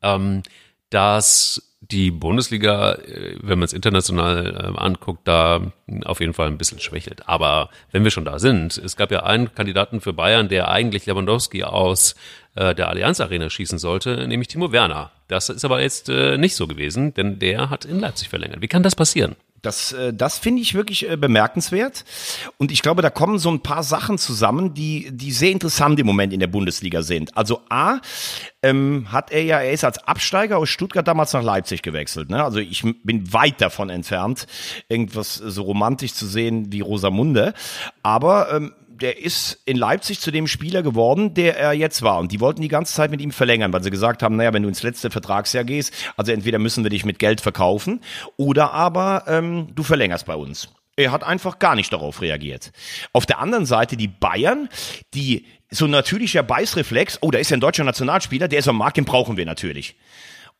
ähm, 0.01 0.43
dass 0.89 1.69
die 1.81 2.12
Bundesliga, 2.12 2.93
äh, 2.93 3.36
wenn 3.41 3.60
man 3.60 3.65
es 3.65 3.74
international 3.74 4.74
äh, 4.75 4.79
anguckt, 4.79 5.27
da 5.27 5.72
auf 6.05 6.19
jeden 6.19 6.34
Fall 6.34 6.48
ein 6.48 6.58
bisschen 6.58 6.79
schwächelt. 6.79 7.27
Aber 7.27 7.69
wenn 7.91 8.03
wir 8.03 8.12
schon 8.12 8.25
da 8.25 8.38
sind, 8.39 8.77
es 8.77 8.96
gab 8.96 9.12
ja 9.12 9.24
einen 9.24 9.53
Kandidaten 9.53 10.01
für 10.01 10.13
Bayern, 10.13 10.50
der 10.50 10.69
eigentlich 10.69 11.05
Lewandowski 11.05 11.63
aus 11.63 12.15
äh, 12.55 12.75
der 12.75 12.89
Allianz 12.89 13.22
Arena 13.22 13.50
schießen 13.50 13.79
sollte, 13.79 14.27
nämlich 14.27 14.50
Timo 14.50 14.72
Werner. 14.72 15.12
Das 15.27 15.50
ist 15.50 15.65
aber 15.65 15.81
jetzt 15.81 16.10
äh, 16.10 16.38
nicht 16.38 16.55
so 16.55 16.67
gewesen, 16.67 17.13
denn 17.13 17.39
der 17.39 17.69
hat 17.69 17.86
in 17.86 18.00
Leipzig 18.00 18.29
verlängert. 18.29 18.62
Wie 18.62 18.67
kann 18.67 18.84
das 18.84 18.96
passieren? 18.96 19.36
Das, 19.61 19.91
äh, 19.93 20.13
das 20.13 20.37
finde 20.37 20.61
ich 20.61 20.73
wirklich 20.73 21.09
äh, 21.09 21.17
bemerkenswert. 21.17 22.05
Und 22.57 22.71
ich 22.71 22.81
glaube, 22.81 23.01
da 23.01 23.09
kommen 23.09 23.39
so 23.39 23.49
ein 23.49 23.61
paar 23.61 23.83
Sachen 23.83 24.17
zusammen, 24.17 24.73
die, 24.73 25.09
die 25.11 25.31
sehr 25.31 25.51
interessant 25.51 25.99
im 25.99 26.05
Moment 26.05 26.33
in 26.33 26.39
der 26.39 26.47
Bundesliga 26.47 27.01
sind. 27.01 27.35
Also 27.37 27.61
A, 27.69 27.99
ähm, 28.61 29.11
hat 29.11 29.31
er 29.31 29.43
ja, 29.43 29.59
er 29.59 29.71
ist 29.71 29.83
als 29.83 29.97
Absteiger 29.99 30.57
aus 30.57 30.69
Stuttgart 30.69 31.07
damals 31.07 31.33
nach 31.33 31.43
Leipzig 31.43 31.81
gewechselt. 31.81 32.29
Ne? 32.29 32.43
Also 32.43 32.59
ich 32.59 32.83
bin 33.03 33.31
weit 33.33 33.61
davon 33.61 33.89
entfernt, 33.89 34.47
irgendwas 34.87 35.35
so 35.35 35.63
romantisch 35.63 36.13
zu 36.13 36.25
sehen 36.25 36.71
wie 36.71 36.81
Rosamunde. 36.81 37.53
Aber 38.03 38.51
ähm, 38.53 38.73
der 39.01 39.23
ist 39.23 39.61
in 39.65 39.77
Leipzig 39.77 40.19
zu 40.19 40.31
dem 40.31 40.47
Spieler 40.47 40.83
geworden, 40.83 41.33
der 41.33 41.57
er 41.57 41.73
jetzt 41.73 42.01
war. 42.01 42.19
Und 42.19 42.31
die 42.31 42.39
wollten 42.39 42.61
die 42.61 42.67
ganze 42.67 42.93
Zeit 42.93 43.11
mit 43.11 43.21
ihm 43.21 43.31
verlängern, 43.31 43.73
weil 43.73 43.83
sie 43.83 43.91
gesagt 43.91 44.23
haben, 44.23 44.35
naja, 44.35 44.53
wenn 44.53 44.63
du 44.63 44.69
ins 44.69 44.83
letzte 44.83 45.09
Vertragsjahr 45.09 45.63
gehst, 45.63 45.93
also 46.17 46.31
entweder 46.31 46.59
müssen 46.59 46.83
wir 46.83 46.89
dich 46.89 47.05
mit 47.05 47.19
Geld 47.19 47.41
verkaufen 47.41 48.01
oder 48.37 48.73
aber 48.73 49.23
ähm, 49.27 49.69
du 49.73 49.83
verlängerst 49.83 50.25
bei 50.25 50.35
uns. 50.35 50.69
Er 50.95 51.11
hat 51.11 51.23
einfach 51.23 51.59
gar 51.59 51.75
nicht 51.75 51.93
darauf 51.93 52.21
reagiert. 52.21 52.71
Auf 53.13 53.25
der 53.25 53.39
anderen 53.39 53.65
Seite 53.65 53.95
die 53.95 54.09
Bayern, 54.09 54.67
die 55.13 55.45
so 55.71 55.85
ein 55.85 55.91
natürlicher 55.91 56.43
Beißreflex, 56.43 57.19
oh, 57.21 57.31
da 57.31 57.39
ist 57.39 57.51
ja 57.51 57.57
ein 57.57 57.61
deutscher 57.61 57.85
Nationalspieler, 57.85 58.47
der 58.47 58.59
ist 58.59 58.67
am 58.67 58.77
Markt, 58.77 58.97
den 58.97 59.05
brauchen 59.05 59.37
wir 59.37 59.45
natürlich. 59.45 59.95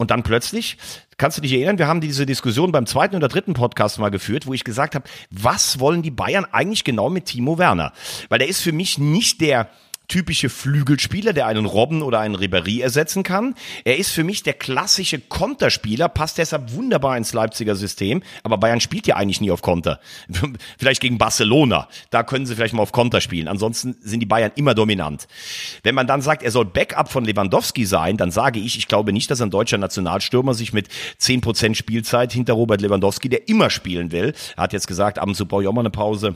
Und 0.02 0.12
dann 0.12 0.24
plötzlich, 0.24 0.78
kannst 1.18 1.38
du 1.38 1.42
dich 1.42 1.52
erinnern, 1.52 1.78
wir 1.78 1.88
haben 1.88 2.00
diese 2.00 2.26
Diskussion 2.26 2.72
beim 2.72 2.86
zweiten 2.86 3.18
oder 3.18 3.28
dritten 3.28 3.54
Podcast 3.54 4.00
mal 4.00 4.08
geführt, 4.08 4.48
wo 4.48 4.54
ich 4.54 4.64
gesagt 4.64 4.96
habe, 4.96 5.10
was 5.30 5.82
wollen 5.82 6.02
die 6.02 6.10
Bayern 6.10 6.46
eigentlich 6.46 6.86
genau 6.86 7.10
mit 7.10 7.26
Timo 7.26 7.58
Werner? 7.58 7.92
Weil 8.30 8.40
der 8.40 8.48
ist 8.48 8.62
für 8.62 8.72
mich 8.72 8.98
nicht 8.98 9.42
der 9.42 9.70
typische 10.10 10.50
Flügelspieler, 10.50 11.32
der 11.32 11.48
einen 11.48 11.66
Robben 11.66 12.02
oder 12.02 12.20
einen 12.20 12.36
Ribéry 12.36 12.82
ersetzen 12.82 13.24
kann. 13.24 13.56
Er 13.86 13.98
ist 13.98 14.12
für 14.12 14.26
mich 14.26 14.44
der 14.44 14.54
klassische 14.54 15.20
Konterspieler, 15.20 16.10
passt 16.10 16.38
deshalb 16.38 16.74
wunderbar 16.74 17.16
ins 17.16 17.32
Leipziger 17.32 17.76
System. 17.76 18.22
Aber 18.44 18.58
Bayern 18.58 18.82
spielt 18.82 19.08
ja 19.08 19.16
eigentlich 19.16 19.40
nie 19.40 19.52
auf 19.52 19.62
Konter. 19.62 20.02
vielleicht 20.78 21.02
gegen 21.02 21.18
Barcelona, 21.18 21.88
da 22.10 22.24
können 22.24 22.46
sie 22.46 22.56
vielleicht 22.56 22.74
mal 22.74 22.82
auf 22.82 22.92
Konter 22.92 23.22
spielen. 23.22 23.48
Ansonsten 23.48 23.96
sind 24.02 24.20
die 24.20 24.26
Bayern 24.26 24.52
immer 24.56 24.74
dominant. 24.74 25.28
Wenn 25.84 25.96
man 25.96 26.08
dann 26.08 26.22
sagt, 26.22 26.44
er 26.44 26.52
soll 26.52 26.66
Backup 26.66 27.10
von 27.10 27.24
Lewandowski 27.24 27.86
sein, 27.86 28.18
dann 28.18 28.32
sage 28.32 28.60
ich, 28.60 28.78
ich 28.78 28.88
glaube 28.88 29.14
nicht, 29.14 29.32
dass 29.32 29.40
ein 29.40 29.52
deutscher 29.52 29.78
Nationalstürmer 29.78 30.54
sich 30.54 30.74
mit 30.74 30.90
10% 31.22 31.76
Spielzeit 31.76 32.34
hinter 32.34 32.54
Robert 32.54 32.82
Lewandowski, 32.82 33.30
der 33.30 33.48
immer 33.48 33.70
spielen 33.70 34.12
will, 34.12 34.34
er 34.58 34.64
hat 34.64 34.74
jetzt 34.74 34.88
gesagt, 34.88 35.20
ab 35.20 35.28
und 35.28 35.36
zu 35.36 35.46
brauche 35.46 35.62
ich 35.62 35.68
auch 35.68 35.74
mal 35.74 35.82
eine 35.82 35.92
Pause, 35.92 36.36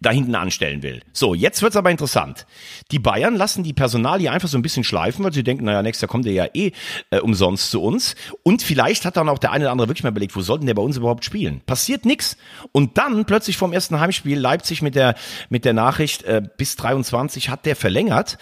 da 0.00 0.10
hinten 0.10 0.34
anstellen 0.34 0.82
will. 0.82 1.02
So, 1.12 1.34
jetzt 1.34 1.62
wird's 1.62 1.76
aber 1.76 1.90
interessant. 1.90 2.46
Die 2.90 2.98
Bayern 2.98 3.36
lassen 3.36 3.62
die 3.62 3.72
Personalie 3.72 4.30
einfach 4.30 4.48
so 4.48 4.58
ein 4.58 4.62
bisschen 4.62 4.84
schleifen, 4.84 5.24
weil 5.24 5.32
sie 5.32 5.44
denken, 5.44 5.64
naja, 5.64 5.82
nächstes 5.82 6.02
Jahr 6.02 6.08
kommt 6.08 6.24
der 6.24 6.32
ja 6.32 6.46
eh 6.52 6.72
äh, 7.10 7.18
umsonst 7.20 7.70
zu 7.70 7.82
uns. 7.82 8.14
Und 8.42 8.62
vielleicht 8.62 9.04
hat 9.04 9.16
dann 9.16 9.28
auch 9.28 9.38
der 9.38 9.52
eine 9.52 9.64
oder 9.64 9.72
andere 9.72 9.88
wirklich 9.88 10.02
mal 10.02 10.10
überlegt, 10.10 10.34
wo 10.34 10.40
sollten 10.40 10.66
der 10.66 10.74
bei 10.74 10.82
uns 10.82 10.96
überhaupt 10.96 11.24
spielen? 11.24 11.60
Passiert 11.64 12.04
nix. 12.04 12.36
Und 12.72 12.98
dann 12.98 13.24
plötzlich 13.24 13.56
vom 13.56 13.72
ersten 13.72 14.00
Heimspiel 14.00 14.38
Leipzig 14.38 14.82
mit 14.82 14.94
der, 14.94 15.14
mit 15.48 15.64
der 15.64 15.72
Nachricht, 15.72 16.24
äh, 16.24 16.42
bis 16.56 16.76
23 16.76 17.48
hat 17.48 17.66
der 17.66 17.76
verlängert. 17.76 18.38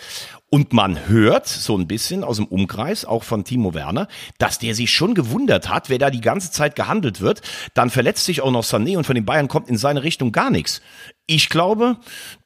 Und 0.52 0.72
man 0.72 1.08
hört 1.08 1.46
so 1.46 1.78
ein 1.78 1.86
bisschen 1.86 2.24
aus 2.24 2.36
dem 2.36 2.46
Umkreis, 2.46 3.04
auch 3.04 3.22
von 3.22 3.44
Timo 3.44 3.72
Werner, 3.72 4.08
dass 4.38 4.58
der 4.58 4.74
sich 4.74 4.90
schon 4.90 5.14
gewundert 5.14 5.68
hat, 5.68 5.88
wer 5.88 5.98
da 5.98 6.10
die 6.10 6.20
ganze 6.20 6.50
Zeit 6.50 6.74
gehandelt 6.74 7.20
wird. 7.20 7.40
Dann 7.74 7.88
verletzt 7.88 8.24
sich 8.24 8.40
auch 8.40 8.50
noch 8.50 8.64
Sané 8.64 8.96
und 8.96 9.04
von 9.04 9.14
den 9.14 9.24
Bayern 9.24 9.46
kommt 9.46 9.68
in 9.68 9.78
seine 9.78 10.02
Richtung 10.02 10.32
gar 10.32 10.50
nichts. 10.50 10.82
Ich 11.26 11.50
glaube, 11.50 11.98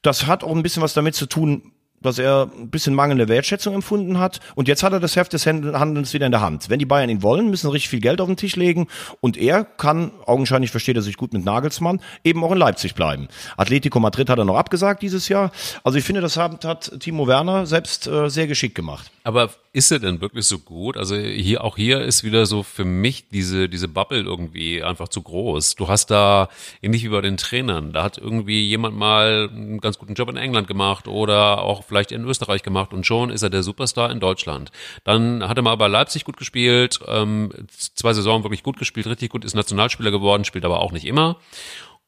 das 0.02 0.26
hat 0.26 0.44
auch 0.44 0.54
ein 0.54 0.62
bisschen 0.62 0.82
was 0.82 0.92
damit 0.92 1.14
zu 1.14 1.24
tun, 1.24 1.72
dass 2.04 2.18
er 2.18 2.50
ein 2.56 2.70
bisschen 2.70 2.94
mangelnde 2.94 3.28
Wertschätzung 3.28 3.74
empfunden 3.74 4.18
hat. 4.18 4.40
Und 4.54 4.68
jetzt 4.68 4.82
hat 4.82 4.92
er 4.92 5.00
das 5.00 5.16
Heft 5.16 5.32
des 5.32 5.46
Handelns 5.46 6.12
wieder 6.12 6.26
in 6.26 6.32
der 6.32 6.40
Hand. 6.40 6.68
Wenn 6.68 6.78
die 6.78 6.86
Bayern 6.86 7.10
ihn 7.10 7.22
wollen, 7.22 7.50
müssen 7.50 7.70
richtig 7.70 7.88
viel 7.88 8.00
Geld 8.00 8.20
auf 8.20 8.26
den 8.26 8.36
Tisch 8.36 8.56
legen. 8.56 8.86
Und 9.20 9.36
er 9.36 9.64
kann, 9.64 10.12
augenscheinlich 10.26 10.70
versteht 10.70 10.96
er 10.96 11.02
sich 11.02 11.16
gut 11.16 11.32
mit 11.32 11.44
Nagelsmann, 11.44 12.00
eben 12.22 12.44
auch 12.44 12.52
in 12.52 12.58
Leipzig 12.58 12.94
bleiben. 12.94 13.28
Atletico 13.56 14.00
Madrid 14.00 14.28
hat 14.28 14.38
er 14.38 14.44
noch 14.44 14.56
abgesagt 14.56 15.02
dieses 15.02 15.28
Jahr. 15.28 15.50
Also 15.82 15.98
ich 15.98 16.04
finde, 16.04 16.20
das 16.20 16.36
hat, 16.36 16.64
hat 16.64 17.00
Timo 17.00 17.26
Werner 17.26 17.66
selbst 17.66 18.06
äh, 18.06 18.28
sehr 18.28 18.46
geschickt 18.46 18.74
gemacht. 18.74 19.10
Aber 19.24 19.50
ist 19.72 19.90
er 19.90 19.98
denn 19.98 20.20
wirklich 20.20 20.44
so 20.44 20.58
gut? 20.58 20.98
Also 20.98 21.16
hier, 21.16 21.64
auch 21.64 21.76
hier 21.76 22.02
ist 22.02 22.24
wieder 22.24 22.44
so 22.44 22.62
für 22.62 22.84
mich 22.84 23.28
diese, 23.30 23.68
diese 23.68 23.88
Bubble 23.88 24.20
irgendwie 24.20 24.82
einfach 24.82 25.08
zu 25.08 25.22
groß. 25.22 25.74
Du 25.76 25.88
hast 25.88 26.10
da, 26.10 26.48
ähnlich 26.82 27.02
wie 27.04 27.08
bei 27.08 27.22
den 27.22 27.38
Trainern, 27.38 27.92
da 27.92 28.02
hat 28.02 28.18
irgendwie 28.18 28.68
jemand 28.68 28.96
mal 28.96 29.48
einen 29.50 29.80
ganz 29.80 29.98
guten 29.98 30.14
Job 30.14 30.28
in 30.28 30.36
England 30.36 30.68
gemacht 30.68 31.08
oder 31.08 31.62
auch 31.62 31.82
vielleicht 31.94 32.10
in 32.10 32.24
Österreich 32.24 32.64
gemacht 32.64 32.92
und 32.92 33.06
schon 33.06 33.30
ist 33.30 33.42
er 33.42 33.50
der 33.50 33.62
Superstar 33.62 34.10
in 34.10 34.18
Deutschland. 34.18 34.72
Dann 35.04 35.46
hat 35.46 35.56
er 35.56 35.62
mal 35.62 35.76
bei 35.76 35.86
Leipzig 35.86 36.24
gut 36.24 36.36
gespielt, 36.36 36.98
ähm, 37.06 37.52
zwei 37.68 38.12
Saisonen 38.12 38.42
wirklich 38.42 38.64
gut 38.64 38.78
gespielt, 38.78 39.06
richtig 39.06 39.30
gut, 39.30 39.44
ist 39.44 39.54
Nationalspieler 39.54 40.10
geworden, 40.10 40.44
spielt 40.44 40.64
aber 40.64 40.80
auch 40.80 40.90
nicht 40.90 41.06
immer. 41.06 41.36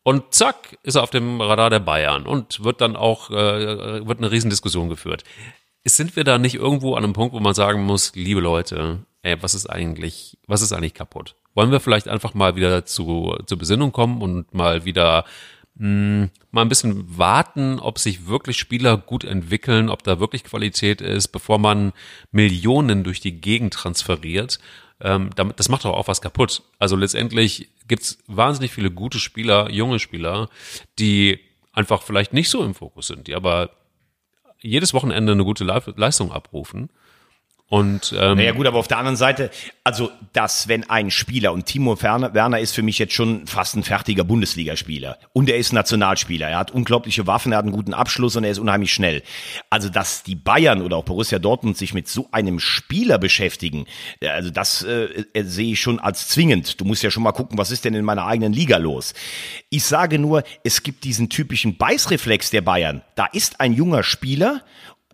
Und 0.03 0.35
zack, 0.35 0.77
ist 0.83 0.97
er 0.97 1.05
auf 1.05 1.11
dem 1.11 1.41
Radar 1.41 1.71
der 1.71 1.79
Bayern 1.79 2.27
und 2.27 2.65
wird 2.65 2.81
dann 2.81 2.97
auch, 2.97 3.31
äh, 3.31 4.07
wird 4.07 4.19
eine 4.19 4.33
Riesendiskussion 4.33 4.89
geführt. 4.89 5.23
Sind 5.85 6.17
wir 6.17 6.25
da 6.25 6.39
nicht 6.39 6.57
irgendwo 6.57 6.95
an 6.97 7.05
einem 7.05 7.13
Punkt, 7.13 7.33
wo 7.33 7.39
man 7.39 7.55
sagen 7.55 7.85
muss, 7.85 8.13
liebe 8.17 8.41
Leute, 8.41 9.07
ey, 9.23 9.41
was 9.41 9.55
ist 9.55 9.67
eigentlich, 9.67 10.37
was 10.49 10.63
ist 10.63 10.73
eigentlich 10.73 10.95
kaputt? 10.95 11.37
Wollen 11.55 11.71
wir 11.71 11.79
vielleicht 11.79 12.09
einfach 12.09 12.35
mal 12.35 12.57
wieder 12.57 12.85
zu, 12.85 13.37
zur 13.47 13.59
Besinnung 13.59 13.93
kommen 13.93 14.21
und 14.21 14.53
mal 14.53 14.85
wieder 14.85 15.25
mh, 15.77 16.29
mal 16.51 16.63
ein 16.63 16.69
bisschen 16.69 17.19
warten, 17.19 17.79
ob 17.79 17.99
sich 17.99 18.27
wirklich 18.27 18.59
Spieler 18.59 18.97
gut 18.97 19.25
entwickeln, 19.25 19.89
ob 19.89 20.03
da 20.03 20.21
wirklich 20.21 20.45
Qualität 20.45 21.01
ist, 21.01 21.29
bevor 21.29 21.59
man 21.59 21.93
Millionen 22.33 23.05
durch 23.05 23.21
die 23.21 23.41
Gegend 23.41 23.75
transferiert. 23.75 24.59
Ähm, 25.01 25.31
das 25.57 25.69
macht 25.69 25.85
doch 25.85 25.93
auch 25.93 26.09
was 26.09 26.21
kaputt. 26.21 26.63
Also 26.79 26.97
letztendlich 26.97 27.69
gibt's 27.87 28.19
wahnsinnig 28.27 28.73
viele 28.73 28.91
gute 28.91 29.19
Spieler, 29.19 29.71
junge 29.71 29.99
Spieler, 29.99 30.49
die 30.99 31.39
einfach 31.73 32.03
vielleicht 32.03 32.33
nicht 32.33 32.49
so 32.49 32.65
im 32.65 32.75
Fokus 32.75 33.09
sind, 33.09 33.27
die 33.27 33.35
aber 33.35 33.71
jedes 34.61 34.95
Wochenende 34.95 35.33
eine 35.33 35.45
gute 35.45 35.65
Leistung 35.65 36.33
abrufen. 36.33 36.89
Und 37.69 38.15
ähm, 38.17 38.39
naja 38.39 38.53
gut, 38.53 38.65
aber 38.67 38.79
auf 38.79 38.87
der 38.87 38.99
anderen 38.99 39.17
Seite, 39.17 39.51
also 39.83 40.13
dass 40.33 40.69
wenn 40.69 40.89
ein 40.89 41.11
Spieler 41.11 41.53
und 41.53 41.67
Timo 41.67 42.01
Werner, 42.01 42.33
Werner 42.33 42.61
ist 42.61 42.73
für 42.73 42.83
mich 42.83 42.97
jetzt 43.01 43.13
schon 43.13 43.49
fast 43.49 43.75
ein 43.75 43.83
fertiger 43.83 44.23
Bundesligaspieler 44.23 45.19
und 45.33 45.51
er 45.51 45.57
ist 45.57 45.73
Nationalspieler, 45.73 46.49
er 46.49 46.59
hat 46.59 46.71
unglaubliche 46.71 47.27
Waffen, 47.27 47.51
er 47.51 47.59
hat 47.59 47.65
einen 47.65 47.75
guten 47.75 47.93
Abschluss 47.93 48.37
und 48.37 48.45
er 48.45 48.53
ist 48.53 48.61
unheimlich 48.61 48.93
schnell. 48.93 49.25
Also 49.69 49.89
dass 49.89 50.23
die 50.23 50.37
Bayern 50.37 50.81
oder 50.81 50.97
auch 50.97 51.05
Borussia 51.05 51.41
Dortmund 51.41 51.77
sich 51.77 51.93
mit 51.93 52.07
so 52.07 52.29
einem 52.31 52.61
Spieler 52.61 53.19
beschäftigen, 53.19 53.87
äh, 54.21 54.29
also 54.29 54.51
das 54.51 54.85
äh, 54.85 55.25
äh, 55.33 55.43
sehe 55.43 55.73
ich 55.73 55.81
schon 55.81 55.99
als 55.99 56.29
zwingend. 56.29 56.81
Du 56.81 56.85
musst 56.85 57.03
ja 57.03 57.11
schon 57.11 57.25
mal 57.25 57.33
gucken, 57.33 57.59
was 57.59 57.73
ist 57.73 57.85
denn 57.85 57.95
in 57.95 58.05
meiner 58.05 58.27
eigenen 58.27 58.53
Liga 58.53 58.77
los. 58.77 59.13
Ich 59.71 59.83
sage 59.83 60.21
nur, 60.21 60.45
es 60.63 60.85
gibt 60.85 61.03
diesen 61.03 61.31
typischen 61.31 61.77
Beißreflex 61.77 62.51
der 62.51 62.61
Bayern. 62.61 63.03
Da 63.17 63.27
ist 63.27 63.59
ein 63.59 63.73
junger 63.73 64.05
Spieler 64.05 64.63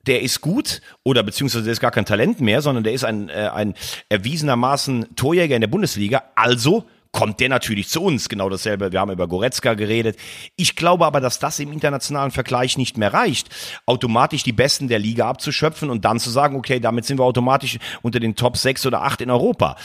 der 0.06 0.22
ist 0.22 0.40
gut 0.40 0.80
oder 1.04 1.22
beziehungsweise 1.22 1.64
der 1.64 1.72
ist 1.72 1.80
gar 1.80 1.90
kein 1.90 2.04
Talent 2.04 2.40
mehr, 2.40 2.62
sondern 2.62 2.84
der 2.84 2.92
ist 2.92 3.04
ein, 3.04 3.28
äh, 3.28 3.50
ein 3.52 3.74
erwiesenermaßen 4.08 5.14
Torjäger 5.16 5.54
in 5.54 5.60
der 5.60 5.68
Bundesliga. 5.68 6.24
Also 6.34 6.84
kommt 7.12 7.40
der 7.40 7.50
natürlich 7.50 7.88
zu 7.88 8.02
uns. 8.02 8.28
Genau 8.28 8.48
dasselbe. 8.48 8.90
Wir 8.90 9.00
haben 9.00 9.12
über 9.12 9.28
Goretzka 9.28 9.74
geredet. 9.74 10.16
Ich 10.56 10.74
glaube 10.74 11.06
aber, 11.06 11.20
dass 11.20 11.38
das 11.38 11.58
im 11.60 11.70
internationalen 11.70 12.30
Vergleich 12.30 12.78
nicht 12.78 12.96
mehr 12.96 13.12
reicht, 13.12 13.50
automatisch 13.86 14.42
die 14.42 14.52
Besten 14.52 14.88
der 14.88 14.98
Liga 14.98 15.28
abzuschöpfen 15.28 15.90
und 15.90 16.04
dann 16.04 16.18
zu 16.18 16.30
sagen, 16.30 16.56
okay, 16.56 16.80
damit 16.80 17.04
sind 17.04 17.18
wir 17.18 17.24
automatisch 17.24 17.78
unter 18.00 18.18
den 18.18 18.34
Top 18.34 18.56
6 18.56 18.86
oder 18.86 19.02
8 19.02 19.20
in 19.20 19.30
Europa. 19.30 19.76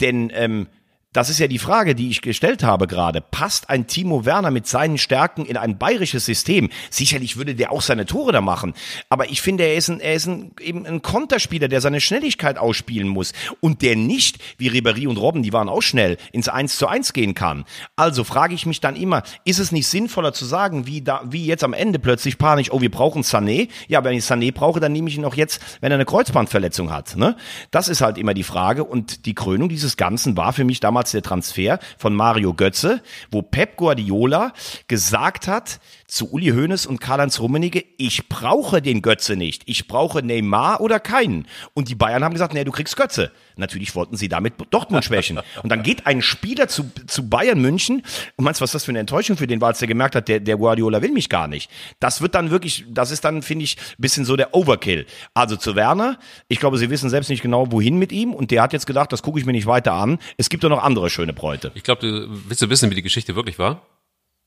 Denn 0.00 0.30
ähm, 0.32 0.68
das 1.16 1.30
ist 1.30 1.38
ja 1.38 1.48
die 1.48 1.58
Frage, 1.58 1.94
die 1.94 2.10
ich 2.10 2.20
gestellt 2.20 2.62
habe 2.62 2.86
gerade. 2.86 3.22
Passt 3.22 3.70
ein 3.70 3.86
Timo 3.86 4.26
Werner 4.26 4.50
mit 4.50 4.66
seinen 4.66 4.98
Stärken 4.98 5.46
in 5.46 5.56
ein 5.56 5.78
bayerisches 5.78 6.26
System? 6.26 6.68
Sicherlich 6.90 7.38
würde 7.38 7.54
der 7.54 7.72
auch 7.72 7.80
seine 7.80 8.04
Tore 8.04 8.32
da 8.32 8.42
machen. 8.42 8.74
Aber 9.08 9.30
ich 9.30 9.40
finde, 9.40 9.64
er 9.64 9.76
ist 9.76 9.88
ein, 9.88 10.00
er 10.00 10.12
ist 10.12 10.26
ein, 10.26 10.52
eben 10.60 10.84
ein 10.84 11.00
Konterspieler, 11.00 11.68
der 11.68 11.80
seine 11.80 12.02
Schnelligkeit 12.02 12.58
ausspielen 12.58 13.08
muss 13.08 13.32
und 13.60 13.80
der 13.80 13.96
nicht, 13.96 14.40
wie 14.58 14.68
Ribéry 14.68 15.08
und 15.08 15.16
Robben, 15.16 15.42
die 15.42 15.54
waren 15.54 15.70
auch 15.70 15.80
schnell, 15.80 16.18
ins 16.32 16.50
1 16.50 16.76
zu 16.76 16.86
1 16.86 17.14
gehen 17.14 17.32
kann. 17.32 17.64
Also 17.96 18.22
frage 18.22 18.54
ich 18.54 18.66
mich 18.66 18.80
dann 18.80 18.94
immer, 18.94 19.22
ist 19.46 19.58
es 19.58 19.72
nicht 19.72 19.86
sinnvoller 19.86 20.34
zu 20.34 20.44
sagen, 20.44 20.86
wie 20.86 21.00
da, 21.00 21.22
wie 21.24 21.46
jetzt 21.46 21.64
am 21.64 21.72
Ende 21.72 21.98
plötzlich 21.98 22.36
panisch, 22.36 22.70
oh, 22.70 22.82
wir 22.82 22.90
brauchen 22.90 23.22
Sané? 23.22 23.70
Ja, 23.88 24.04
wenn 24.04 24.12
ich 24.12 24.24
Sané 24.24 24.52
brauche, 24.52 24.80
dann 24.80 24.92
nehme 24.92 25.08
ich 25.08 25.16
ihn 25.16 25.24
auch 25.24 25.34
jetzt, 25.34 25.62
wenn 25.80 25.92
er 25.92 25.96
eine 25.96 26.04
Kreuzbandverletzung 26.04 26.92
hat, 26.92 27.16
ne? 27.16 27.36
Das 27.70 27.88
ist 27.88 28.02
halt 28.02 28.18
immer 28.18 28.34
die 28.34 28.42
Frage 28.42 28.84
und 28.84 29.24
die 29.24 29.34
Krönung 29.34 29.70
dieses 29.70 29.96
Ganzen 29.96 30.36
war 30.36 30.52
für 30.52 30.64
mich 30.64 30.80
damals 30.80 31.05
damals 31.06 31.12
der 31.12 31.22
Transfer 31.22 31.78
von 31.98 32.14
Mario 32.14 32.54
Götze, 32.54 33.02
wo 33.30 33.42
Pep 33.42 33.76
Guardiola 33.76 34.52
gesagt 34.88 35.46
hat 35.46 35.80
zu 36.06 36.30
Uli 36.32 36.48
Hoeneß 36.48 36.86
und 36.86 37.00
Karl-Heinz 37.00 37.40
Rummenigge, 37.40 37.84
ich 37.98 38.28
brauche 38.28 38.82
den 38.82 39.02
Götze 39.02 39.36
nicht. 39.36 39.62
Ich 39.66 39.88
brauche 39.88 40.22
Neymar 40.22 40.80
oder 40.80 41.00
keinen. 41.00 41.46
Und 41.74 41.88
die 41.88 41.94
Bayern 41.94 42.24
haben 42.24 42.32
gesagt, 42.32 42.54
nee, 42.54 42.64
du 42.64 42.72
kriegst 42.72 42.96
Götze. 42.96 43.32
Natürlich 43.56 43.94
wollten 43.94 44.16
sie 44.16 44.28
damit 44.28 44.54
Dortmund 44.70 45.04
schwächen. 45.04 45.40
Und 45.62 45.70
dann 45.70 45.82
geht 45.82 46.06
ein 46.06 46.22
Spieler 46.22 46.68
zu, 46.68 46.90
zu 47.06 47.28
Bayern 47.28 47.60
München 47.60 48.02
und 48.36 48.44
meinst, 48.44 48.60
was 48.60 48.72
das 48.72 48.84
für 48.84 48.92
eine 48.92 49.00
Enttäuschung 49.00 49.36
für 49.36 49.46
den 49.46 49.60
war, 49.60 49.68
als 49.68 49.78
der 49.78 49.88
gemerkt 49.88 50.14
hat, 50.14 50.28
der, 50.28 50.40
der 50.40 50.56
Guardiola 50.56 51.02
will 51.02 51.12
mich 51.12 51.28
gar 51.28 51.48
nicht. 51.48 51.70
Das 52.00 52.20
wird 52.20 52.34
dann 52.34 52.50
wirklich, 52.50 52.84
das 52.88 53.10
ist 53.10 53.24
dann, 53.24 53.42
finde 53.42 53.64
ich, 53.64 53.76
bisschen 53.98 54.24
so 54.24 54.36
der 54.36 54.54
Overkill. 54.54 55.06
Also 55.34 55.56
zu 55.56 55.74
Werner, 55.74 56.18
ich 56.48 56.60
glaube, 56.60 56.78
sie 56.78 56.90
wissen 56.90 57.10
selbst 57.10 57.28
nicht 57.28 57.42
genau, 57.42 57.72
wohin 57.72 57.98
mit 57.98 58.12
ihm 58.12 58.34
und 58.34 58.50
der 58.50 58.62
hat 58.62 58.72
jetzt 58.72 58.86
gedacht, 58.86 59.12
das 59.12 59.22
gucke 59.22 59.38
ich 59.38 59.46
mir 59.46 59.52
nicht 59.52 59.66
weiter 59.66 59.92
an. 59.94 60.18
Es 60.36 60.48
gibt 60.48 60.64
doch 60.64 60.68
noch 60.68 60.82
andere 60.82 61.10
schöne 61.10 61.32
Bräute. 61.32 61.72
Ich 61.74 61.82
glaube, 61.82 62.02
du 62.02 62.28
willst 62.48 62.62
du 62.62 62.70
wissen, 62.70 62.90
wie 62.90 62.94
die 62.94 63.02
Geschichte 63.02 63.34
wirklich 63.36 63.58
war? 63.58 63.82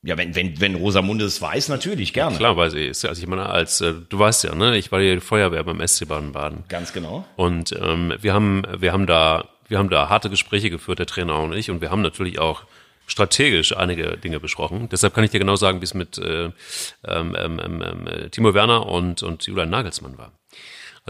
Ja, 0.02 0.16
wenn, 0.16 0.34
wenn, 0.34 0.58
wenn 0.60 0.76
Rosamunde 0.76 1.26
es 1.26 1.42
weiß, 1.42 1.68
natürlich, 1.68 2.14
gerne. 2.14 2.36
Klar 2.36 2.56
weiß 2.56 2.72
ich. 2.74 3.06
Also 3.06 3.20
ich 3.20 3.26
meine, 3.26 3.46
als, 3.46 3.82
äh, 3.82 3.92
du 4.08 4.18
weißt 4.18 4.44
ja, 4.44 4.54
ne, 4.54 4.78
ich 4.78 4.90
war 4.90 5.00
ja 5.00 5.14
die 5.14 5.20
Feuerwehr 5.20 5.62
beim 5.62 5.86
SC 5.86 6.08
Baden-Baden. 6.08 6.64
Ganz 6.68 6.94
genau. 6.94 7.26
Und 7.36 7.72
ähm, 7.72 8.14
wir 8.18 8.32
haben, 8.32 8.62
wir 8.78 8.92
haben 8.92 9.06
da, 9.06 9.48
wir 9.68 9.78
haben 9.78 9.90
da 9.90 10.08
harte 10.08 10.30
Gespräche 10.30 10.70
geführt, 10.70 11.00
der 11.00 11.06
Trainer 11.06 11.38
und 11.40 11.52
ich, 11.52 11.70
und 11.70 11.82
wir 11.82 11.90
haben 11.90 12.00
natürlich 12.00 12.38
auch 12.38 12.64
strategisch 13.06 13.76
einige 13.76 14.16
Dinge 14.16 14.40
besprochen. 14.40 14.88
Deshalb 14.90 15.14
kann 15.14 15.24
ich 15.24 15.32
dir 15.32 15.40
genau 15.40 15.56
sagen, 15.56 15.80
wie 15.80 15.84
es 15.84 15.94
mit 15.94 16.16
äh, 16.16 16.44
ähm, 17.04 17.36
ähm, 17.36 17.60
ähm, 17.62 18.06
äh, 18.06 18.30
Timo 18.30 18.54
Werner 18.54 18.86
und, 18.86 19.22
und 19.22 19.44
Julian 19.46 19.68
Nagelsmann 19.68 20.16
war. 20.16 20.32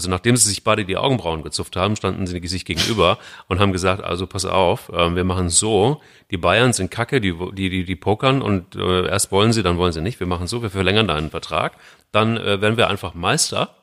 Also 0.01 0.09
nachdem 0.09 0.35
sie 0.35 0.49
sich 0.49 0.65
beide 0.65 0.87
die 0.87 0.97
Augenbrauen 0.97 1.43
gezupft 1.43 1.77
haben, 1.77 1.95
standen 1.95 2.27
sie 2.27 2.41
sich 2.47 2.65
gegenüber 2.65 3.19
und 3.49 3.61
haben 3.61 3.71
gesagt, 3.71 4.03
also 4.03 4.27
pass 4.27 4.47
auf, 4.47 4.89
äh, 4.89 5.15
wir 5.15 5.25
machen 5.25 5.51
so, 5.51 6.01
die 6.31 6.39
Bayern 6.39 6.73
sind 6.73 6.91
kacke, 6.91 7.21
die, 7.21 7.35
die, 7.53 7.69
die, 7.69 7.85
die 7.85 7.97
pokern 7.97 8.41
und 8.41 8.77
äh, 8.77 9.07
erst 9.09 9.31
wollen 9.31 9.53
sie, 9.53 9.63
dann 9.63 9.77
wollen 9.77 9.93
sie 9.93 10.01
nicht. 10.01 10.19
Wir 10.19 10.27
machen 10.27 10.47
so, 10.47 10.63
wir 10.63 10.71
verlängern 10.71 11.07
deinen 11.07 11.29
Vertrag, 11.29 11.77
dann 12.13 12.39
äh, 12.39 12.63
werden 12.63 12.79
wir 12.79 12.89
einfach 12.89 13.13
Meister 13.13 13.77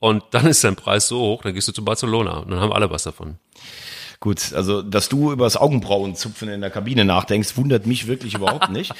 und 0.00 0.24
dann 0.32 0.44
ist 0.48 0.64
dein 0.64 0.74
Preis 0.74 1.06
so 1.06 1.20
hoch, 1.20 1.42
dann 1.42 1.54
gehst 1.54 1.68
du 1.68 1.72
zu 1.72 1.84
Barcelona 1.84 2.38
und 2.38 2.50
dann 2.50 2.58
haben 2.58 2.72
alle 2.72 2.90
was 2.90 3.04
davon. 3.04 3.38
Gut, 4.20 4.52
also 4.52 4.82
dass 4.82 5.08
du 5.08 5.30
über 5.30 5.44
das 5.44 5.56
Augenbrauenzupfen 5.56 6.48
in 6.48 6.60
der 6.60 6.70
Kabine 6.70 7.04
nachdenkst, 7.04 7.56
wundert 7.56 7.86
mich 7.86 8.08
wirklich 8.08 8.34
überhaupt 8.34 8.68
nicht. 8.70 8.92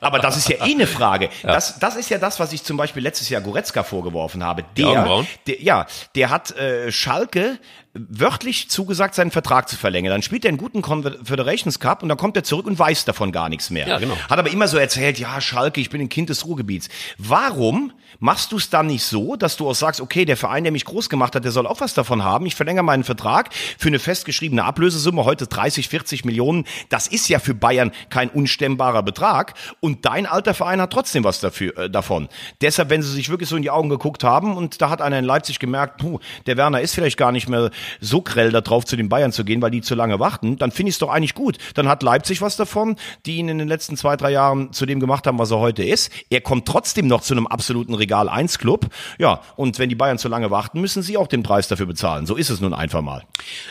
Aber 0.00 0.18
das 0.18 0.36
ist 0.36 0.48
ja 0.48 0.66
eh 0.66 0.72
eine 0.72 0.88
Frage. 0.88 1.30
Ja. 1.44 1.52
Das, 1.52 1.78
das 1.78 1.94
ist 1.94 2.10
ja 2.10 2.18
das, 2.18 2.40
was 2.40 2.52
ich 2.52 2.64
zum 2.64 2.76
Beispiel 2.76 3.02
letztes 3.02 3.28
Jahr 3.28 3.40
Goretzka 3.40 3.84
vorgeworfen 3.84 4.42
habe. 4.42 4.64
Der, 4.76 5.24
der 5.46 5.62
ja, 5.62 5.86
der 6.16 6.30
hat 6.30 6.56
äh, 6.56 6.90
Schalke 6.90 7.58
wörtlich 7.94 8.68
zugesagt, 8.70 9.14
seinen 9.14 9.30
Vertrag 9.30 9.68
zu 9.68 9.76
verlängern. 9.76 10.10
Dann 10.10 10.22
spielt 10.22 10.44
er 10.44 10.48
einen 10.48 10.58
guten 10.58 10.82
Confederations 10.82 11.78
Cup 11.78 12.02
und 12.02 12.08
dann 12.08 12.18
kommt 12.18 12.36
er 12.36 12.42
zurück 12.42 12.66
und 12.66 12.78
weiß 12.78 13.04
davon 13.04 13.30
gar 13.30 13.48
nichts 13.48 13.70
mehr. 13.70 13.86
Ja, 13.86 13.98
genau. 13.98 14.16
Hat 14.28 14.38
aber 14.38 14.50
immer 14.50 14.66
so 14.66 14.76
erzählt, 14.78 15.18
ja, 15.18 15.40
Schalke, 15.40 15.80
ich 15.80 15.90
bin 15.90 16.00
ein 16.00 16.08
Kind 16.08 16.28
des 16.28 16.44
Ruhrgebiets. 16.44 16.88
Warum 17.18 17.92
machst 18.20 18.52
du 18.52 18.56
es 18.56 18.70
dann 18.70 18.86
nicht 18.86 19.04
so, 19.04 19.36
dass 19.36 19.56
du 19.56 19.68
auch 19.68 19.74
sagst, 19.74 20.00
okay, 20.00 20.24
der 20.24 20.36
Verein, 20.36 20.64
der 20.64 20.72
mich 20.72 20.84
groß 20.84 21.08
gemacht 21.08 21.34
hat, 21.34 21.44
der 21.44 21.52
soll 21.52 21.66
auch 21.66 21.80
was 21.80 21.94
davon 21.94 22.24
haben. 22.24 22.46
Ich 22.46 22.54
verlängere 22.54 22.84
meinen 22.84 23.04
Vertrag 23.04 23.50
für 23.78 23.88
eine 23.88 23.98
festgeschriebene 23.98 24.64
Ablösesumme, 24.64 25.24
heute 25.24 25.46
30, 25.46 25.88
40 25.88 26.24
Millionen. 26.24 26.64
Das 26.88 27.06
ist 27.06 27.28
ja 27.28 27.38
für 27.38 27.54
Bayern 27.54 27.92
kein 28.10 28.28
unstemmbarer 28.28 29.02
Betrag. 29.02 29.54
Und 29.80 30.04
dein 30.04 30.26
alter 30.26 30.54
Verein 30.54 30.80
hat 30.80 30.92
trotzdem 30.92 31.24
was 31.24 31.40
dafür, 31.40 31.76
äh, 31.76 31.90
davon. 31.90 32.28
Deshalb, 32.60 32.90
wenn 32.90 33.02
sie 33.02 33.12
sich 33.12 33.28
wirklich 33.28 33.48
so 33.48 33.56
in 33.56 33.62
die 33.62 33.70
Augen 33.70 33.88
geguckt 33.88 34.24
haben 34.24 34.56
und 34.56 34.80
da 34.80 34.90
hat 34.90 35.02
einer 35.02 35.18
in 35.18 35.24
Leipzig 35.24 35.58
gemerkt, 35.58 35.98
puh, 35.98 36.18
der 36.46 36.56
Werner 36.56 36.80
ist 36.80 36.94
vielleicht 36.94 37.16
gar 37.16 37.32
nicht 37.32 37.48
mehr 37.48 37.70
so 38.00 38.22
grell 38.22 38.50
darauf, 38.50 38.84
zu 38.84 38.96
den 38.96 39.08
Bayern 39.08 39.32
zu 39.32 39.44
gehen, 39.44 39.62
weil 39.62 39.70
die 39.70 39.80
zu 39.80 39.94
lange 39.94 40.20
warten, 40.20 40.56
dann 40.58 40.70
finde 40.70 40.90
ich 40.90 40.96
es 40.96 40.98
doch 40.98 41.10
eigentlich 41.10 41.34
gut. 41.34 41.58
Dann 41.74 41.88
hat 41.88 42.02
Leipzig 42.02 42.40
was 42.40 42.56
davon, 42.56 42.96
die 43.26 43.36
ihn 43.36 43.48
in 43.48 43.58
den 43.58 43.68
letzten 43.68 43.96
zwei, 43.96 44.16
drei 44.16 44.32
Jahren 44.32 44.72
zu 44.72 44.86
dem 44.86 45.00
gemacht 45.00 45.26
haben, 45.26 45.38
was 45.38 45.50
er 45.50 45.58
heute 45.58 45.82
ist. 45.82 46.10
Er 46.30 46.40
kommt 46.40 46.66
trotzdem 46.66 47.06
noch 47.06 47.22
zu 47.22 47.34
einem 47.34 47.46
absoluten 47.46 47.94
Regal 47.94 48.28
1 48.28 48.58
Club. 48.58 48.86
Ja, 49.18 49.40
und 49.56 49.78
wenn 49.78 49.88
die 49.88 49.94
Bayern 49.94 50.18
zu 50.18 50.28
lange 50.28 50.50
warten, 50.50 50.80
müssen 50.80 51.02
sie 51.02 51.16
auch 51.16 51.26
den 51.26 51.42
Preis 51.42 51.68
dafür 51.68 51.86
bezahlen. 51.86 52.26
So 52.26 52.36
ist 52.36 52.50
es 52.50 52.60
nun 52.60 52.74
einfach 52.74 53.02
mal. 53.02 53.24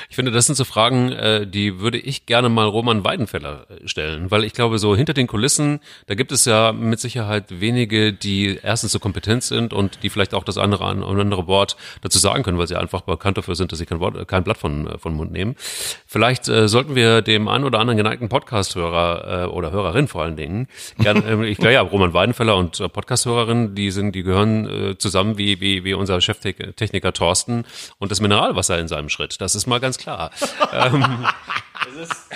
Ich 0.09 0.15
finde, 0.15 0.31
das 0.31 0.45
sind 0.45 0.55
so 0.55 0.65
Fragen, 0.65 1.11
äh, 1.11 1.47
die 1.47 1.79
würde 1.79 1.97
ich 1.97 2.25
gerne 2.25 2.49
mal 2.49 2.65
Roman 2.65 3.03
Weidenfeller 3.03 3.67
äh, 3.69 3.87
stellen, 3.87 4.31
weil 4.31 4.43
ich 4.43 4.53
glaube, 4.53 4.79
so 4.79 4.95
hinter 4.95 5.13
den 5.13 5.27
Kulissen, 5.27 5.79
da 6.07 6.15
gibt 6.15 6.31
es 6.31 6.45
ja 6.45 6.71
mit 6.71 6.99
Sicherheit 6.99 7.59
wenige, 7.59 8.13
die 8.13 8.59
erstens 8.61 8.91
so 8.91 8.99
kompetent 8.99 9.43
sind 9.43 9.73
und 9.73 9.99
die 10.03 10.09
vielleicht 10.09 10.33
auch 10.33 10.43
das 10.43 10.57
andere, 10.57 10.85
andere 10.85 11.47
Wort 11.47 11.75
dazu 12.01 12.19
sagen 12.19 12.43
können, 12.43 12.57
weil 12.57 12.67
sie 12.67 12.75
einfach 12.75 13.01
bekannt 13.01 13.37
dafür 13.37 13.55
sind, 13.55 13.71
dass 13.71 13.79
sie 13.79 13.85
kein 13.85 13.99
Wort, 14.03 14.27
kein 14.27 14.43
Blatt 14.43 14.57
von, 14.57 14.87
äh, 14.87 14.97
von 14.97 15.13
Mund 15.13 15.31
nehmen. 15.31 15.55
Vielleicht 16.05 16.47
äh, 16.47 16.67
sollten 16.67 16.93
wir 16.93 17.21
dem 17.21 17.47
einen 17.47 17.63
oder 17.63 17.79
anderen 17.79 17.97
geneigten 17.97 18.29
Podcast-Hörer 18.29 19.45
äh, 19.45 19.47
oder 19.47 19.71
Hörerin 19.71 20.07
vor 20.07 20.21
allen 20.23 20.35
Dingen, 20.35 20.67
gern, 20.99 21.23
äh, 21.43 21.45
ich 21.47 21.57
glaube 21.57 21.73
ja, 21.73 21.81
Roman 21.81 22.13
Weidenfeller 22.13 22.55
und 22.57 22.79
äh, 22.79 22.89
Podcast-Hörerin, 22.89 23.75
die 23.75 23.91
sind, 23.91 24.13
die 24.13 24.23
gehören 24.23 24.91
äh, 24.91 24.97
zusammen 24.97 25.37
wie, 25.37 25.59
wie, 25.61 25.83
wie 25.83 25.93
unser 25.93 26.19
Cheftechniker 26.21 27.13
Thorsten 27.13 27.65
und 27.97 28.11
das 28.11 28.21
Mineralwasser 28.21 28.77
in 28.77 28.87
seinem 28.87 29.09
Schritt. 29.09 29.41
Das 29.41 29.55
ist 29.55 29.65
mal 29.65 29.79
ganz 29.79 29.97
klar. 29.97 30.31
ähm, 30.73 31.25
es 31.87 32.09
ist, 32.09 32.29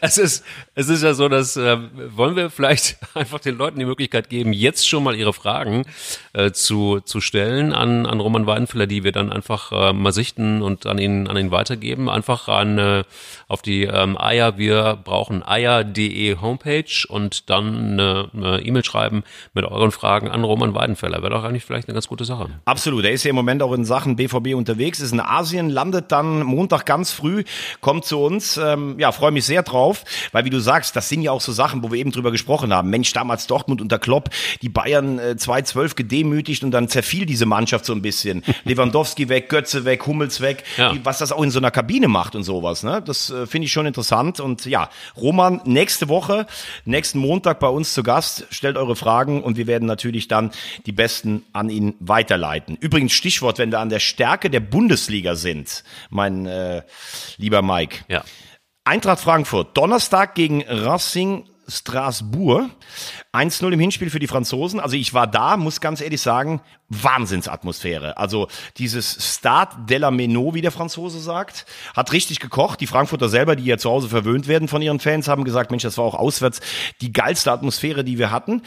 es 0.00 0.18
ist, 0.18 0.44
es 0.74 0.88
ist 0.88 1.02
ja 1.02 1.14
so, 1.14 1.28
dass 1.28 1.56
äh, 1.56 1.76
wollen 2.16 2.36
wir 2.36 2.50
vielleicht 2.50 2.98
einfach 3.14 3.40
den 3.40 3.56
Leuten 3.56 3.78
die 3.78 3.84
Möglichkeit 3.84 4.28
geben, 4.28 4.52
jetzt 4.52 4.88
schon 4.88 5.04
mal 5.04 5.14
ihre 5.14 5.32
Fragen 5.32 5.84
äh, 6.32 6.52
zu, 6.52 7.00
zu 7.00 7.20
stellen 7.20 7.72
an, 7.72 8.06
an 8.06 8.20
Roman 8.20 8.46
Weidenfeller, 8.46 8.86
die 8.86 9.04
wir 9.04 9.12
dann 9.12 9.30
einfach 9.30 9.72
äh, 9.72 9.92
mal 9.92 10.12
sichten 10.12 10.62
und 10.62 10.86
an 10.86 10.98
ihn, 10.98 11.28
an 11.28 11.36
ihn 11.36 11.50
weitergeben. 11.50 12.08
Einfach 12.08 12.48
an 12.48 12.78
äh, 12.78 13.04
auf 13.50 13.62
die 13.62 13.82
ähm, 13.84 14.16
Eier, 14.16 14.56
wir 14.58 14.98
brauchen 15.02 15.42
eier.de 15.42 16.36
Homepage 16.40 16.84
und 17.08 17.50
dann 17.50 17.98
eine 18.00 18.60
E-Mail 18.62 18.84
schreiben 18.84 19.24
mit 19.54 19.64
euren 19.64 19.90
Fragen 19.90 20.28
an 20.28 20.44
Roman 20.44 20.74
Weidenfeller. 20.74 21.22
Wäre 21.22 21.30
doch 21.30 21.44
eigentlich 21.44 21.64
vielleicht 21.64 21.88
eine 21.88 21.94
ganz 21.94 22.06
gute 22.08 22.24
Sache. 22.24 22.48
Absolut. 22.64 23.04
Er 23.04 23.10
ist 23.10 23.24
ja 23.24 23.30
im 23.30 23.36
Moment 23.36 23.62
auch 23.62 23.72
in 23.72 23.84
Sachen 23.84 24.16
BVB 24.16 24.54
unterwegs, 24.54 25.00
ist 25.00 25.12
in 25.12 25.20
Asien, 25.20 25.68
landet 25.68 26.12
dann 26.12 26.42
Montag 26.44 26.86
ganz 26.86 27.10
früh, 27.12 27.44
kommt 27.80 28.04
zu 28.04 28.20
uns 28.22 28.56
ähm, 28.56 28.96
ja, 28.98 29.12
freue 29.12 29.30
mich 29.32 29.44
sehr 29.44 29.62
drauf, 29.62 30.04
weil 30.32 30.44
wie 30.44 30.50
du 30.50 30.60
sagst, 30.60 30.94
das 30.96 31.08
sind 31.08 31.22
ja 31.22 31.32
auch 31.32 31.40
so 31.40 31.52
Sachen, 31.52 31.82
wo 31.82 31.90
wir 31.90 31.98
eben 31.98 32.12
drüber 32.12 32.30
gesprochen 32.30 32.72
haben. 32.72 32.90
Mensch, 32.90 33.12
damals 33.12 33.46
Dortmund 33.46 33.80
unter 33.80 33.98
Klopp, 33.98 34.30
die 34.62 34.68
Bayern 34.68 35.18
äh, 35.18 35.34
2-12 35.38 35.96
gedemütigt 35.96 36.62
und 36.62 36.70
dann 36.70 36.88
zerfiel 36.88 37.26
diese 37.26 37.46
Mannschaft 37.46 37.84
so 37.84 37.92
ein 37.92 38.02
bisschen. 38.02 38.42
Lewandowski 38.64 39.28
weg, 39.28 39.48
Götze 39.48 39.84
weg, 39.84 40.06
Hummels 40.06 40.40
weg, 40.40 40.62
Ja. 40.76 40.94
was 41.02 41.18
das 41.18 41.32
auch 41.32 41.42
in 41.42 41.50
so 41.50 41.58
einer 41.58 41.70
Kabine 41.70 42.08
macht 42.08 42.34
und 42.36 42.44
sowas. 42.44 42.82
Ne? 42.82 43.02
Das 43.04 43.30
äh, 43.30 43.39
finde 43.46 43.66
ich 43.66 43.72
schon 43.72 43.86
interessant. 43.86 44.40
Und 44.40 44.64
ja, 44.66 44.90
Roman, 45.16 45.60
nächste 45.64 46.08
Woche, 46.08 46.46
nächsten 46.84 47.18
Montag 47.18 47.60
bei 47.60 47.68
uns 47.68 47.94
zu 47.94 48.02
Gast. 48.02 48.46
Stellt 48.50 48.76
eure 48.76 48.96
Fragen 48.96 49.42
und 49.42 49.56
wir 49.56 49.66
werden 49.66 49.86
natürlich 49.86 50.28
dann 50.28 50.50
die 50.86 50.92
besten 50.92 51.44
an 51.52 51.70
ihn 51.70 51.94
weiterleiten. 52.00 52.76
Übrigens 52.80 53.12
Stichwort, 53.12 53.58
wenn 53.58 53.70
wir 53.70 53.80
an 53.80 53.88
der 53.88 54.00
Stärke 54.00 54.50
der 54.50 54.60
Bundesliga 54.60 55.34
sind, 55.34 55.84
mein 56.10 56.46
äh, 56.46 56.82
lieber 57.36 57.62
Mike. 57.62 58.04
Ja. 58.08 58.24
Eintracht 58.84 59.20
Frankfurt, 59.20 59.76
Donnerstag 59.76 60.34
gegen 60.34 60.62
Racing 60.66 61.44
Strasbourg. 61.70 62.70
1-0 63.32 63.72
im 63.72 63.80
Hinspiel 63.80 64.10
für 64.10 64.18
die 64.18 64.26
Franzosen. 64.26 64.80
Also 64.80 64.96
ich 64.96 65.14
war 65.14 65.26
da, 65.26 65.56
muss 65.56 65.80
ganz 65.80 66.00
ehrlich 66.00 66.20
sagen, 66.20 66.60
Wahnsinnsatmosphäre. 66.88 68.16
Also 68.16 68.48
dieses 68.76 69.36
Stade 69.36 69.76
de 69.88 69.98
la 69.98 70.10
Menot, 70.10 70.54
wie 70.54 70.60
der 70.60 70.72
Franzose 70.72 71.20
sagt, 71.20 71.66
hat 71.94 72.12
richtig 72.12 72.40
gekocht. 72.40 72.80
Die 72.80 72.86
Frankfurter 72.86 73.28
selber, 73.28 73.56
die 73.56 73.64
ja 73.64 73.78
zu 73.78 73.90
Hause 73.90 74.08
verwöhnt 74.08 74.48
werden 74.48 74.68
von 74.68 74.82
ihren 74.82 75.00
Fans, 75.00 75.28
haben 75.28 75.44
gesagt, 75.44 75.70
Mensch, 75.70 75.84
das 75.84 75.98
war 75.98 76.04
auch 76.04 76.14
auswärts 76.14 76.60
die 77.00 77.12
geilste 77.12 77.52
Atmosphäre, 77.52 78.04
die 78.04 78.18
wir 78.18 78.30
hatten. 78.30 78.62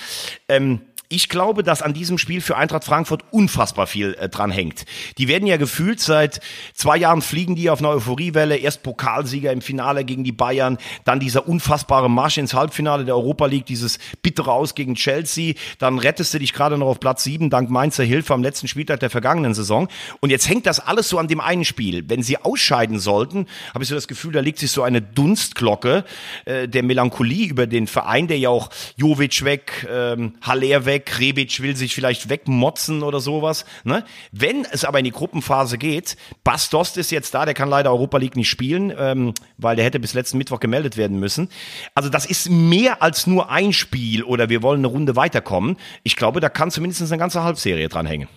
Ähm, 0.48 0.82
ich 1.13 1.30
glaube, 1.30 1.62
dass 1.62 1.84
an 1.84 1.93
diesem 1.93 2.17
Spiel 2.17 2.41
für 2.41 2.58
Eintracht 2.58 2.84
Frankfurt 2.84 3.21
unfassbar 3.30 3.86
viel 3.86 4.15
äh, 4.15 4.30
dran 4.30 4.49
hängt. 4.49 4.86
Die 5.19 5.28
werden 5.28 5.47
ja 5.47 5.58
gefühlt 5.58 5.99
seit 5.99 6.39
zwei 6.73 6.97
Jahren 6.97 7.21
fliegen 7.21 7.56
die 7.56 7.69
auf 7.69 7.80
einer 7.80 7.89
Euphoriewelle. 7.89 8.58
Erst 8.58 8.82
Pokalsieger 8.82 9.52
im 9.52 9.62
Finale 9.62 10.06
gegen 10.06 10.23
die 10.23 10.32
Bayern, 10.32 10.80
dann 11.06 11.19
dieser 11.19 11.47
unfassbare 11.47 12.10
Marsch 12.10 12.39
ins 12.39 12.56
Halbfinale 12.56 13.06
der 13.06 13.15
Europa 13.15 13.45
League, 13.45 13.67
dieses 13.67 13.99
bittere 14.23 14.52
Aus 14.52 14.73
gegen 14.73 14.95
Chelsea. 14.95 15.54
Dann 15.78 15.99
rettest 15.99 16.34
du 16.34 16.39
dich 16.39 16.52
gerade 16.52 16.80
noch 16.80 16.88
auf 16.88 16.99
Platz 16.99 17.23
sieben 17.23 17.52
dank 17.52 17.69
Mainzer 17.69 18.04
Hilfe 18.04 18.34
am 18.34 18.41
letzten 18.41 18.67
Spieltag 18.67 18.99
der 18.99 19.12
vergangenen 19.12 19.54
Saison. 19.54 19.89
Und 20.19 20.32
jetzt 20.32 20.49
hängt 20.49 20.65
das 20.65 20.80
alles 20.80 21.10
so 21.10 21.19
an 21.19 21.28
dem 21.28 21.41
einen 21.41 21.63
Spiel. 21.63 22.04
Wenn 22.08 22.23
sie 22.23 22.38
ausscheiden 22.39 22.97
sollten, 22.97 23.45
habe 23.76 23.84
ich 23.84 23.89
so 23.89 23.93
das 23.93 24.08
Gefühl, 24.08 24.32
da 24.32 24.39
liegt 24.39 24.58
sich 24.58 24.71
so 24.71 24.82
eine 24.82 25.04
Dunstglocke 25.04 26.06
äh, 26.45 26.67
der 26.67 26.82
Melancholie 26.82 27.47
über 27.49 27.67
den 27.67 27.86
Verein, 27.86 28.28
der 28.28 28.39
ja 28.39 28.49
auch 28.49 28.71
Jovic 28.95 29.43
weg, 29.43 29.88
ähm, 29.91 30.34
Haller 30.41 30.86
weg, 30.86 31.03
Rebic 31.20 31.62
will 31.62 31.76
sich 31.76 31.94
vielleicht 31.94 32.30
wegmotzen 32.30 33.04
oder 33.04 33.20
sowas. 33.20 33.66
Ne? 33.84 34.04
Wenn 34.32 34.66
es 34.66 34.86
aber 34.86 35.00
in 35.00 35.06
die 35.06 35.12
Gruppenphase 35.12 35.78
geht, 35.78 36.18
Bastos 36.44 36.98
ist 36.98 37.12
jetzt 37.12 37.34
da, 37.34 37.46
der 37.46 37.54
kann 37.54 37.70
leider 37.70 37.92
Europa 37.92 38.18
League 38.18 38.36
nicht 38.36 38.50
spielen, 38.50 38.94
ähm, 38.98 39.34
weil 39.58 39.76
der 39.76 39.86
hätte 39.86 40.00
bis 40.00 40.13
letzten 40.13 40.38
Mittwoch 40.38 40.60
gemeldet 40.60 40.98
werden 40.98 41.20
müssen. 41.20 41.50
Also 41.96 42.10
das 42.10 42.26
ist 42.26 42.50
mehr 42.50 43.02
als 43.02 43.28
nur 43.28 43.50
ein 43.50 43.74
Spiel 43.74 44.24
oder 44.24 44.50
wir 44.50 44.62
wollen 44.62 44.80
eine 44.80 44.88
Runde 44.88 45.16
weiterkommen. 45.16 45.78
Ich 46.04 46.16
glaube, 46.16 46.39
da 46.39 46.50
kann 46.50 46.72
zumindest 46.72 47.02
eine 47.02 47.18
ganze 47.18 47.44
Halbserie 47.44 47.89
dranhängen. 47.89 48.28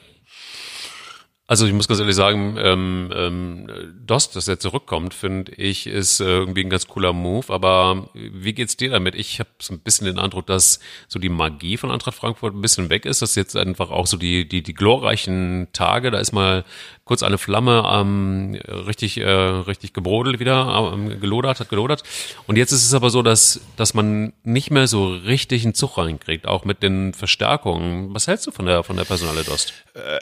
Also 1.49 1.65
ich 1.65 1.73
muss 1.73 1.87
ganz 1.87 2.01
ehrlich 2.01 2.17
sagen, 2.17 2.57
ähm, 2.59 3.13
ähm, 3.15 3.95
Dost, 4.05 4.35
dass 4.35 4.49
er 4.49 4.59
zurückkommt, 4.59 5.15
finde 5.15 5.53
ich, 5.53 5.87
ist 5.87 6.19
äh, 6.19 6.25
irgendwie 6.25 6.65
ein 6.65 6.71
ganz 6.71 6.89
cooler 6.89 7.13
Move. 7.13 7.53
Aber 7.53 8.09
wie 8.15 8.53
geht's 8.53 8.77
dir 8.77 8.91
damit? 8.91 9.15
Ich 9.15 9.39
habe 9.39 9.51
so 9.61 9.73
ein 9.73 9.79
bisschen 9.79 10.07
den 10.09 10.19
Eindruck, 10.19 10.47
dass 10.47 10.81
so 11.07 11.21
die 11.21 11.29
Magie 11.29 11.77
von 11.77 11.93
Eintracht 11.93 12.17
Frankfurt 12.17 12.53
ein 12.53 12.63
bisschen 12.63 12.91
weg 12.91 13.07
ist. 13.07 13.23
Dass 13.23 13.37
jetzt 13.37 13.57
einfach 13.57 13.91
auch 13.91 14.09
so 14.09 14.17
die 14.17 14.49
die 14.49 14.63
die 14.63 14.75
glorreichen 14.75 15.69
Tage, 15.73 16.11
da 16.11 16.19
ist 16.19 16.33
mal 16.33 16.65
kurz 17.07 17.23
eine 17.23 17.39
Flamme 17.39 17.89
ähm, 17.91 18.59
richtig 18.87 19.19
äh, 19.19 19.25
richtig 19.25 19.95
gebrodelt 19.95 20.41
wieder, 20.41 20.93
ähm, 20.93 21.19
gelodert, 21.21 21.61
hat 21.61 21.71
gelodert. 21.71 22.03
Und 22.47 22.57
jetzt 22.57 22.73
ist 22.73 22.85
es 22.85 22.93
aber 22.93 23.09
so, 23.09 23.23
dass 23.23 23.63
dass 23.77 23.95
man 23.95 24.35
nicht 24.45 24.71
mehr 24.71 24.87
so 24.87 25.09
richtig 25.09 25.65
einen 25.65 25.73
Zug 25.73 25.97
reinkriegt, 25.97 26.47
auch 26.47 26.67
mit 26.67 26.83
den 26.83 27.15
Verstärkungen. 27.15 28.13
Was 28.13 28.27
hältst 28.27 28.47
du 28.47 28.51
von 28.51 28.67
der 28.67 28.83
von 28.83 28.97
der 28.97 29.05
Personale 29.05 29.43
Dost? 29.45 29.73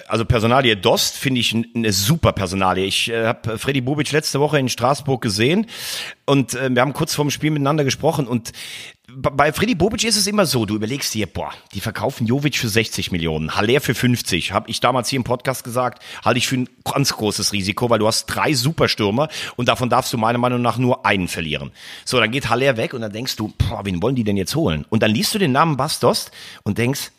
also 0.07 0.25
Personalie 0.25 0.77
Dost 0.77 1.17
finde 1.17 1.41
ich 1.41 1.55
eine 1.75 1.93
super 1.93 2.33
Personalie. 2.33 2.85
Ich 2.85 3.11
äh, 3.11 3.27
habe 3.27 3.59
Freddy 3.59 3.81
Bobic 3.81 4.13
letzte 4.13 4.39
Woche 4.39 4.59
in 4.59 4.69
Straßburg 4.69 5.21
gesehen 5.21 5.67
und 6.27 6.55
äh, 6.55 6.71
wir 6.73 6.81
haben 6.81 6.93
kurz 6.93 7.15
vorm 7.15 7.31
Spiel 7.31 7.51
miteinander 7.51 7.85
gesprochen 7.85 8.27
und 8.29 8.53
bei 9.13 9.53
Freddy 9.53 9.75
Bobic 9.75 10.03
ist 10.05 10.17
es 10.17 10.27
immer 10.27 10.47
so, 10.47 10.65
du 10.65 10.75
überlegst 10.75 11.13
dir, 11.13 11.27
boah, 11.27 11.53
die 11.75 11.81
verkaufen 11.81 12.27
Jovic 12.27 12.57
für 12.57 12.71
60 12.71 13.13
Millionen, 13.13 13.55
Haller 13.55 13.83
für 13.83 13.95
50, 13.95 14.53
habe 14.53 14.71
ich 14.71 14.81
damals 14.81 15.11
hier 15.11 15.19
im 15.19 15.25
Podcast 15.25 15.63
gesagt, 15.63 16.03
halte 16.25 16.39
ich 16.39 16.49
für 16.49 16.57
ein 16.57 16.71
ganz 16.85 17.13
großes 17.13 17.53
Risiko, 17.53 17.91
weil 17.91 17.99
du 17.99 18.07
hast 18.07 18.27
drei 18.27 18.55
Superstürmer 18.55 19.29
und 19.57 19.69
davon 19.69 19.91
darfst 19.91 20.13
du 20.15 20.17
meiner 20.17 20.39
Meinung 20.39 20.63
nach 20.63 20.79
nur 20.79 21.05
einen 21.05 21.29
verlieren. 21.29 21.71
So, 22.07 22.19
dann 22.19 22.31
geht 22.31 22.49
Haller 22.49 22.79
weg 22.79 22.95
und 22.95 23.03
dann 23.03 23.13
denkst 23.13 23.37
du, 23.37 23.53
boah, 23.59 23.85
wen 23.85 24.01
wollen 24.01 24.17
die 24.17 24.25
denn 24.25 24.39
jetzt 24.39 24.57
holen? 24.57 24.87
Und 24.89 25.03
dann 25.03 25.11
liest 25.11 25.35
du 25.35 25.39
den 25.39 25.53
Namen 25.53 25.77
Bastos 25.77 26.31
und 26.63 26.79
denkst, 26.79 27.11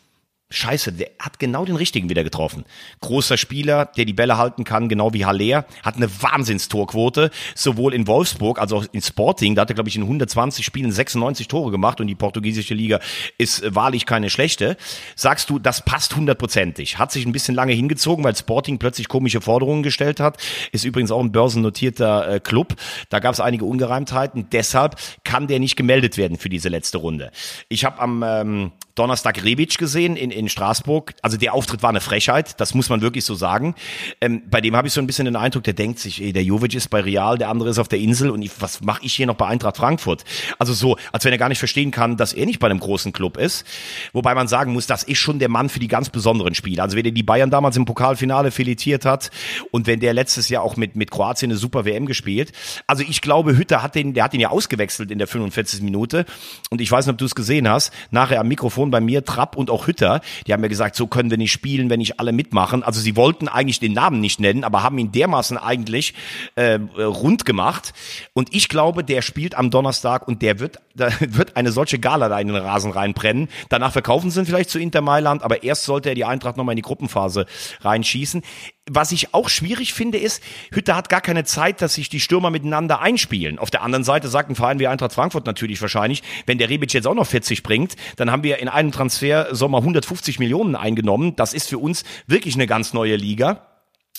Scheiße, 0.48 0.92
der 0.92 1.10
hat 1.18 1.40
genau 1.40 1.64
den 1.64 1.74
richtigen 1.74 2.08
wieder 2.08 2.22
getroffen. 2.22 2.64
Großer 3.00 3.36
Spieler, 3.36 3.86
der 3.96 4.04
die 4.04 4.12
Bälle 4.12 4.38
halten 4.38 4.62
kann, 4.62 4.88
genau 4.88 5.12
wie 5.12 5.24
Haller, 5.24 5.66
hat 5.82 5.96
eine 5.96 6.08
Wahnsinnstorquote, 6.22 7.32
sowohl 7.56 7.92
in 7.92 8.06
Wolfsburg 8.06 8.60
als 8.60 8.72
auch 8.72 8.84
in 8.92 9.02
Sporting. 9.02 9.56
Da 9.56 9.62
hat 9.62 9.70
er, 9.70 9.74
glaube 9.74 9.88
ich, 9.88 9.96
in 9.96 10.02
120 10.02 10.64
Spielen 10.64 10.92
96 10.92 11.48
Tore 11.48 11.72
gemacht 11.72 12.00
und 12.00 12.06
die 12.06 12.14
portugiesische 12.14 12.74
Liga 12.74 13.00
ist 13.38 13.64
äh, 13.64 13.74
wahrlich 13.74 14.06
keine 14.06 14.30
schlechte. 14.30 14.76
Sagst 15.16 15.50
du, 15.50 15.58
das 15.58 15.84
passt 15.84 16.14
hundertprozentig. 16.14 16.96
Hat 16.96 17.10
sich 17.10 17.26
ein 17.26 17.32
bisschen 17.32 17.56
lange 17.56 17.72
hingezogen, 17.72 18.22
weil 18.24 18.36
Sporting 18.36 18.78
plötzlich 18.78 19.08
komische 19.08 19.40
Forderungen 19.40 19.82
gestellt 19.82 20.20
hat. 20.20 20.40
Ist 20.70 20.84
übrigens 20.84 21.10
auch 21.10 21.20
ein 21.20 21.32
börsennotierter 21.32 22.34
äh, 22.34 22.40
Club. 22.40 22.76
Da 23.08 23.18
gab 23.18 23.34
es 23.34 23.40
einige 23.40 23.64
Ungereimtheiten. 23.64 24.48
Deshalb 24.50 24.94
kann 25.24 25.48
der 25.48 25.58
nicht 25.58 25.74
gemeldet 25.74 26.16
werden 26.16 26.38
für 26.38 26.48
diese 26.48 26.68
letzte 26.68 26.98
Runde. 26.98 27.32
Ich 27.68 27.84
habe 27.84 27.98
am 27.98 28.22
ähm, 28.24 28.72
Donnerstag 28.96 29.44
Rebic 29.44 29.78
gesehen 29.78 30.16
in, 30.16 30.30
in 30.30 30.48
Straßburg. 30.48 31.14
Also 31.22 31.36
der 31.36 31.54
Auftritt 31.54 31.82
war 31.82 31.90
eine 31.90 32.00
Frechheit, 32.00 32.60
das 32.60 32.74
muss 32.74 32.88
man 32.88 33.02
wirklich 33.02 33.24
so 33.24 33.34
sagen. 33.34 33.74
Ähm, 34.20 34.42
bei 34.50 34.60
dem 34.60 34.74
habe 34.74 34.88
ich 34.88 34.94
so 34.94 35.00
ein 35.00 35.06
bisschen 35.06 35.26
den 35.26 35.36
Eindruck, 35.36 35.64
der 35.64 35.74
denkt 35.74 35.98
sich, 35.98 36.22
ey, 36.22 36.32
der 36.32 36.42
Jovic 36.42 36.74
ist 36.74 36.88
bei 36.88 37.00
Real, 37.00 37.38
der 37.38 37.48
andere 37.48 37.68
ist 37.68 37.78
auf 37.78 37.88
der 37.88 37.98
Insel 37.98 38.30
und 38.30 38.42
ich, 38.42 38.50
was 38.60 38.80
mache 38.80 39.04
ich 39.04 39.14
hier 39.14 39.26
noch 39.26 39.36
bei 39.36 39.46
Eintracht 39.46 39.76
Frankfurt? 39.76 40.24
Also 40.58 40.72
so, 40.72 40.96
als 41.12 41.24
wenn 41.24 41.32
er 41.32 41.38
gar 41.38 41.48
nicht 41.48 41.58
verstehen 41.58 41.90
kann, 41.90 42.16
dass 42.16 42.32
er 42.32 42.46
nicht 42.46 42.58
bei 42.58 42.68
einem 42.68 42.80
großen 42.80 43.12
Club 43.12 43.36
ist. 43.36 43.66
Wobei 44.12 44.34
man 44.34 44.48
sagen 44.48 44.72
muss, 44.72 44.86
das 44.86 45.02
ist 45.02 45.18
schon 45.18 45.38
der 45.38 45.48
Mann 45.48 45.68
für 45.68 45.78
die 45.78 45.88
ganz 45.88 46.08
besonderen 46.08 46.54
Spiele. 46.54 46.82
Also 46.82 46.96
wenn 46.96 47.04
er 47.04 47.12
die 47.12 47.22
Bayern 47.22 47.50
damals 47.50 47.76
im 47.76 47.84
Pokalfinale 47.84 48.50
filetiert 48.50 49.04
hat 49.04 49.30
und 49.70 49.86
wenn 49.86 50.00
der 50.00 50.14
letztes 50.14 50.48
Jahr 50.48 50.62
auch 50.62 50.76
mit, 50.76 50.96
mit 50.96 51.10
Kroatien 51.10 51.50
eine 51.50 51.58
super 51.58 51.84
WM 51.84 52.06
gespielt. 52.06 52.52
Also 52.86 53.04
ich 53.06 53.20
glaube, 53.20 53.56
Hütter 53.56 53.82
hat 53.82 53.94
den, 53.94 54.14
der 54.14 54.24
hat 54.24 54.34
ihn 54.34 54.40
ja 54.40 54.48
ausgewechselt 54.48 55.10
in 55.10 55.18
der 55.18 55.26
45. 55.26 55.82
Minute 55.82 56.24
und 56.70 56.80
ich 56.80 56.90
weiß 56.90 57.06
nicht, 57.06 57.12
ob 57.12 57.18
du 57.18 57.24
es 57.26 57.34
gesehen 57.34 57.68
hast, 57.68 57.92
nachher 58.10 58.40
am 58.40 58.48
Mikrofon 58.48 58.85
bei 58.90 59.00
mir, 59.00 59.24
Trapp 59.24 59.56
und 59.56 59.70
auch 59.70 59.86
Hütter, 59.86 60.20
die 60.46 60.52
haben 60.52 60.62
ja 60.62 60.68
gesagt, 60.68 60.96
so 60.96 61.06
können 61.06 61.30
wir 61.30 61.38
nicht 61.38 61.52
spielen, 61.52 61.90
wenn 61.90 61.98
nicht 61.98 62.20
alle 62.20 62.32
mitmachen. 62.32 62.82
Also 62.82 63.00
sie 63.00 63.16
wollten 63.16 63.48
eigentlich 63.48 63.80
den 63.80 63.92
Namen 63.92 64.20
nicht 64.20 64.40
nennen, 64.40 64.64
aber 64.64 64.82
haben 64.82 64.98
ihn 64.98 65.12
dermaßen 65.12 65.58
eigentlich 65.58 66.14
äh, 66.54 66.78
rund 66.98 67.44
gemacht. 67.44 67.92
Und 68.32 68.54
ich 68.54 68.68
glaube, 68.68 69.04
der 69.04 69.22
spielt 69.22 69.54
am 69.54 69.70
Donnerstag 69.70 70.26
und 70.26 70.42
der 70.42 70.60
wird, 70.60 70.78
da 70.94 71.08
wird 71.20 71.56
eine 71.56 71.72
solche 71.72 71.98
Gala 71.98 72.28
da 72.28 72.38
in 72.40 72.48
den 72.48 72.56
Rasen 72.56 72.90
reinbrennen. 72.90 73.48
Danach 73.68 73.92
verkaufen 73.92 74.30
sie 74.30 74.40
ihn 74.40 74.46
vielleicht 74.46 74.70
zu 74.70 74.78
Inter 74.78 75.00
Mailand, 75.00 75.42
aber 75.42 75.62
erst 75.62 75.84
sollte 75.84 76.08
er 76.08 76.14
die 76.14 76.24
Eintracht 76.24 76.56
nochmal 76.56 76.72
in 76.72 76.76
die 76.76 76.82
Gruppenphase 76.82 77.46
reinschießen. 77.80 78.42
Was 78.88 79.10
ich 79.10 79.34
auch 79.34 79.48
schwierig 79.48 79.94
finde, 79.94 80.18
ist, 80.18 80.40
Hütter 80.72 80.94
hat 80.94 81.08
gar 81.08 81.20
keine 81.20 81.42
Zeit, 81.42 81.82
dass 81.82 81.94
sich 81.94 82.08
die 82.08 82.20
Stürmer 82.20 82.50
miteinander 82.50 83.00
einspielen. 83.00 83.58
Auf 83.58 83.70
der 83.70 83.82
anderen 83.82 84.04
Seite 84.04 84.28
sagt 84.28 84.48
ein 84.48 84.54
Verein 84.54 84.78
wie 84.78 84.86
Eintracht 84.86 85.12
Frankfurt 85.12 85.44
natürlich 85.44 85.82
wahrscheinlich, 85.82 86.22
wenn 86.46 86.58
der 86.58 86.68
Rebic 86.68 86.92
jetzt 86.92 87.08
auch 87.08 87.14
noch 87.14 87.26
40 87.26 87.64
bringt, 87.64 87.96
dann 88.14 88.30
haben 88.30 88.44
wir 88.44 88.58
in 88.58 88.68
einem 88.68 88.92
Transfer 88.92 89.52
Sommer 89.54 89.78
150 89.78 90.38
Millionen 90.38 90.76
eingenommen. 90.76 91.34
Das 91.34 91.52
ist 91.52 91.68
für 91.68 91.78
uns 91.78 92.04
wirklich 92.28 92.54
eine 92.54 92.68
ganz 92.68 92.92
neue 92.92 93.16
Liga. 93.16 93.66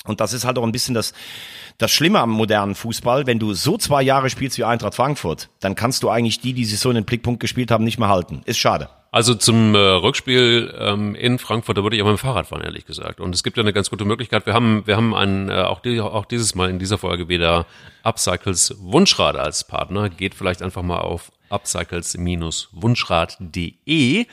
Und 0.04 0.20
das 0.20 0.34
ist 0.34 0.44
halt 0.44 0.58
auch 0.58 0.64
ein 0.64 0.74
bisschen 0.74 0.94
das, 0.94 1.14
das 1.78 1.92
Schlimme 1.92 2.20
am 2.20 2.32
modernen 2.32 2.76
Fußball. 2.76 3.26
Wenn 3.26 3.40
du 3.40 3.54
so 3.54 3.78
zwei 3.78 4.02
Jahre 4.02 4.30
spielst 4.30 4.58
wie 4.58 4.66
Eintracht 4.66 4.96
Frankfurt, 4.96 5.50
dann 5.62 5.76
kannst 5.76 6.04
du 6.04 6.10
eigentlich 6.10 6.42
die, 6.42 6.52
die 6.52 6.66
sich 6.66 6.80
so 6.80 6.90
in 6.90 6.96
den 6.96 7.06
Blickpunkt 7.06 7.40
gespielt 7.40 7.72
haben, 7.72 7.86
nicht 7.86 8.00
mehr 8.00 8.10
halten. 8.10 8.42
Ist 8.46 8.60
schade. 8.60 8.90
Also 9.12 9.36
zum 9.36 9.74
äh, 9.74 9.78
Rückspiel 9.78 10.74
ähm, 10.78 11.16
in 11.16 11.40
Frankfurt, 11.40 11.78
da 11.78 11.84
würde 11.84 11.96
ich 11.96 12.02
auch 12.02 12.08
mit 12.08 12.18
dem 12.18 12.20
Fahrrad 12.20 12.48
fahren, 12.48 12.62
ehrlich 12.62 12.86
gesagt. 12.86 13.20
Und 13.20 13.34
es 13.34 13.44
gibt 13.44 13.58
ja 13.58 13.64
eine 13.64 13.74
ganz 13.74 13.90
gute 13.90 14.06
Möglichkeit. 14.06 14.46
Wir 14.46 14.54
haben, 14.54 14.86
wir 14.86 14.98
haben 14.98 15.16
einen, 15.16 15.50
äh, 15.50 15.62
auch, 15.62 15.80
die, 15.80 16.02
auch 16.02 16.26
dieses 16.26 16.56
Mal 16.56 16.70
in 16.70 16.78
dieser 16.78 16.98
Folge 16.98 17.30
wieder 17.30 17.66
Upcycles 18.04 18.76
Wunschrad 18.80 19.38
als 19.38 19.64
Partner. 19.64 20.10
Geht 20.10 20.36
vielleicht 20.36 20.62
einfach 20.62 20.84
mal 20.84 21.00
auf 21.00 21.32
upcycles-wunschrad.de. 21.50 24.26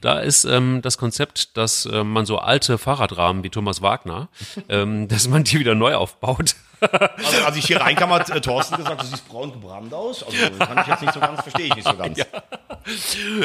Da 0.00 0.18
ist 0.18 0.44
ähm, 0.44 0.80
das 0.82 0.98
Konzept, 0.98 1.56
dass 1.56 1.86
äh, 1.86 2.04
man 2.04 2.26
so 2.26 2.38
alte 2.38 2.78
Fahrradrahmen 2.78 3.44
wie 3.44 3.50
Thomas 3.50 3.82
Wagner, 3.82 4.28
ähm, 4.68 5.08
dass 5.08 5.28
man 5.28 5.44
die 5.44 5.58
wieder 5.58 5.74
neu 5.74 5.94
aufbaut. 5.94 6.56
Also 6.80 7.44
als 7.44 7.56
ich 7.56 7.66
hier 7.66 7.80
reinkam, 7.80 8.10
hat 8.10 8.30
äh, 8.30 8.40
Thorsten 8.40 8.76
gesagt, 8.76 9.02
du 9.02 9.06
siehst 9.06 9.28
braun 9.28 9.52
gebrannt 9.52 9.92
aus. 9.92 10.22
Also 10.22 10.36
kann 10.58 10.78
ich 10.78 10.86
jetzt 10.86 11.02
nicht 11.02 11.14
so 11.14 11.20
ganz, 11.20 11.42
verstehe 11.42 11.66
ich 11.66 11.74
nicht 11.74 11.86
so 11.86 11.96
ganz. 11.96 12.20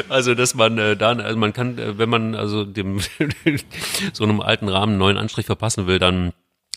Also, 0.08 0.34
dass 0.34 0.54
man 0.54 0.78
äh, 0.78 0.96
dann, 0.96 1.20
also 1.20 1.36
man 1.36 1.52
kann, 1.52 1.78
äh, 1.78 1.98
wenn 1.98 2.08
man 2.08 2.34
also 2.34 2.64
dem 2.64 3.00
so 4.12 4.24
einem 4.24 4.40
alten 4.40 4.68
Rahmen 4.68 4.92
einen 4.92 4.98
neuen 4.98 5.18
Anstrich 5.18 5.46
verpassen 5.46 5.86
will, 5.86 5.98
dann 5.98 6.32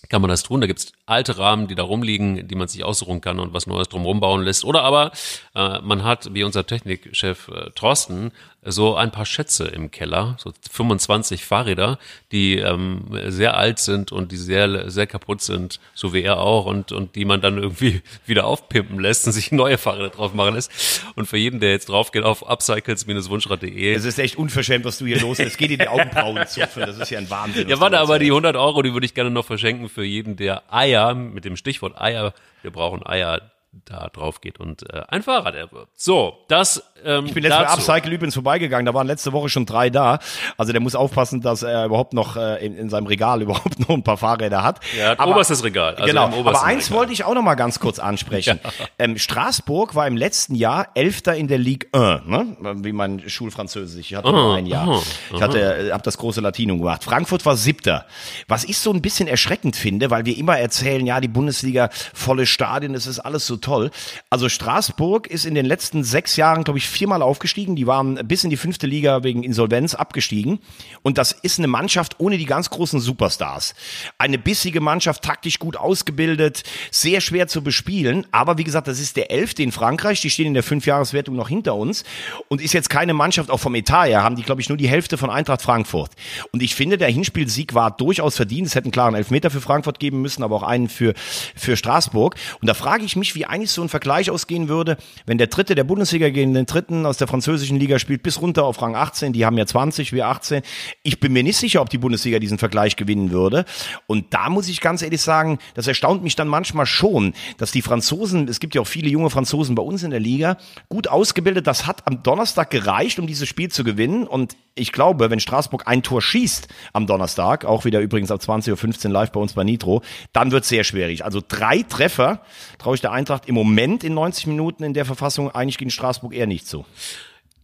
kann 0.09 0.21
man 0.21 0.29
das 0.29 0.43
tun. 0.43 0.61
Da 0.61 0.67
gibt's 0.67 0.91
alte 1.05 1.37
Rahmen, 1.37 1.67
die 1.67 1.75
da 1.75 1.83
rumliegen, 1.83 2.47
die 2.47 2.55
man 2.55 2.67
sich 2.67 2.83
aussuchen 2.83 3.21
kann 3.21 3.39
und 3.39 3.53
was 3.53 3.67
Neues 3.67 3.89
drumherum 3.89 4.19
bauen 4.19 4.43
lässt. 4.43 4.65
Oder 4.65 4.83
aber 4.83 5.11
äh, 5.55 5.79
man 5.81 6.03
hat, 6.03 6.33
wie 6.33 6.43
unser 6.43 6.65
Technikchef 6.65 7.47
äh, 7.47 7.69
Thorsten, 7.75 8.31
so 8.63 8.95
ein 8.95 9.11
paar 9.11 9.25
Schätze 9.25 9.65
im 9.65 9.89
Keller, 9.89 10.35
so 10.37 10.51
25 10.71 11.45
Fahrräder, 11.45 11.97
die 12.31 12.57
ähm, 12.57 13.05
sehr 13.27 13.55
alt 13.55 13.79
sind 13.79 14.11
und 14.11 14.31
die 14.31 14.37
sehr, 14.37 14.89
sehr 14.91 15.07
kaputt 15.07 15.41
sind, 15.41 15.79
so 15.93 16.13
wie 16.13 16.23
er 16.23 16.39
auch, 16.39 16.65
und, 16.65 16.91
und 16.91 17.15
die 17.15 17.23
man 17.23 17.39
dann 17.39 17.57
irgendwie 17.57 18.01
wieder 18.25 18.45
aufpimpen 18.45 18.99
lässt 18.99 19.25
und 19.27 19.33
sich 19.33 19.51
neue 19.51 19.77
Fahrräder 19.77 20.09
drauf 20.09 20.33
machen 20.33 20.55
lässt. 20.55 20.71
Und 21.15 21.27
für 21.27 21.37
jeden, 21.37 21.59
der 21.59 21.71
jetzt 21.71 21.87
drauf 21.87 22.11
geht 22.11 22.23
auf 22.23 22.43
upcycles-wunschrad.de. 22.49 23.93
Es 23.93 24.05
ist 24.05 24.19
echt 24.19 24.37
unverschämt, 24.37 24.83
was 24.83 24.97
du 24.97 25.05
hier 25.05 25.21
los 25.21 25.39
Es 25.39 25.57
geht 25.57 25.71
in 25.71 25.79
die 25.79 25.87
Augenbrauen 25.87 26.45
zupfen. 26.47 26.83
Das 26.89 26.97
ist 26.97 27.11
ja 27.11 27.19
ein 27.19 27.29
Wahnsinn. 27.29 27.69
Ja, 27.69 27.79
warte, 27.79 27.99
aber 27.99 28.17
die 28.17 28.27
100 28.27 28.55
Euro, 28.55 28.81
die 28.81 28.93
würde 28.93 29.05
ich 29.05 29.13
gerne 29.13 29.29
noch 29.29 29.45
verschenken 29.45 29.89
für 29.89 30.03
jeden, 30.03 30.37
der 30.37 30.63
Eier, 30.73 31.13
mit 31.13 31.45
dem 31.45 31.55
Stichwort 31.55 31.99
Eier, 32.01 32.33
wir 32.63 32.71
brauchen 32.71 33.05
Eier, 33.05 33.51
da 33.71 34.09
drauf 34.11 34.41
geht 34.41 34.59
und 34.59 34.91
äh, 34.91 35.03
ein 35.09 35.21
Fahrrad 35.21 35.53
erwirbt. 35.53 35.91
So, 35.95 36.39
das 36.47 36.83
ähm, 37.05 37.25
Ich 37.27 37.33
bin 37.33 37.43
letztes 37.43 37.59
Mal 37.59 37.73
Upcycle 37.73 38.11
übrigens 38.11 38.33
vorbeigegangen, 38.33 38.85
da 38.85 38.93
waren 38.95 39.05
letzte 39.05 39.31
Woche 39.31 39.49
schon 39.49 39.65
drei 39.67 39.91
da. 39.91 40.19
Also 40.57 40.71
der 40.71 40.81
muss 40.81 40.95
aufpassen, 40.95 41.41
dass 41.41 41.61
er 41.61 41.85
überhaupt 41.85 42.13
noch 42.13 42.35
äh, 42.35 42.65
in, 42.65 42.75
in 42.75 42.89
seinem 42.89 43.05
Regal 43.05 43.41
überhaupt 43.43 43.79
noch 43.79 43.89
ein 43.89 44.03
paar 44.03 44.17
Fahrräder 44.17 44.63
hat. 44.63 44.79
Ja, 44.97 45.11
aber, 45.19 45.33
oberstes 45.33 45.63
Regal. 45.63 45.95
Also 45.95 46.05
genau, 46.05 46.25
aber 46.25 46.63
eins 46.63 46.87
Regal. 46.87 46.99
wollte 46.99 47.13
ich 47.13 47.23
auch 47.23 47.35
noch 47.35 47.43
mal 47.43 47.55
ganz 47.55 47.79
kurz 47.79 47.99
ansprechen. 47.99 48.59
ja. 48.79 48.85
ähm, 48.97 49.17
Straßburg 49.17 49.93
war 49.93 50.07
im 50.07 50.17
letzten 50.17 50.55
Jahr 50.55 50.87
Elfter 50.95 51.35
in 51.35 51.47
der 51.47 51.59
Ligue 51.59 51.89
1, 51.93 52.25
ne? 52.25 52.57
wie 52.83 52.91
mein 52.91 53.29
Schulfranzösisch. 53.29 54.11
Ich 54.11 54.15
hatte 54.15 54.29
oh, 54.29 54.53
ein 54.53 54.65
Jahr. 54.65 54.87
Oh, 54.87 55.03
ich 55.33 55.41
hatte, 55.41 55.59
äh, 55.59 55.91
habe 55.91 56.03
das 56.03 56.17
große 56.17 56.41
Latinum 56.41 56.79
gemacht. 56.79 57.03
Frankfurt 57.03 57.45
war 57.45 57.55
Siebter. 57.55 58.07
Was 58.47 58.63
ich 58.63 58.79
so 58.79 58.91
ein 58.91 59.01
bisschen 59.01 59.27
erschreckend 59.27 59.75
finde, 59.75 60.09
weil 60.09 60.25
wir 60.25 60.35
immer 60.37 60.57
erzählen, 60.57 61.05
ja, 61.05 61.21
die 61.21 61.27
Bundesliga, 61.27 61.89
volle 62.13 62.47
Stadien, 62.47 62.93
das 62.93 63.05
ist 63.05 63.19
alles 63.19 63.45
so 63.45 63.58
toll. 63.59 63.91
Also 64.29 64.49
Straßburg 64.49 65.27
ist 65.27 65.45
in 65.45 65.55
den 65.55 65.65
letzten 65.65 66.03
sechs 66.03 66.35
Jahren, 66.35 66.63
glaube 66.63 66.79
ich, 66.79 66.87
viermal 66.87 67.21
aufgestiegen. 67.21 67.75
Die 67.75 67.87
waren 67.87 68.15
bis 68.27 68.43
in 68.43 68.49
die 68.49 68.57
fünfte 68.57 68.87
Liga 68.87 69.23
wegen 69.23 69.43
Insolvenz 69.43 69.95
abgestiegen. 69.95 70.59
Und 71.01 71.17
das 71.17 71.31
ist 71.31 71.59
eine 71.59 71.67
Mannschaft 71.67 72.19
ohne 72.19 72.37
die 72.37 72.45
ganz 72.45 72.69
großen 72.69 72.99
Superstars. 72.99 73.75
Eine 74.17 74.37
bissige 74.37 74.81
Mannschaft, 74.81 75.23
taktisch 75.23 75.59
gut 75.59 75.77
ausgebildet, 75.77 76.63
sehr 76.91 77.21
schwer 77.21 77.47
zu 77.47 77.63
bespielen. 77.63 78.25
Aber 78.31 78.57
wie 78.57 78.63
gesagt, 78.63 78.87
das 78.87 78.99
ist 78.99 79.17
der 79.17 79.31
elfte 79.31 79.63
in 79.63 79.71
Frankreich. 79.71 80.21
Die 80.21 80.29
stehen 80.29 80.47
in 80.47 80.53
der 80.53 80.63
Fünfjahreswertung 80.63 81.35
noch 81.35 81.49
hinter 81.49 81.75
uns. 81.75 82.03
Und 82.47 82.61
ist 82.61 82.73
jetzt 82.73 82.89
keine 82.89 83.13
Mannschaft, 83.13 83.49
auch 83.49 83.59
vom 83.59 83.75
Etat 83.75 84.05
her, 84.05 84.23
haben 84.23 84.35
die, 84.35 84.43
glaube 84.43 84.61
ich, 84.61 84.69
nur 84.69 84.77
die 84.77 84.87
Hälfte 84.87 85.17
von 85.17 85.29
Eintracht 85.29 85.61
Frankfurt. 85.61 86.11
Und 86.51 86.63
ich 86.63 86.75
finde, 86.75 86.97
der 86.97 87.09
Hinspielsieg 87.09 87.73
war 87.73 87.91
durchaus 87.91 88.35
verdient. 88.35 88.67
Es 88.67 88.75
hätte 88.75 88.85
einen 88.85 88.91
klaren 88.91 89.15
Elfmeter 89.15 89.49
für 89.49 89.61
Frankfurt 89.61 89.99
geben 89.99 90.21
müssen, 90.21 90.43
aber 90.43 90.55
auch 90.55 90.63
einen 90.63 90.89
für, 90.89 91.13
für 91.55 91.77
Straßburg. 91.77 92.35
Und 92.61 92.67
da 92.67 92.73
frage 92.73 93.03
ich 93.05 93.15
mich, 93.15 93.35
wie 93.35 93.45
eigentlich 93.49 93.71
so 93.71 93.81
ein 93.81 93.89
Vergleich 93.89 94.31
ausgehen 94.31 94.69
würde, 94.69 94.97
wenn 95.25 95.37
der 95.37 95.47
Dritte 95.47 95.75
der 95.75 95.83
Bundesliga 95.83 96.29
gegen 96.29 96.53
den 96.53 96.65
Dritten 96.65 97.05
aus 97.05 97.17
der 97.17 97.27
französischen 97.27 97.79
Liga 97.79 97.99
spielt, 97.99 98.23
bis 98.23 98.41
runter 98.41 98.65
auf 98.65 98.81
Rang 98.81 98.95
18. 98.95 99.33
Die 99.33 99.45
haben 99.45 99.57
ja 99.57 99.65
20, 99.65 100.13
wir 100.13 100.27
18. 100.27 100.61
Ich 101.03 101.19
bin 101.19 101.33
mir 101.33 101.43
nicht 101.43 101.57
sicher, 101.57 101.81
ob 101.81 101.89
die 101.89 101.97
Bundesliga 101.97 102.39
diesen 102.39 102.57
Vergleich 102.57 102.95
gewinnen 102.95 103.31
würde. 103.31 103.65
Und 104.07 104.33
da 104.33 104.49
muss 104.49 104.67
ich 104.69 104.81
ganz 104.81 105.01
ehrlich 105.01 105.21
sagen, 105.21 105.59
das 105.73 105.87
erstaunt 105.87 106.23
mich 106.23 106.35
dann 106.35 106.47
manchmal 106.47 106.85
schon, 106.85 107.33
dass 107.57 107.71
die 107.71 107.81
Franzosen, 107.81 108.47
es 108.47 108.59
gibt 108.59 108.75
ja 108.75 108.81
auch 108.81 108.87
viele 108.87 109.09
junge 109.09 109.29
Franzosen 109.29 109.75
bei 109.75 109.83
uns 109.83 110.03
in 110.03 110.11
der 110.11 110.19
Liga, 110.19 110.57
gut 110.87 111.07
ausgebildet. 111.07 111.67
Das 111.67 111.87
hat 111.87 112.07
am 112.07 112.23
Donnerstag 112.23 112.69
gereicht, 112.69 113.19
um 113.19 113.27
dieses 113.27 113.47
Spiel 113.47 113.69
zu 113.69 113.83
gewinnen. 113.83 114.27
Und 114.27 114.55
ich 114.79 114.91
glaube, 114.91 115.29
wenn 115.29 115.39
Straßburg 115.39 115.87
ein 115.87 116.03
Tor 116.03 116.21
schießt 116.21 116.67
am 116.93 117.07
Donnerstag, 117.07 117.65
auch 117.65 117.85
wieder 117.85 117.99
übrigens 117.99 118.31
ab 118.31 118.41
20.15 118.41 119.05
Uhr 119.05 119.11
live 119.11 119.31
bei 119.31 119.39
uns 119.39 119.53
bei 119.53 119.63
Nitro, 119.63 120.01
dann 120.33 120.51
wird 120.51 120.63
es 120.63 120.69
sehr 120.69 120.83
schwierig. 120.83 121.25
Also 121.25 121.41
drei 121.45 121.83
Treffer 121.83 122.41
traue 122.77 122.95
ich 122.95 123.01
der 123.01 123.11
Eintracht 123.11 123.47
im 123.47 123.55
Moment 123.55 124.03
in 124.03 124.13
90 124.13 124.47
Minuten 124.47 124.83
in 124.83 124.93
der 124.93 125.05
Verfassung 125.05 125.51
eigentlich 125.51 125.77
gegen 125.77 125.91
Straßburg 125.91 126.33
eher 126.33 126.47
nicht 126.47 126.67
so. 126.67 126.85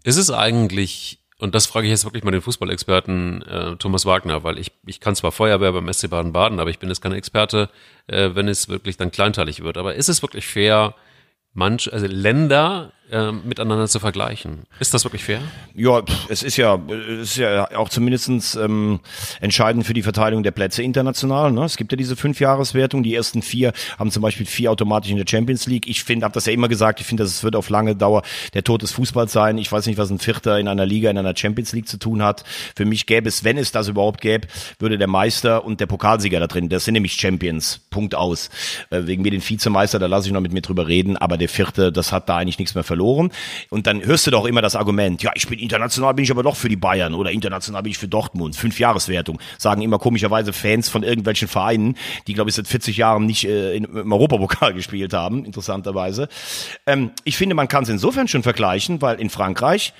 Ist 0.03 0.17
es 0.17 0.29
eigentlich, 0.29 1.19
und 1.39 1.55
das 1.55 1.65
frage 1.65 1.87
ich 1.87 1.91
jetzt 1.91 2.05
wirklich 2.05 2.23
mal 2.23 2.31
den 2.31 2.41
Fußballexperten 2.41 3.41
äh, 3.41 3.75
Thomas 3.77 4.05
Wagner, 4.05 4.43
weil 4.43 4.59
ich, 4.59 4.71
ich 4.85 4.99
kann 4.99 5.15
zwar 5.15 5.31
Feuerwehr 5.31 5.71
beim 5.71 5.91
SC 5.91 6.09
Baden-Baden, 6.09 6.59
aber 6.59 6.69
ich 6.69 6.79
bin 6.79 6.89
jetzt 6.89 7.01
kein 7.01 7.13
Experte, 7.13 7.69
äh, 8.07 8.31
wenn 8.33 8.47
es 8.47 8.69
wirklich 8.69 8.97
dann 8.97 9.11
kleinteilig 9.11 9.63
wird. 9.63 9.77
Aber 9.77 9.95
ist 9.95 10.09
es 10.09 10.21
wirklich 10.21 10.45
fair, 10.45 10.95
manch, 11.53 11.91
also 11.91 12.05
Länder 12.05 12.91
äh, 13.11 13.31
miteinander 13.31 13.87
zu 13.87 13.99
vergleichen. 13.99 14.63
Ist 14.79 14.93
das 14.93 15.03
wirklich 15.03 15.23
fair? 15.23 15.39
Ja, 15.75 16.01
es 16.27 16.41
ist 16.41 16.57
ja, 16.57 16.79
es 17.21 17.31
ist 17.31 17.37
ja 17.37 17.69
auch 17.77 17.89
zumindestens 17.89 18.55
ähm, 18.55 18.99
entscheidend 19.41 19.85
für 19.85 19.93
die 19.93 20.01
Verteilung 20.01 20.41
der 20.41 20.51
Plätze 20.51 20.81
international. 20.81 21.51
Ne? 21.51 21.65
Es 21.65 21.77
gibt 21.77 21.91
ja 21.91 21.97
diese 21.97 22.15
Fünfjahreswertung. 22.15 23.03
Die 23.03 23.13
ersten 23.13 23.43
vier 23.43 23.73
haben 23.99 24.09
zum 24.09 24.23
Beispiel 24.23 24.47
vier 24.47 24.71
automatisch 24.71 25.11
in 25.11 25.17
der 25.17 25.27
Champions 25.27 25.67
League. 25.67 25.87
Ich 25.87 26.03
finde, 26.03 26.23
habe 26.23 26.33
das 26.33 26.47
ja 26.47 26.53
immer 26.53 26.67
gesagt, 26.67 26.99
ich 26.99 27.05
finde, 27.05 27.23
das 27.23 27.43
wird 27.43 27.55
auf 27.55 27.69
lange 27.69 27.95
Dauer 27.95 28.23
der 28.55 28.63
Tod 28.63 28.81
des 28.81 28.91
Fußballs 28.93 29.31
sein. 29.31 29.59
Ich 29.59 29.71
weiß 29.71 29.85
nicht, 29.85 29.99
was 29.99 30.09
ein 30.09 30.17
Vierter 30.17 30.57
in 30.59 30.67
einer 30.67 30.87
Liga, 30.87 31.11
in 31.11 31.17
einer 31.19 31.37
Champions 31.37 31.73
League 31.73 31.87
zu 31.87 31.97
tun 31.97 32.23
hat. 32.23 32.43
Für 32.75 32.85
mich 32.85 33.05
gäbe 33.05 33.29
es, 33.29 33.43
wenn 33.43 33.59
es 33.59 33.71
das 33.71 33.87
überhaupt 33.87 34.21
gäbe, 34.21 34.47
würde 34.79 34.97
der 34.97 35.07
Meister 35.07 35.63
und 35.63 35.79
der 35.79 35.85
Pokalsieger 35.85 36.39
da 36.39 36.47
drin, 36.47 36.69
das 36.69 36.85
sind 36.85 36.93
nämlich 36.93 37.13
Champions. 37.13 37.81
Punkt 37.91 38.15
aus. 38.15 38.49
Äh, 38.89 39.05
wegen 39.05 39.21
mir 39.21 39.31
den 39.31 39.47
Vizemeister, 39.47 39.99
da 39.99 40.07
lasse 40.07 40.27
ich 40.27 40.33
noch 40.33 40.41
mit 40.41 40.53
mir 40.53 40.61
drüber 40.61 40.87
reden, 40.87 41.17
aber 41.17 41.37
der 41.37 41.49
Vierte, 41.49 41.91
das 41.91 42.11
hat 42.11 42.29
da 42.29 42.37
eigentlich 42.37 42.57
nichts 42.57 42.73
mehr 42.73 42.83
verloren. 42.83 42.94
Und 43.69 43.87
dann 43.87 44.03
hörst 44.05 44.27
du 44.27 44.31
doch 44.31 44.45
immer 44.45 44.61
das 44.61 44.75
Argument, 44.75 45.21
ja, 45.23 45.31
ich 45.35 45.47
bin 45.47 45.59
international, 45.59 46.13
bin 46.13 46.23
ich 46.23 46.31
aber 46.31 46.43
doch 46.43 46.55
für 46.55 46.69
die 46.69 46.75
Bayern 46.75 47.13
oder 47.13 47.31
international 47.31 47.83
bin 47.83 47.91
ich 47.91 47.97
für 47.97 48.07
Dortmund. 48.07 48.55
Fünfjahreswertung. 48.55 49.39
Sagen 49.57 49.81
immer 49.81 49.99
komischerweise 49.99 50.53
Fans 50.53 50.89
von 50.89 51.03
irgendwelchen 51.03 51.47
Vereinen, 51.47 51.95
die, 52.27 52.33
glaube 52.33 52.49
ich, 52.49 52.55
seit 52.55 52.67
40 52.67 52.97
Jahren 52.97 53.25
nicht 53.25 53.45
äh, 53.45 53.75
im 53.75 54.11
Europapokal 54.11 54.73
gespielt 54.75 55.13
haben, 55.13 55.45
interessanterweise. 55.45 56.27
Ähm, 56.85 57.11
ich 57.23 57.37
finde, 57.37 57.55
man 57.55 57.67
kann 57.67 57.83
es 57.83 57.89
insofern 57.89 58.27
schon 58.27 58.43
vergleichen, 58.43 59.01
weil 59.01 59.19
in 59.19 59.29
Frankreich 59.29 59.93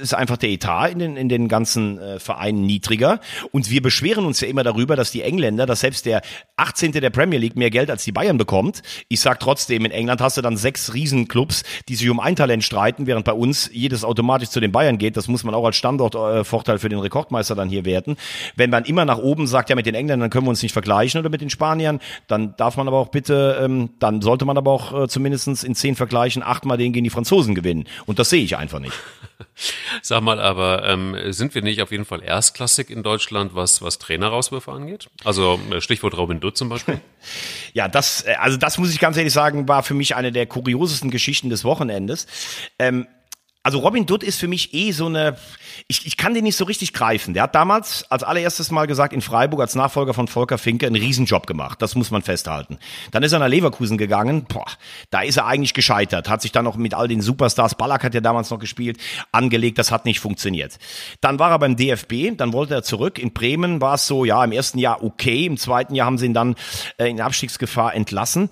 ist 0.00 0.14
einfach 0.14 0.36
der 0.36 0.50
Etat 0.50 0.88
in 0.88 0.98
den, 0.98 1.16
in 1.16 1.28
den 1.28 1.48
ganzen 1.48 1.98
äh, 1.98 2.18
Vereinen 2.18 2.64
niedriger. 2.64 3.20
Und 3.50 3.70
wir 3.70 3.82
beschweren 3.82 4.24
uns 4.24 4.40
ja 4.40 4.48
immer 4.48 4.62
darüber, 4.62 4.96
dass 4.96 5.10
die 5.10 5.22
Engländer, 5.22 5.66
dass 5.66 5.80
selbst 5.80 6.06
der 6.06 6.22
18. 6.56 6.92
der 6.92 7.10
Premier 7.10 7.38
League 7.38 7.56
mehr 7.56 7.70
Geld 7.70 7.90
als 7.90 8.04
die 8.04 8.12
Bayern 8.12 8.38
bekommt. 8.38 8.82
Ich 9.08 9.20
sag 9.20 9.40
trotzdem, 9.40 9.84
in 9.84 9.90
England 9.90 10.20
hast 10.20 10.36
du 10.36 10.42
dann 10.42 10.56
sechs 10.56 10.94
Riesenclubs, 10.94 11.62
die 11.88 11.94
sich 11.94 12.08
um 12.08 12.20
ein 12.20 12.36
Talent 12.36 12.64
streiten, 12.64 13.06
während 13.06 13.24
bei 13.24 13.32
uns 13.32 13.70
jedes 13.72 14.04
automatisch 14.04 14.50
zu 14.50 14.60
den 14.60 14.72
Bayern 14.72 14.98
geht. 14.98 15.16
Das 15.16 15.28
muss 15.28 15.44
man 15.44 15.54
auch 15.54 15.64
als 15.64 15.76
Standortvorteil 15.76 16.76
äh, 16.76 16.78
für 16.78 16.88
den 16.88 16.98
Rekordmeister 16.98 17.54
dann 17.54 17.68
hier 17.68 17.84
werten. 17.84 18.16
Wenn 18.56 18.70
man 18.70 18.84
immer 18.84 19.04
nach 19.04 19.18
oben 19.18 19.46
sagt, 19.46 19.70
ja, 19.70 19.76
mit 19.76 19.86
den 19.86 19.94
Engländern 19.94 20.30
können 20.30 20.46
wir 20.46 20.50
uns 20.50 20.62
nicht 20.62 20.72
vergleichen 20.72 21.20
oder 21.20 21.30
mit 21.30 21.40
den 21.40 21.50
Spaniern, 21.50 22.00
dann 22.28 22.54
darf 22.56 22.76
man 22.76 22.88
aber 22.88 22.98
auch 22.98 23.08
bitte, 23.08 23.60
ähm, 23.62 23.90
dann 23.98 24.22
sollte 24.22 24.44
man 24.44 24.56
aber 24.56 24.70
auch 24.70 25.02
äh, 25.02 25.08
zumindest 25.08 25.64
in 25.64 25.74
zehn 25.74 25.96
Vergleichen 25.96 26.42
achtmal 26.42 26.78
den 26.78 26.92
gegen 26.92 27.04
die 27.04 27.10
Franzosen 27.10 27.54
gewinnen. 27.54 27.84
Und 28.06 28.18
das 28.18 28.30
sehe 28.30 28.42
ich 28.42 28.56
einfach 28.56 28.78
nicht. 28.78 28.94
Sag 30.02 30.22
mal, 30.22 30.40
aber 30.40 30.86
ähm, 30.88 31.16
sind 31.32 31.54
wir 31.54 31.62
nicht 31.62 31.82
auf 31.82 31.90
jeden 31.90 32.04
Fall 32.04 32.22
erstklassig 32.22 32.90
in 32.90 33.02
Deutschland, 33.02 33.54
was, 33.54 33.82
was 33.82 33.98
Trainerauswürfe 33.98 34.72
angeht? 34.72 35.08
Also 35.24 35.60
äh, 35.70 35.80
Stichwort 35.80 36.16
Robin 36.16 36.40
Dutt 36.40 36.56
zum 36.56 36.68
Beispiel. 36.68 37.00
Ja, 37.72 37.88
das, 37.88 38.22
äh, 38.22 38.34
also 38.38 38.58
das 38.58 38.78
muss 38.78 38.92
ich 38.92 38.98
ganz 38.98 39.16
ehrlich 39.16 39.32
sagen, 39.32 39.68
war 39.68 39.82
für 39.82 39.94
mich 39.94 40.16
eine 40.16 40.32
der 40.32 40.44
kuriosesten 40.46 41.10
Geschichten 41.10 41.50
des 41.50 41.64
Wochenendes. 41.64 42.26
Ähm, 42.78 43.06
also 43.64 43.78
Robin 43.78 44.06
Dutt 44.06 44.24
ist 44.24 44.40
für 44.40 44.48
mich 44.48 44.74
eh 44.74 44.90
so 44.90 45.06
eine, 45.06 45.36
ich, 45.86 46.04
ich 46.04 46.16
kann 46.16 46.34
den 46.34 46.42
nicht 46.42 46.56
so 46.56 46.64
richtig 46.64 46.92
greifen. 46.92 47.32
Der 47.32 47.44
hat 47.44 47.54
damals 47.54 48.04
als 48.10 48.24
allererstes 48.24 48.72
Mal 48.72 48.86
gesagt, 48.86 49.12
in 49.12 49.20
Freiburg 49.20 49.60
als 49.60 49.76
Nachfolger 49.76 50.14
von 50.14 50.26
Volker 50.26 50.58
Finke 50.58 50.86
einen 50.86 50.96
Riesenjob 50.96 51.46
gemacht. 51.46 51.80
Das 51.80 51.94
muss 51.94 52.10
man 52.10 52.22
festhalten. 52.22 52.78
Dann 53.12 53.22
ist 53.22 53.32
er 53.32 53.38
nach 53.38 53.48
Leverkusen 53.48 53.98
gegangen. 53.98 54.46
Boah, 54.46 54.66
da 55.10 55.20
ist 55.20 55.36
er 55.36 55.46
eigentlich 55.46 55.74
gescheitert. 55.74 56.28
Hat 56.28 56.42
sich 56.42 56.50
dann 56.50 56.64
noch 56.64 56.76
mit 56.76 56.94
all 56.94 57.06
den 57.06 57.20
Superstars, 57.20 57.76
Ballack 57.76 58.02
hat 58.02 58.14
ja 58.14 58.20
damals 58.20 58.50
noch 58.50 58.58
gespielt, 58.58 58.98
angelegt. 59.30 59.78
Das 59.78 59.92
hat 59.92 60.06
nicht 60.06 60.18
funktioniert. 60.18 60.78
Dann 61.20 61.38
war 61.38 61.50
er 61.50 61.58
beim 61.60 61.76
DFB. 61.76 62.36
Dann 62.36 62.52
wollte 62.52 62.74
er 62.74 62.82
zurück. 62.82 63.20
In 63.20 63.32
Bremen 63.32 63.80
war 63.80 63.94
es 63.94 64.08
so, 64.08 64.24
ja, 64.24 64.42
im 64.44 64.50
ersten 64.50 64.78
Jahr 64.78 65.04
okay. 65.04 65.46
Im 65.46 65.56
zweiten 65.56 65.94
Jahr 65.94 66.06
haben 66.06 66.18
sie 66.18 66.26
ihn 66.26 66.34
dann 66.34 66.56
äh, 66.98 67.08
in 67.08 67.20
Abstiegsgefahr 67.20 67.94
entlassen. 67.94 68.50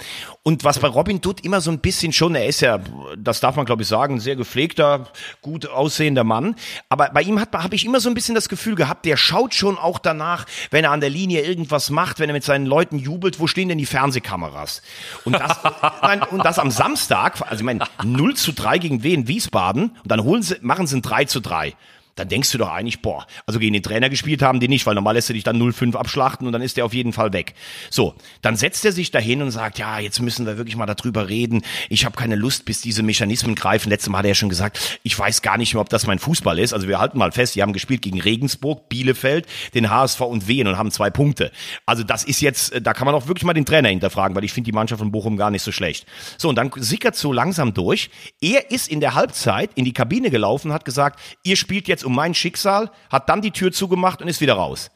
Und 0.51 0.65
was 0.65 0.81
bei 0.81 0.89
Robin 0.89 1.21
Dutt 1.21 1.45
immer 1.45 1.61
so 1.61 1.71
ein 1.71 1.79
bisschen 1.79 2.13
schon, 2.13 2.35
er 2.35 2.47
ist 2.47 2.61
ja, 2.61 2.81
das 3.17 3.39
darf 3.39 3.55
man 3.55 3.67
glaube 3.67 3.83
ich 3.83 3.89
sagen, 3.89 4.15
ein 4.17 4.21
sehr 4.21 4.35
gepflegter, 4.35 5.07
gut 5.43 5.69
aussehender 5.69 6.25
Mann. 6.25 6.57
Aber 6.89 7.11
bei 7.11 7.23
ihm 7.23 7.41
habe 7.41 7.77
ich 7.77 7.85
immer 7.85 8.01
so 8.01 8.09
ein 8.09 8.15
bisschen 8.15 8.35
das 8.35 8.49
Gefühl 8.49 8.75
gehabt, 8.75 9.07
der 9.07 9.17
schaut 9.17 9.55
schon 9.55 9.79
auch 9.79 10.01
danach, 10.01 10.47
wenn 10.73 10.83
er 10.83 10.91
an 10.91 11.01
der 11.01 11.09
Linie 11.09 11.43
irgendwas 11.43 11.91
macht, 11.91 12.19
wenn 12.19 12.29
er 12.29 12.33
mit 12.33 12.43
seinen 12.43 12.67
Leuten 12.67 12.99
jubelt, 12.99 13.39
wo 13.39 13.47
stehen 13.47 13.69
denn 13.69 13.79
die 13.79 13.87
Fernsehkameras? 13.87 14.83
Und 15.25 15.35
das, 15.35 15.57
nein, 16.03 16.21
und 16.25 16.45
das 16.45 16.59
am 16.59 16.73
Samstag, 16.73 17.41
also 17.43 17.61
ich 17.61 17.63
meine, 17.63 17.85
0 18.03 18.35
zu 18.35 18.51
3 18.51 18.79
gegen 18.79 19.05
Wien 19.05 19.29
Wiesbaden, 19.29 19.91
und 20.03 20.11
dann 20.11 20.25
holen 20.25 20.43
sie, 20.43 20.57
machen 20.63 20.89
sie 20.89 20.97
ein 20.97 21.03
3 21.03 21.27
zu 21.27 21.39
3. 21.39 21.77
dann 22.16 22.29
denkst 22.29 22.51
du 22.53 22.59
doch 22.59 22.70
eigentlich, 22.70 23.03
boah, 23.03 23.27
also 23.46 23.59
gegen 23.59 23.73
den 23.73 23.83
Trainer 23.83 24.09
gespielt 24.09 24.42
haben 24.42 24.61
die 24.61 24.68
nicht, 24.68 24.87
weil 24.87 24.94
normal 24.94 25.14
lässt 25.14 25.29
du 25.29 25.33
dich 25.33 25.44
dann 25.44 25.61
0-5 25.61 25.96
abschlachten 25.96 26.46
und 26.46 26.53
dann 26.53 26.62
ist 26.62 26.77
der 26.77 26.85
auf 26.85 26.94
jeden 26.94 27.12
Fall 27.12 27.33
weg. 27.33 27.55
So, 27.90 28.14
dann 28.42 28.57
setzt 28.57 28.85
er 28.85 28.92
sich 28.92 29.11
dahin 29.11 29.42
und 29.42 29.51
sagt, 29.51 29.79
ja, 29.79 29.99
jetzt 29.99 30.20
müssen 30.20 30.46
wir 30.46 30.57
wirklich 30.57 30.77
mal 30.77 30.87
darüber 30.87 31.29
reden. 31.29 31.62
Ich 31.88 32.05
habe 32.05 32.16
keine 32.16 32.37
Lust, 32.37 32.64
bis 32.64 32.81
diese 32.81 33.03
Mechanismen 33.03 33.55
greifen. 33.55 33.90
Letztes 33.90 34.11
Mal 34.11 34.18
hat 34.18 34.25
er 34.25 34.31
ja 34.31 34.35
schon 34.35 34.49
gesagt, 34.49 35.01
ich 35.03 35.18
weiß 35.18 35.42
gar 35.42 35.57
nicht 35.57 35.75
mehr, 35.75 35.81
ob 35.81 35.88
das 35.88 36.07
mein 36.07 36.18
Fußball 36.18 36.59
ist. 36.59 36.73
Also 36.73 36.88
wir 36.88 36.99
halten 36.99 37.18
mal 37.18 37.33
fest, 37.33 37.55
die 37.55 37.62
haben 37.62 37.73
gespielt 37.73 38.03
gegen 38.03 38.20
Regensburg, 38.20 38.88
Bielefeld, 38.88 39.46
den 39.75 39.90
HSV 39.90 40.20
und 40.20 40.49
Wien 40.49 40.66
und 40.66 40.77
haben 40.77 40.90
zwei 40.90 41.11
Punkte. 41.11 41.53
Also 41.87 42.03
das 42.03 42.25
ist 42.25 42.40
jetzt, 42.40 42.73
da 42.83 42.92
kann 42.92 43.07
man 43.07 43.14
auch 43.14 43.27
wirklich 43.27 43.44
mal 43.44 43.55
den 43.55 43.66
Trainer 43.66 43.88
hinterfragen, 43.88 44.37
weil 44.37 44.44
ich 44.44 44.53
finde 44.53 44.66
die 44.66 44.75
Mannschaft 44.75 45.01
von 45.01 45.12
Bochum 45.12 45.37
gar 45.37 45.51
nicht 45.51 45.62
so 45.62 45.73
schlecht. 45.73 46.07
So, 46.38 46.49
und 46.49 46.57
dann 46.57 46.70
sickert 46.77 47.16
so 47.16 47.33
langsam 47.33 47.75
durch. 47.75 48.11
Er 48.40 48.70
ist 48.70 48.88
in 48.88 49.01
der 49.01 49.14
Halbzeit 49.14 49.70
in 49.75 49.85
die 49.85 49.92
Kabine 49.92 50.31
gelaufen, 50.31 50.73
hat 50.73 50.85
gesagt, 50.85 51.20
ihr 51.42 51.57
spielt 51.57 51.88
jetzt 51.88 52.00
um 52.05 52.15
mein 52.15 52.35
Schicksal, 52.35 52.91
hat 53.11 53.29
dann 53.29 53.43
die 53.43 53.51
Tür 53.51 53.73
zugemacht 53.73 54.23
und 54.23 54.29
ist 54.29 54.41
wieder 54.41 54.55
raus. 54.55 54.91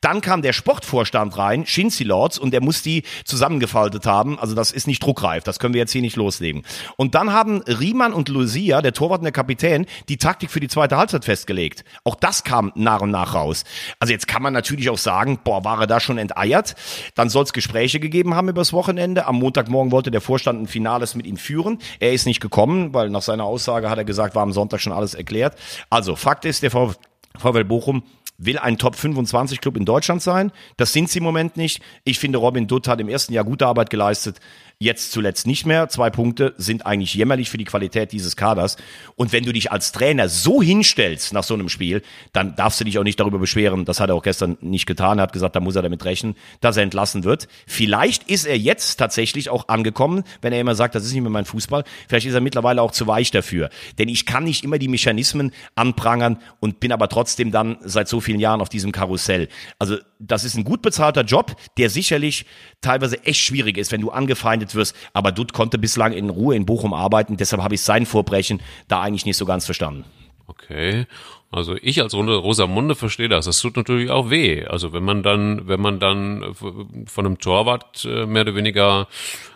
Dann 0.00 0.20
kam 0.20 0.42
der 0.42 0.52
Sportvorstand 0.52 1.36
rein, 1.38 1.66
Shinzi 1.66 2.04
Lords, 2.04 2.38
und 2.38 2.52
der 2.52 2.62
muss 2.62 2.82
die 2.82 3.04
zusammengefaltet 3.24 4.06
haben. 4.06 4.38
Also 4.38 4.54
das 4.54 4.72
ist 4.72 4.86
nicht 4.86 5.02
druckreif, 5.02 5.44
das 5.44 5.58
können 5.58 5.74
wir 5.74 5.80
jetzt 5.80 5.92
hier 5.92 6.00
nicht 6.00 6.16
loslegen. 6.16 6.62
Und 6.96 7.14
dann 7.14 7.32
haben 7.32 7.62
Riemann 7.62 8.12
und 8.12 8.28
Lucia, 8.28 8.82
der 8.82 8.92
Torwart 8.92 9.20
und 9.20 9.24
der 9.24 9.32
Kapitän, 9.32 9.86
die 10.08 10.16
Taktik 10.16 10.50
für 10.50 10.60
die 10.60 10.68
zweite 10.68 10.96
Halbzeit 10.96 11.24
festgelegt. 11.24 11.84
Auch 12.04 12.14
das 12.14 12.44
kam 12.44 12.72
nach 12.74 13.00
und 13.00 13.10
nach 13.10 13.34
raus. 13.34 13.64
Also 13.98 14.12
jetzt 14.12 14.26
kann 14.26 14.42
man 14.42 14.52
natürlich 14.52 14.90
auch 14.90 14.98
sagen, 14.98 15.38
boah, 15.44 15.64
war 15.64 15.80
er 15.80 15.86
da 15.86 16.00
schon 16.00 16.18
enteiert? 16.18 16.74
Dann 17.14 17.28
soll 17.28 17.44
es 17.44 17.52
Gespräche 17.52 18.00
gegeben 18.00 18.34
haben 18.34 18.48
übers 18.48 18.72
Wochenende. 18.72 19.26
Am 19.26 19.36
Montagmorgen 19.36 19.92
wollte 19.92 20.10
der 20.10 20.20
Vorstand 20.20 20.60
ein 20.62 20.66
Finales 20.66 21.14
mit 21.14 21.26
ihm 21.26 21.36
führen. 21.36 21.78
Er 21.98 22.12
ist 22.12 22.26
nicht 22.26 22.40
gekommen, 22.40 22.94
weil 22.94 23.10
nach 23.10 23.22
seiner 23.22 23.44
Aussage 23.44 23.90
hat 23.90 23.98
er 23.98 24.04
gesagt, 24.04 24.34
war 24.34 24.42
am 24.42 24.52
Sonntag 24.52 24.80
schon 24.80 24.92
alles 24.92 25.14
erklärt. 25.14 25.56
Also 25.90 26.16
Fakt 26.16 26.44
der 26.58 26.72
VfL 26.72 27.64
Bochum 27.64 28.02
will 28.40 28.58
ein 28.58 28.78
Top 28.78 28.96
25 28.96 29.60
Club 29.60 29.76
in 29.76 29.84
Deutschland 29.84 30.22
sein. 30.22 30.50
Das 30.76 30.92
sind 30.92 31.08
sie 31.08 31.18
im 31.18 31.24
Moment 31.24 31.56
nicht. 31.56 31.82
Ich 32.04 32.18
finde, 32.18 32.38
Robin 32.38 32.66
Dutt 32.66 32.88
hat 32.88 33.00
im 33.00 33.08
ersten 33.08 33.32
Jahr 33.32 33.44
gute 33.44 33.66
Arbeit 33.66 33.90
geleistet. 33.90 34.40
Jetzt 34.82 35.12
zuletzt 35.12 35.46
nicht 35.46 35.66
mehr. 35.66 35.90
Zwei 35.90 36.08
Punkte 36.08 36.54
sind 36.56 36.86
eigentlich 36.86 37.12
jämmerlich 37.12 37.50
für 37.50 37.58
die 37.58 37.66
Qualität 37.66 38.12
dieses 38.12 38.34
Kaders. 38.34 38.78
Und 39.14 39.30
wenn 39.30 39.44
du 39.44 39.52
dich 39.52 39.70
als 39.70 39.92
Trainer 39.92 40.30
so 40.30 40.62
hinstellst 40.62 41.34
nach 41.34 41.44
so 41.44 41.52
einem 41.52 41.68
Spiel, 41.68 42.00
dann 42.32 42.56
darfst 42.56 42.80
du 42.80 42.84
dich 42.84 42.98
auch 42.98 43.02
nicht 43.02 43.20
darüber 43.20 43.38
beschweren. 43.38 43.84
Das 43.84 44.00
hat 44.00 44.08
er 44.08 44.14
auch 44.14 44.22
gestern 44.22 44.56
nicht 44.62 44.86
getan. 44.86 45.18
Er 45.18 45.24
hat 45.24 45.34
gesagt, 45.34 45.54
da 45.54 45.60
muss 45.60 45.76
er 45.76 45.82
damit 45.82 46.02
rechnen, 46.06 46.34
dass 46.62 46.78
er 46.78 46.84
entlassen 46.84 47.24
wird. 47.24 47.46
Vielleicht 47.66 48.30
ist 48.30 48.46
er 48.46 48.56
jetzt 48.56 48.96
tatsächlich 48.96 49.50
auch 49.50 49.68
angekommen, 49.68 50.24
wenn 50.40 50.54
er 50.54 50.60
immer 50.62 50.74
sagt, 50.74 50.94
das 50.94 51.04
ist 51.04 51.12
nicht 51.12 51.20
mehr 51.20 51.30
mein 51.30 51.44
Fußball. 51.44 51.84
Vielleicht 52.08 52.26
ist 52.26 52.32
er 52.32 52.40
mittlerweile 52.40 52.80
auch 52.80 52.92
zu 52.92 53.06
weich 53.06 53.30
dafür. 53.30 53.68
Denn 53.98 54.08
ich 54.08 54.24
kann 54.24 54.44
nicht 54.44 54.64
immer 54.64 54.78
die 54.78 54.88
Mechanismen 54.88 55.52
anprangern 55.74 56.38
und 56.58 56.80
bin 56.80 56.92
aber 56.92 57.08
trotzdem 57.08 57.50
dann 57.50 57.76
seit 57.82 58.08
so 58.08 58.22
vielen 58.22 58.40
Jahren 58.40 58.62
auf 58.62 58.70
diesem 58.70 58.92
Karussell. 58.92 59.48
Also 59.78 59.98
das 60.20 60.44
ist 60.44 60.54
ein 60.54 60.64
gut 60.64 60.82
bezahlter 60.82 61.22
Job, 61.22 61.56
der 61.78 61.90
sicherlich 61.90 62.46
teilweise 62.80 63.24
echt 63.24 63.40
schwierig 63.40 63.78
ist, 63.78 63.90
wenn 63.90 64.00
du 64.00 64.10
angefeindet 64.10 64.74
wirst. 64.74 64.94
Aber 65.12 65.32
Dutt 65.32 65.52
konnte 65.52 65.78
bislang 65.78 66.12
in 66.12 66.30
Ruhe 66.30 66.54
in 66.54 66.66
Bochum 66.66 66.94
arbeiten, 66.94 67.36
deshalb 67.36 67.62
habe 67.62 67.74
ich 67.74 67.80
sein 67.80 68.06
Vorbrechen 68.06 68.60
da 68.86 69.00
eigentlich 69.00 69.26
nicht 69.26 69.36
so 69.38 69.46
ganz 69.46 69.64
verstanden. 69.64 70.04
Okay. 70.46 71.06
Also 71.52 71.76
ich 71.82 72.00
als 72.00 72.14
Rosamunde 72.14 72.94
verstehe 72.94 73.28
das. 73.28 73.46
Das 73.46 73.60
tut 73.60 73.76
natürlich 73.76 74.10
auch 74.10 74.30
weh. 74.30 74.64
Also 74.66 74.92
wenn 74.92 75.02
man 75.02 75.24
dann, 75.24 75.66
wenn 75.66 75.80
man 75.80 75.98
dann 75.98 76.54
von 76.54 77.26
einem 77.26 77.38
Torwart 77.38 78.04
äh, 78.04 78.26
mehr 78.26 78.42
oder 78.42 78.54
weniger 78.54 79.08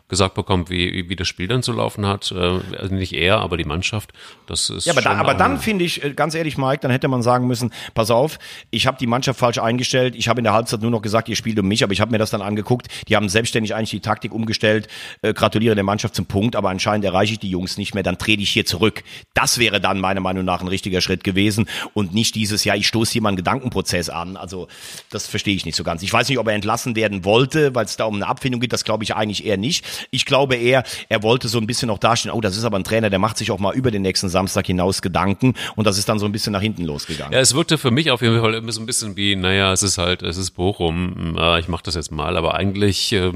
gesagt 0.09 0.35
bekommt, 0.35 0.69
wie, 0.69 1.09
wie 1.09 1.17
das 1.17 1.27
Spiel 1.27 1.49
dann 1.49 1.63
zu 1.63 1.73
laufen 1.73 2.07
hat. 2.07 2.31
Äh, 2.31 2.61
also 2.79 2.95
nicht 2.95 3.15
er, 3.15 3.39
aber 3.39 3.57
die 3.57 3.65
Mannschaft. 3.65 4.13
Das 4.47 4.69
ist 4.69 4.85
ja, 4.85 4.93
aber, 4.93 5.01
da, 5.01 5.13
aber 5.13 5.35
dann 5.35 5.59
finde 5.59 5.85
ich, 5.85 6.05
äh, 6.05 6.13
ganz 6.13 6.35
ehrlich, 6.35 6.59
Mike, 6.59 6.81
dann 6.83 6.91
hätte 6.91 7.09
man 7.09 7.23
sagen 7.23 7.47
müssen, 7.47 7.73
pass 7.95 8.11
auf, 8.11 8.39
ich 8.71 8.87
habe 8.87 8.99
die 8.99 9.07
Mannschaft 9.07 9.39
falsch 9.39 9.59
eingestellt. 9.59 10.15
Ich 10.15 10.29
habe 10.29 10.41
in 10.41 10.45
der 10.45 10.53
Halbzeit 10.53 10.83
nur 10.83 10.91
noch 10.91 11.01
gesagt, 11.01 11.29
ihr 11.31 11.37
spielt 11.37 11.59
um 11.59 11.67
mich, 11.67 11.83
aber 11.83 11.95
ich 11.95 12.03
habe 12.03 12.11
mir 12.11 12.19
das 12.19 12.31
dann 12.31 12.43
angeguckt. 12.43 12.89
Die 13.09 13.17
haben 13.17 13.31
selbstständig 13.31 13.75
eigentlich 13.75 13.91
die 13.91 14.01
Taktik 14.01 14.33
umgestellt. 14.33 14.89
Äh, 15.23 15.33
gratuliere 15.33 15.75
der 15.75 15.85
Mannschaft 15.85 16.15
zum 16.15 16.27
Punkt, 16.27 16.55
aber 16.55 16.69
anscheinend 16.69 17.07
erreiche 17.07 17.33
ich 17.33 17.39
die 17.39 17.51
Jungs 17.51 17.79
nicht 17.79 17.95
mehr. 17.95 18.03
Dann 18.03 18.19
trete 18.19 18.43
ich 18.43 18.51
hier 18.51 18.67
zurück. 18.67 19.05
Das 19.33 19.59
wäre 19.59 19.81
dann 19.81 20.01
meiner 20.01 20.21
Meinung 20.21 20.45
nach 20.45 20.61
ein 20.61 20.69
richtiger 20.69 21.01
Schritt 21.01 21.25
gewesen 21.25 21.67
und 21.95 22.13
nicht 22.13 22.35
dieses, 22.35 22.65
ja, 22.65 22.75
ich 22.75 22.87
stoße 22.87 23.13
hier 23.13 23.23
mal 23.23 23.31
einen 23.31 23.37
Gedankenprozess 23.39 24.11
an. 24.11 24.37
Also 24.37 24.69
das 25.11 25.27
verstehe 25.27 25.55
ich 25.55 25.65
nicht 25.65 25.77
so 25.77 25.85
ganz. 25.85 26.03
Ich 26.03 26.13
weiß 26.13 26.29
nicht, 26.29 26.39
ob 26.39 26.47
er 26.47 26.55
entlassen 26.55 26.95
werden 26.95 27.25
wollte, 27.25 27.75
weil 27.75 27.87
es 27.87 27.97
da 27.97 28.05
um 28.05 28.17
eine 28.17 28.27
Abfindung 28.27 28.61
geht. 28.61 28.75
Das 28.75 28.85
glaube 28.85 29.05
ich 29.05 29.15
eigentlich 29.15 29.47
eher 29.47 29.57
nicht. 29.57 29.85
Ich 30.11 30.25
glaube 30.27 30.57
eher, 30.57 30.85
er 31.09 31.23
wollte 31.23 31.49
so 31.49 31.59
ein 31.59 31.67
bisschen 31.67 31.89
noch 31.89 31.99
dastehen, 31.99 32.33
oh, 32.33 32.41
das 32.41 32.57
ist 32.57 32.65
aber 32.65 32.79
ein 32.79 32.85
Trainer, 32.85 33.11
der 33.11 33.19
macht 33.19 33.39
sich 33.39 33.51
auch 33.51 33.59
mal 33.59 33.75
über 33.75 33.91
den 33.91 34.03
nächsten 34.03 34.29
Samstag 34.29 34.67
hinaus 34.67 35.03
Gedanken. 35.03 35.55
Und 35.77 35.87
das 35.87 35.99
ist 35.99 36.09
dann 36.09 36.19
so 36.19 36.27
ein 36.27 36.33
bisschen 36.33 36.53
nach 36.53 36.63
hinten 36.63 36.85
losgegangen. 36.85 37.33
Ja, 37.33 37.41
es 37.41 37.55
wirkte 37.55 37.79
für 37.79 37.91
mich 37.91 38.11
auf 38.11 38.23
jeden 38.23 38.41
Fall 38.41 38.55
immer 38.55 38.73
so 38.73 38.81
ein 38.81 38.87
bisschen 38.87 39.17
wie, 39.17 39.37
naja, 39.37 39.73
es 39.73 39.83
ist 39.83 39.99
halt, 39.99 40.23
es 40.23 40.37
ist 40.37 40.53
Bochum, 40.53 41.39
ich 41.59 41.69
mache 41.69 41.83
das 41.85 41.95
jetzt 41.95 42.11
mal, 42.13 42.37
aber 42.37 42.55
eigentlich 42.55 43.13
äh, 43.13 43.33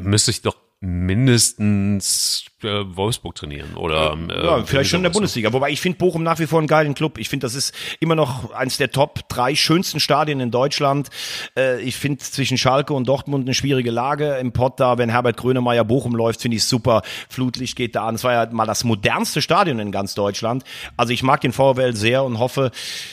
müsste 0.00 0.30
ich 0.30 0.42
doch 0.42 0.56
mindestens 0.80 2.44
äh, 2.64 2.96
Wolfsburg 2.96 3.34
trainieren 3.34 3.74
oder 3.74 4.16
äh, 4.28 4.44
ja, 4.44 4.62
vielleicht 4.64 4.90
schon 4.90 4.98
in 4.98 5.04
der 5.04 5.10
Bundesliga. 5.10 5.52
Wobei 5.52 5.70
ich 5.70 5.80
finde 5.80 5.98
Bochum 5.98 6.22
nach 6.22 6.38
wie 6.38 6.46
vor 6.46 6.58
einen 6.58 6.68
geilen 6.68 6.94
Club. 6.94 7.18
Ich 7.18 7.28
finde, 7.28 7.46
das 7.46 7.54
ist 7.54 7.74
immer 8.00 8.14
noch 8.14 8.52
eins 8.52 8.76
der 8.76 8.90
Top 8.90 9.28
drei 9.28 9.54
schönsten 9.54 10.00
Stadien 10.00 10.40
in 10.40 10.50
Deutschland. 10.50 11.08
Äh, 11.56 11.80
ich 11.80 11.96
finde 11.96 12.18
zwischen 12.18 12.58
Schalke 12.58 12.92
und 12.92 13.08
Dortmund 13.08 13.46
eine 13.46 13.54
schwierige 13.54 13.90
Lage 13.90 14.36
im 14.36 14.52
Pott 14.52 14.78
da. 14.78 14.98
Wenn 14.98 15.08
Herbert 15.08 15.36
Grönemeyer 15.36 15.84
Bochum 15.84 16.14
läuft, 16.14 16.42
finde 16.42 16.56
ich 16.56 16.64
super. 16.64 17.02
Flutlicht 17.28 17.76
geht 17.76 17.94
da 17.94 18.06
an. 18.06 18.14
Es 18.14 18.24
war 18.24 18.32
ja 18.32 18.48
mal 18.52 18.66
das 18.66 18.84
modernste 18.84 19.42
Stadion 19.42 19.78
in 19.78 19.92
ganz 19.92 20.14
Deutschland. 20.14 20.64
Also 20.96 21.12
ich 21.12 21.22
mag 21.22 21.40
den 21.40 21.52
VfL 21.52 21.94
sehr 21.94 22.24
und 22.24 22.38
hoffe, 22.38 22.70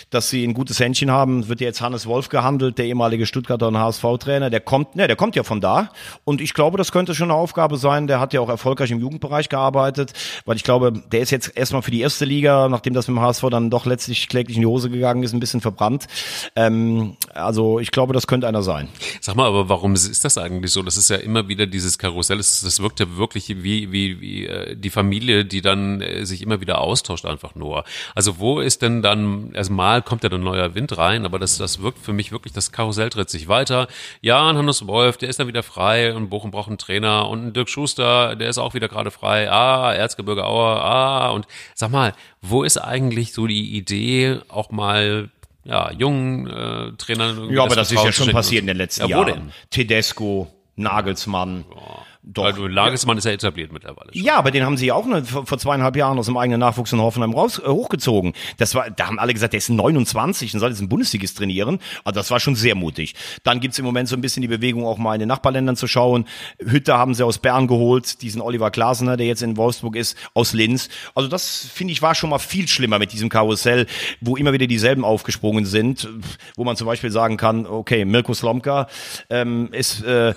dass 0.10 0.30
sie 0.30 0.44
ein 0.44 0.54
gutes 0.54 0.80
Händchen 0.80 1.12
haben. 1.12 1.48
Wird 1.48 1.62
ja 1.62 1.68
jetzt 1.68 1.82
Hannes 1.82 2.06
Wolf 2.06 2.30
gehandelt, 2.30 2.78
der 2.78 2.86
ehemalige 2.86 3.26
Stuttgarter 3.26 3.68
und 3.68 3.78
HSV-Trainer. 3.78 4.50
Der 4.50 4.60
kommt, 4.60 4.96
ne, 4.96 5.08
der 5.08 5.16
kommt 5.16 5.36
ja 5.36 5.44
von 5.44 5.62
da. 5.62 5.92
Und 6.24 6.42
ich 6.42 6.54
glaube, 6.54 6.78
das 6.78 6.92
könnte 6.92 7.16
schon 7.16 7.32
eine 7.32 7.40
Aufgabe 7.40 7.78
sein. 7.78 8.08
Der 8.08 8.20
hat 8.20 8.34
ja 8.34 8.42
auch 8.42 8.50
erfolgreich 8.50 8.92
im 8.92 9.00
Jugendbereich 9.00 9.37
gearbeitet, 9.44 10.14
weil 10.46 10.56
ich 10.56 10.64
glaube, 10.64 10.92
der 11.12 11.22
ist 11.22 11.32
jetzt 11.32 11.56
erstmal 11.56 11.82
für 11.82 11.92
die 11.92 12.02
erste 12.02 12.26
Liga, 12.26 12.68
nachdem 12.70 12.94
das 12.94 13.08
mit 13.08 13.18
dem 13.18 13.22
HSV 13.22 13.44
dann 13.50 13.70
doch 13.70 13.86
letztlich 13.86 14.28
kläglich 14.28 14.58
in 14.58 14.62
die 14.62 14.68
Hose 14.68 14.90
gegangen 14.90 15.24
ist, 15.24 15.34
ein 15.34 15.40
bisschen 15.40 15.62
verbrannt. 15.62 16.08
Ähm, 16.56 17.16
also 17.34 17.80
ich 17.80 17.92
glaube, 17.92 18.14
das 18.14 18.28
könnte 18.28 18.48
einer 18.48 18.64
sein. 18.64 18.90
Sag 19.22 19.36
mal, 19.36 19.48
aber 19.48 19.70
warum 19.70 19.94
ist 19.94 20.24
das 20.26 20.38
eigentlich 20.38 20.72
so? 20.72 20.82
Das 20.84 20.98
ist 20.98 21.10
ja 21.10 21.18
immer 21.18 21.48
wieder 21.48 21.68
dieses 21.68 21.98
Karussell. 21.98 22.38
Das, 22.38 22.78
wirkt 22.82 23.00
ja 23.00 23.18
wirklich 23.18 23.50
wie, 23.50 23.92
wie, 23.92 24.22
wie 24.22 24.46
äh, 24.46 24.76
die 24.76 24.90
Familie, 24.90 25.46
die 25.46 25.62
dann 25.62 26.02
äh, 26.02 26.26
sich 26.26 26.42
immer 26.42 26.62
wieder 26.62 26.82
austauscht 26.82 27.26
einfach 27.26 27.56
nur. 27.56 27.84
Also 28.16 28.40
wo 28.40 28.60
ist 28.60 28.82
denn 28.82 29.02
dann, 29.02 29.52
also 29.56 29.74
mal 29.74 30.02
kommt 30.02 30.24
ja 30.24 30.30
dann 30.30 30.42
neuer 30.42 30.76
Wind 30.76 30.98
rein, 30.98 31.26
aber 31.26 31.40
das, 31.40 31.58
das 31.58 31.82
wirkt 31.82 32.00
für 32.00 32.14
mich 32.14 32.32
wirklich, 32.32 32.54
das 32.54 32.72
Karussell 32.72 33.10
tritt 33.10 33.30
sich 33.30 33.48
weiter. 33.48 33.88
Ja, 34.22 34.50
und 34.50 34.58
Hannes 34.58 34.88
Wolf, 34.88 35.18
der 35.18 35.30
ist 35.30 35.40
dann 35.40 35.48
wieder 35.48 35.64
frei 35.64 36.14
und 36.14 36.30
Bochum 36.30 36.52
braucht 36.52 36.70
einen 36.70 36.78
Trainer 36.78 37.30
und 37.30 37.48
ein 37.48 37.54
Dirk 37.54 37.70
Schuster, 37.70 38.36
der 38.36 38.50
ist 38.50 38.58
auch 38.58 38.74
wieder 38.74 38.88
gerade 38.88 39.12
frei. 39.12 39.27
Ah, 39.28 39.94
Erzgebirge 39.94 40.46
Auer, 40.46 40.82
ah, 40.82 41.30
und 41.32 41.48
sag 41.76 41.92
mal, 41.92 42.14
wo 42.42 42.64
ist 42.64 42.78
eigentlich 42.78 43.34
so 43.34 43.48
die 43.48 43.78
Idee, 43.78 44.40
auch 44.48 44.72
mal 44.72 45.30
ja, 45.64 45.92
jungen 45.92 46.48
äh, 46.48 46.92
Trainern. 46.98 47.50
Ja, 47.52 47.64
aber 47.64 47.76
das, 47.76 47.90
das 47.90 48.00
ist 48.00 48.06
ja 48.06 48.12
schon 48.12 48.32
passiert 48.32 48.62
in 48.62 48.68
den 48.68 48.78
letzten 48.78 49.10
ja, 49.10 49.18
Jahren. 49.18 49.52
Tedesco, 49.70 50.48
Nagelsmann. 50.76 51.66
Ja. 51.70 52.06
Doch. 52.34 52.44
Also 52.44 52.68
Lagesmann 52.68 53.18
ist 53.18 53.24
ja 53.24 53.32
etabliert 53.32 53.72
mittlerweile. 53.72 54.12
Schon. 54.14 54.22
Ja, 54.22 54.36
aber 54.36 54.52
den 54.52 54.66
haben 54.66 54.76
sie 54.76 54.88
ja 54.88 54.96
auch 54.96 55.06
nur 55.06 55.24
vor 55.24 55.58
zweieinhalb 55.58 55.96
Jahren 55.96 56.20
aus 56.20 56.26
dem 56.26 56.36
eigenen 56.36 56.60
Nachwuchs 56.60 56.92
in 56.92 57.00
Hoffenheim 57.00 57.34
raus, 57.34 57.60
äh, 57.60 57.68
hochgezogen. 57.68 58.34
Das 58.58 58.76
war, 58.76 58.90
da 58.90 59.08
haben 59.08 59.18
alle 59.18 59.34
gesagt, 59.34 59.54
der 59.54 59.60
ist 59.60 59.70
29 59.70 60.54
und 60.54 60.60
soll 60.60 60.70
jetzt 60.70 60.82
ein 60.82 60.90
Bundesligist 60.90 61.38
trainieren. 61.38 61.80
Also 62.04 62.20
das 62.20 62.30
war 62.30 62.42
schon 62.42 62.56
sehr 62.56 62.76
mutig. 62.76 63.16
Dann 63.44 63.62
gibt's 63.62 63.80
im 63.80 63.86
Moment 63.86 64.10
so 64.10 64.16
ein 64.16 64.22
bisschen 64.22 64.42
die 64.42 64.50
Bewegung, 64.50 64.86
auch 64.86 64.98
mal 64.98 65.14
in 65.14 65.20
den 65.20 65.30
Nachbarländern 65.30 65.78
zu 65.78 65.88
schauen. 65.88 66.26
Hütte 66.60 66.98
haben 66.98 67.14
sie 67.14 67.24
aus 67.24 67.38
Bern 67.38 67.68
geholt, 67.68 68.22
diesen 68.22 68.42
Oliver 68.42 68.72
Klasener, 68.72 69.16
der 69.16 69.28
jetzt 69.28 69.42
in 69.42 69.56
Wolfsburg 69.56 69.96
ist, 69.96 70.18
aus 70.34 70.52
Linz. 70.52 70.90
Also 71.16 71.30
das, 71.30 71.70
finde 71.74 71.94
ich, 71.94 72.02
war 72.02 72.14
schon 72.14 72.30
mal 72.30 72.40
viel 72.40 72.68
schlimmer 72.68 73.00
mit 73.00 73.14
diesem 73.14 73.30
Karussell, 73.30 73.86
wo 74.20 74.36
immer 74.36 74.52
wieder 74.52 74.68
dieselben 74.68 75.06
aufgesprungen 75.06 75.66
sind, 75.66 76.10
wo 76.58 76.66
man 76.66 76.76
zum 76.76 76.88
Beispiel 76.88 77.12
sagen 77.12 77.38
kann, 77.38 77.66
okay, 77.66 78.04
Mirko 78.04 78.34
Slomka 78.34 78.88
ähm, 79.30 79.70
ist, 79.72 80.04
äh, 80.04 80.34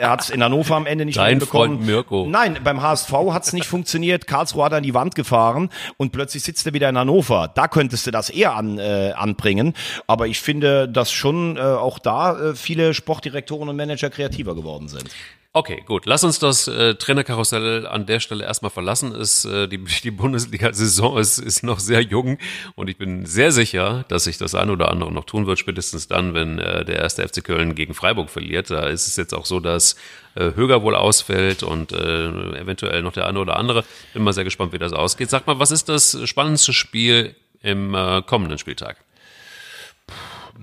er 0.00 0.10
hat's 0.10 0.30
in 0.30 0.42
Hannover 0.42 0.74
am 0.74 0.86
Ende 0.86 1.04
nicht 1.04 1.19
Dein 1.20 1.40
Freund 1.40 1.84
Mirko. 1.84 2.26
Nein, 2.28 2.58
beim 2.64 2.80
HSV 2.80 3.12
hat 3.30 3.44
es 3.44 3.52
nicht 3.52 3.66
funktioniert. 3.66 4.26
Karlsruhe 4.26 4.64
hat 4.64 4.72
an 4.72 4.82
die 4.82 4.94
Wand 4.94 5.14
gefahren 5.14 5.70
und 5.96 6.12
plötzlich 6.12 6.42
sitzt 6.42 6.66
er 6.66 6.72
wieder 6.72 6.88
in 6.88 6.96
Hannover. 6.96 7.50
Da 7.54 7.68
könntest 7.68 8.06
du 8.06 8.10
das 8.10 8.30
eher 8.30 8.54
an, 8.54 8.78
äh, 8.78 9.12
anbringen. 9.14 9.74
Aber 10.06 10.26
ich 10.26 10.40
finde, 10.40 10.88
dass 10.88 11.12
schon 11.12 11.56
äh, 11.56 11.60
auch 11.60 11.98
da 11.98 12.50
äh, 12.50 12.54
viele 12.54 12.94
Sportdirektoren 12.94 13.68
und 13.68 13.76
Manager 13.76 14.10
kreativer 14.10 14.54
geworden 14.54 14.88
sind. 14.88 15.10
Okay, 15.52 15.82
gut. 15.84 16.06
Lass 16.06 16.22
uns 16.22 16.38
das 16.38 16.68
äh, 16.68 16.94
Trainerkarussell 16.94 17.84
an 17.84 18.06
der 18.06 18.20
Stelle 18.20 18.44
erstmal 18.44 18.70
verlassen. 18.70 19.12
Ist, 19.12 19.46
äh, 19.46 19.66
die 19.66 19.78
die 19.78 20.12
Bundesliga-Saison 20.12 21.18
ist, 21.18 21.38
ist 21.38 21.64
noch 21.64 21.80
sehr 21.80 22.02
jung 22.02 22.38
und 22.76 22.88
ich 22.88 22.96
bin 22.96 23.26
sehr 23.26 23.50
sicher, 23.50 24.04
dass 24.06 24.24
sich 24.24 24.38
das 24.38 24.54
eine 24.54 24.70
oder 24.70 24.92
andere 24.92 25.10
noch 25.10 25.24
tun 25.24 25.48
wird, 25.48 25.58
spätestens 25.58 26.06
dann, 26.06 26.34
wenn 26.34 26.60
äh, 26.60 26.84
der 26.84 27.00
erste 27.00 27.26
FC 27.26 27.42
Köln 27.42 27.74
gegen 27.74 27.94
Freiburg 27.94 28.30
verliert. 28.30 28.70
Da 28.70 28.86
ist 28.86 29.08
es 29.08 29.16
jetzt 29.16 29.34
auch 29.34 29.44
so, 29.44 29.58
dass 29.58 29.96
äh, 30.36 30.54
Höger 30.54 30.84
wohl 30.84 30.94
ausfällt 30.94 31.64
und 31.64 31.90
äh, 31.90 32.26
eventuell 32.60 33.02
noch 33.02 33.12
der 33.12 33.26
eine 33.26 33.40
oder 33.40 33.56
andere. 33.56 33.84
Bin 34.12 34.22
mal 34.22 34.32
sehr 34.32 34.44
gespannt, 34.44 34.72
wie 34.72 34.78
das 34.78 34.92
ausgeht. 34.92 35.30
Sag 35.30 35.48
mal, 35.48 35.58
was 35.58 35.72
ist 35.72 35.88
das 35.88 36.16
spannendste 36.28 36.72
Spiel 36.72 37.34
im 37.60 37.92
äh, 37.96 38.22
kommenden 38.22 38.58
Spieltag? 38.58 38.98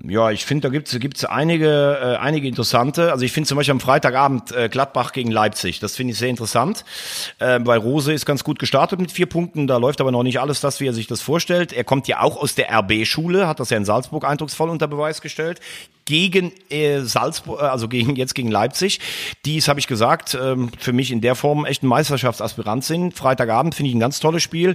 Ja, 0.06 0.30
ich 0.30 0.44
finde, 0.44 0.68
da 0.68 0.72
gibt's 0.72 0.96
gibt's 0.98 1.24
einige, 1.24 1.98
äh, 2.00 2.16
einige 2.16 2.46
interessante. 2.46 3.10
Also 3.10 3.24
ich 3.24 3.32
finde 3.32 3.48
zum 3.48 3.56
Beispiel 3.56 3.72
am 3.72 3.80
Freitagabend 3.80 4.52
äh, 4.52 4.68
Gladbach 4.68 5.12
gegen 5.12 5.30
Leipzig. 5.30 5.80
Das 5.80 5.96
finde 5.96 6.12
ich 6.12 6.18
sehr 6.18 6.28
interessant, 6.28 6.84
äh, 7.38 7.58
weil 7.62 7.78
Rose 7.78 8.12
ist 8.12 8.26
ganz 8.26 8.44
gut 8.44 8.58
gestartet 8.58 9.00
mit 9.00 9.10
vier 9.10 9.26
Punkten. 9.26 9.66
Da 9.66 9.76
läuft 9.78 10.00
aber 10.00 10.12
noch 10.12 10.22
nicht 10.22 10.40
alles 10.40 10.60
das, 10.60 10.80
wie 10.80 10.86
er 10.86 10.92
sich 10.92 11.06
das 11.06 11.20
vorstellt. 11.20 11.72
Er 11.72 11.84
kommt 11.84 12.06
ja 12.06 12.20
auch 12.20 12.36
aus 12.36 12.54
der 12.54 12.70
RB-Schule, 12.70 13.48
hat 13.48 13.60
das 13.60 13.70
ja 13.70 13.76
in 13.76 13.84
Salzburg 13.84 14.24
eindrucksvoll 14.24 14.70
unter 14.70 14.86
Beweis 14.86 15.20
gestellt 15.20 15.60
gegen 16.08 16.52
äh, 16.70 17.00
Salzburg, 17.00 17.60
äh, 17.60 17.64
also 17.64 17.86
gegen 17.86 18.16
jetzt 18.16 18.34
gegen 18.34 18.50
Leipzig, 18.50 18.98
die 19.44 19.58
es, 19.58 19.68
habe 19.68 19.78
ich 19.78 19.86
gesagt, 19.86 20.36
ähm, 20.40 20.70
für 20.78 20.94
mich 20.94 21.12
in 21.12 21.20
der 21.20 21.34
Form 21.34 21.66
echt 21.66 21.82
ein 21.82 21.86
Meisterschaftsaspirant 21.86 22.82
sind. 22.82 23.12
Freitagabend 23.12 23.74
finde 23.74 23.90
ich 23.90 23.94
ein 23.94 24.00
ganz 24.00 24.18
tolles 24.18 24.42
Spiel. 24.42 24.74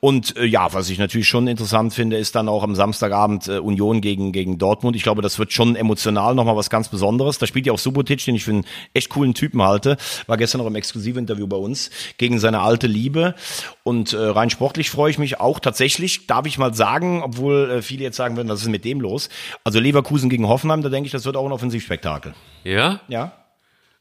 Und 0.00 0.36
äh, 0.36 0.44
ja, 0.44 0.72
was 0.74 0.90
ich 0.90 0.98
natürlich 0.98 1.28
schon 1.28 1.46
interessant 1.46 1.94
finde, 1.94 2.16
ist 2.16 2.34
dann 2.34 2.48
auch 2.48 2.64
am 2.64 2.74
Samstagabend 2.74 3.46
äh, 3.46 3.58
Union 3.58 4.00
gegen, 4.00 4.32
gegen 4.32 4.58
Dortmund. 4.58 4.96
Ich 4.96 5.04
glaube, 5.04 5.22
das 5.22 5.38
wird 5.38 5.52
schon 5.52 5.76
emotional 5.76 6.34
nochmal 6.34 6.56
was 6.56 6.68
ganz 6.68 6.88
Besonderes. 6.88 7.38
Da 7.38 7.46
spielt 7.46 7.64
ja 7.64 7.72
auch 7.72 7.78
Subotic, 7.78 8.24
den 8.24 8.34
ich 8.34 8.42
für 8.42 8.50
einen 8.50 8.64
echt 8.92 9.08
coolen 9.08 9.34
Typen 9.34 9.62
halte. 9.62 9.96
War 10.26 10.36
gestern 10.36 10.58
noch 10.58 10.66
im 10.66 10.74
Exklusivinterview 10.74 11.46
bei 11.46 11.58
uns, 11.58 11.90
gegen 12.18 12.40
seine 12.40 12.58
alte 12.58 12.88
Liebe. 12.88 13.36
Und 13.84 14.12
äh, 14.12 14.18
rein 14.18 14.50
sportlich 14.50 14.90
freue 14.90 15.10
ich 15.10 15.18
mich 15.18 15.40
auch 15.40 15.58
tatsächlich, 15.58 16.26
darf 16.26 16.46
ich 16.46 16.58
mal 16.58 16.72
sagen, 16.72 17.22
obwohl 17.22 17.70
äh, 17.70 17.82
viele 17.82 18.04
jetzt 18.04 18.16
sagen 18.16 18.36
würden, 18.36 18.48
was 18.48 18.62
ist 18.62 18.68
mit 18.68 18.84
dem 18.84 19.00
los? 19.00 19.28
Also 19.64 19.80
Leverkusen 19.80 20.30
gegen 20.30 20.46
Hoffenheim 20.46 20.82
da 20.82 20.88
denke 20.88 21.06
ich, 21.06 21.12
das 21.12 21.24
wird 21.24 21.36
auch 21.36 21.46
ein 21.46 21.52
Offensivspektakel. 21.52 22.34
Ja? 22.62 23.00
Ja. 23.08 23.32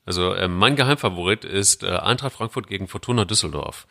Also 0.05 0.34
äh, 0.34 0.47
mein 0.47 0.75
Geheimfavorit 0.75 1.45
ist 1.45 1.84
äh, 1.84 1.89
Eintracht 1.89 2.34
Frankfurt 2.34 2.67
gegen 2.67 2.88
Fortuna 2.88 3.25
Düsseldorf. 3.25 3.88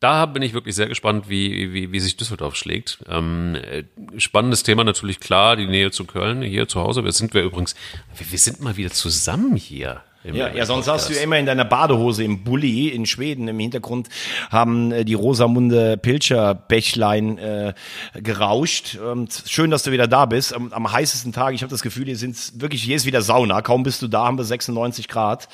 Da 0.00 0.26
bin 0.26 0.42
ich 0.42 0.52
wirklich 0.52 0.74
sehr 0.74 0.88
gespannt, 0.88 1.28
wie, 1.28 1.72
wie, 1.72 1.90
wie 1.90 2.00
sich 2.00 2.16
Düsseldorf 2.16 2.54
schlägt. 2.54 2.98
Ähm, 3.08 3.56
äh, 3.56 3.84
spannendes 4.18 4.62
Thema 4.62 4.84
natürlich 4.84 5.20
klar, 5.20 5.56
die 5.56 5.66
Nähe 5.66 5.90
zu 5.90 6.04
Köln, 6.04 6.42
hier 6.42 6.68
zu 6.68 6.80
Hause. 6.80 7.04
Wir 7.04 7.12
sind 7.12 7.32
wir 7.32 7.42
übrigens, 7.42 7.74
wir, 8.14 8.30
wir 8.30 8.38
sind 8.38 8.60
mal 8.60 8.76
wieder 8.76 8.90
zusammen 8.90 9.56
hier. 9.56 10.02
Ja, 10.32 10.52
ja, 10.52 10.66
sonst 10.66 10.88
hast 10.88 11.08
du 11.08 11.14
immer 11.14 11.38
in 11.38 11.46
deiner 11.46 11.64
Badehose 11.64 12.24
im 12.24 12.42
Bulli 12.42 12.88
in 12.88 13.06
Schweden 13.06 13.48
im 13.48 13.58
Hintergrund 13.58 14.08
haben 14.50 14.90
äh, 14.90 15.04
die 15.04 15.14
Rosamunde 15.14 15.96
Pilcher 15.96 16.54
Bächlein 16.54 17.38
äh, 17.38 17.74
gerauscht. 18.14 18.96
Und 18.96 19.44
schön, 19.46 19.70
dass 19.70 19.84
du 19.84 19.92
wieder 19.92 20.08
da 20.08 20.26
bist. 20.26 20.54
Am, 20.54 20.72
am 20.72 20.90
heißesten 20.90 21.32
Tag, 21.32 21.54
ich 21.54 21.62
habe 21.62 21.70
das 21.70 21.82
Gefühl, 21.82 22.06
hier 22.06 22.16
sind 22.16 22.60
wirklich, 22.60 22.82
hier 22.82 22.96
ist 22.96 23.06
wieder 23.06 23.22
Sauna. 23.22 23.62
Kaum 23.62 23.82
bist 23.82 24.02
du 24.02 24.08
da, 24.08 24.24
haben 24.24 24.38
wir 24.38 24.44
96 24.44 25.08
Grad. 25.08 25.48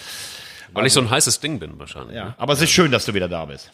Weil 0.75 0.87
ich 0.87 0.93
so 0.93 1.01
ein 1.01 1.11
heißes 1.11 1.41
Ding 1.41 1.59
bin 1.59 1.79
wahrscheinlich. 1.79 2.16
Ja, 2.16 2.35
aber 2.39 2.55
es 2.55 2.62
ist 2.62 2.70
schön, 2.70 2.91
dass 2.91 3.05
du 3.05 3.14
wieder 3.14 3.29
da 3.29 3.45
bist. 3.45 3.70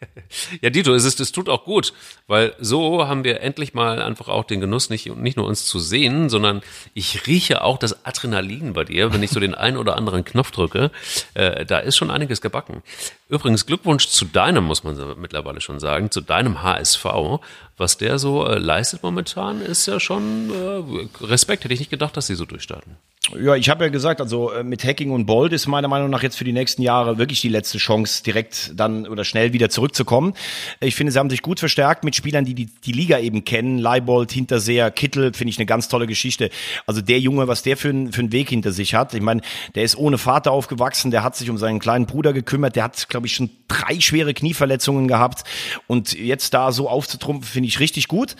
ja, 0.62 0.70
Dito, 0.70 0.94
es, 0.94 1.04
ist, 1.04 1.20
es 1.20 1.32
tut 1.32 1.48
auch 1.48 1.64
gut, 1.64 1.92
weil 2.26 2.54
so 2.58 3.06
haben 3.06 3.24
wir 3.24 3.40
endlich 3.40 3.74
mal 3.74 4.00
einfach 4.00 4.28
auch 4.28 4.44
den 4.44 4.60
Genuss, 4.60 4.90
nicht, 4.90 5.14
nicht 5.16 5.36
nur 5.36 5.46
uns 5.46 5.66
zu 5.66 5.78
sehen, 5.78 6.28
sondern 6.28 6.62
ich 6.94 7.26
rieche 7.26 7.62
auch 7.62 7.78
das 7.78 8.04
Adrenalin 8.06 8.72
bei 8.72 8.84
dir, 8.84 9.12
wenn 9.12 9.22
ich 9.22 9.30
so 9.30 9.40
den 9.40 9.54
einen 9.54 9.76
oder 9.76 9.96
anderen 9.96 10.24
Knopf 10.24 10.50
drücke. 10.50 10.90
Äh, 11.34 11.66
da 11.66 11.78
ist 11.78 11.96
schon 11.96 12.10
einiges 12.10 12.40
gebacken. 12.40 12.82
Übrigens, 13.28 13.66
Glückwunsch 13.66 14.08
zu 14.08 14.24
deinem, 14.24 14.64
muss 14.64 14.84
man 14.84 14.96
mittlerweile 15.20 15.60
schon 15.60 15.80
sagen, 15.80 16.10
zu 16.10 16.20
deinem 16.20 16.62
HSV. 16.62 17.04
Was 17.76 17.98
der 17.98 18.18
so 18.18 18.46
äh, 18.46 18.58
leistet 18.58 19.02
momentan, 19.02 19.60
ist 19.60 19.86
ja 19.86 20.00
schon 20.00 20.50
äh, 20.50 21.24
Respekt. 21.24 21.64
Hätte 21.64 21.74
ich 21.74 21.80
nicht 21.80 21.90
gedacht, 21.90 22.16
dass 22.16 22.26
sie 22.26 22.34
so 22.34 22.44
durchstarten. 22.44 22.96
Ja, 23.36 23.56
ich 23.56 23.68
habe 23.68 23.84
ja 23.84 23.90
gesagt, 23.90 24.22
also 24.22 24.52
äh, 24.52 24.64
mit 24.64 24.82
Hacking 24.84 25.10
und 25.10 25.26
Bold 25.26 25.52
ist 25.52 25.66
meiner 25.66 25.88
Meinung 25.88 26.08
nach 26.08 26.22
jetzt 26.22 26.36
für 26.38 26.44
die 26.44 26.52
nächsten 26.52 26.80
Jahre 26.80 27.18
wirklich 27.18 27.42
die 27.42 27.50
letzte 27.50 27.76
Chance, 27.76 28.22
direkt 28.22 28.72
dann 28.74 29.06
oder 29.06 29.22
schnell 29.24 29.52
wieder 29.52 29.68
zurückzukommen. 29.68 30.32
Ich 30.80 30.94
finde, 30.94 31.12
sie 31.12 31.18
haben 31.18 31.28
sich 31.28 31.42
gut 31.42 31.60
verstärkt 31.60 32.04
mit 32.04 32.16
Spielern, 32.16 32.46
die 32.46 32.54
die, 32.54 32.66
die 32.66 32.92
Liga 32.92 33.18
eben 33.18 33.44
kennen. 33.44 33.76
Leibold, 33.78 34.32
Hinterseher, 34.32 34.90
Kittel, 34.90 35.34
finde 35.34 35.50
ich 35.50 35.58
eine 35.58 35.66
ganz 35.66 35.88
tolle 35.88 36.06
Geschichte. 36.06 36.48
Also 36.86 37.02
der 37.02 37.20
Junge, 37.20 37.48
was 37.48 37.62
der 37.62 37.76
für, 37.76 37.90
für 37.90 38.20
einen 38.20 38.32
Weg 38.32 38.48
hinter 38.48 38.72
sich 38.72 38.94
hat. 38.94 39.12
Ich 39.12 39.20
meine, 39.20 39.42
der 39.74 39.84
ist 39.84 39.96
ohne 39.96 40.16
Vater 40.16 40.52
aufgewachsen, 40.52 41.10
der 41.10 41.22
hat 41.22 41.36
sich 41.36 41.50
um 41.50 41.58
seinen 41.58 41.80
kleinen 41.80 42.06
Bruder 42.06 42.32
gekümmert, 42.32 42.76
der 42.76 42.84
hat, 42.84 43.10
glaube 43.10 43.26
ich, 43.26 43.34
schon 43.34 43.50
drei 43.68 44.00
schwere 44.00 44.32
Knieverletzungen 44.32 45.06
gehabt. 45.06 45.44
Und 45.86 46.14
jetzt 46.14 46.54
da 46.54 46.72
so 46.72 46.88
aufzutrumpfen, 46.88 47.46
finde 47.46 47.68
ich 47.68 47.78
richtig 47.78 48.08
gut. 48.08 48.36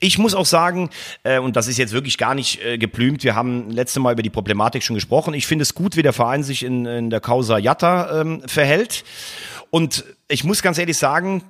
Ich 0.00 0.18
muss 0.18 0.34
auch 0.34 0.46
sagen, 0.46 0.90
äh, 1.22 1.38
und 1.38 1.56
das 1.56 1.68
ist 1.68 1.78
jetzt 1.78 1.92
wirklich 1.92 2.18
gar 2.18 2.34
nicht 2.34 2.62
äh, 2.62 2.78
geplümt, 2.78 3.24
wir 3.24 3.34
haben 3.34 3.70
letzte 3.70 4.00
Mal 4.00 4.12
über 4.12 4.22
die 4.22 4.30
Problematik 4.30 4.82
schon 4.82 4.94
gesprochen. 4.94 5.34
Ich 5.34 5.46
finde 5.46 5.62
es 5.62 5.74
gut, 5.74 5.96
wie 5.96 6.02
der 6.02 6.12
Verein 6.12 6.42
sich 6.42 6.62
in, 6.62 6.84
in 6.84 7.10
der 7.10 7.20
Causa 7.20 7.58
Jatta 7.58 8.20
ähm, 8.20 8.42
verhält. 8.46 9.04
Und 9.70 10.04
ich 10.28 10.44
muss 10.44 10.62
ganz 10.62 10.78
ehrlich 10.78 10.96
sagen, 10.96 11.42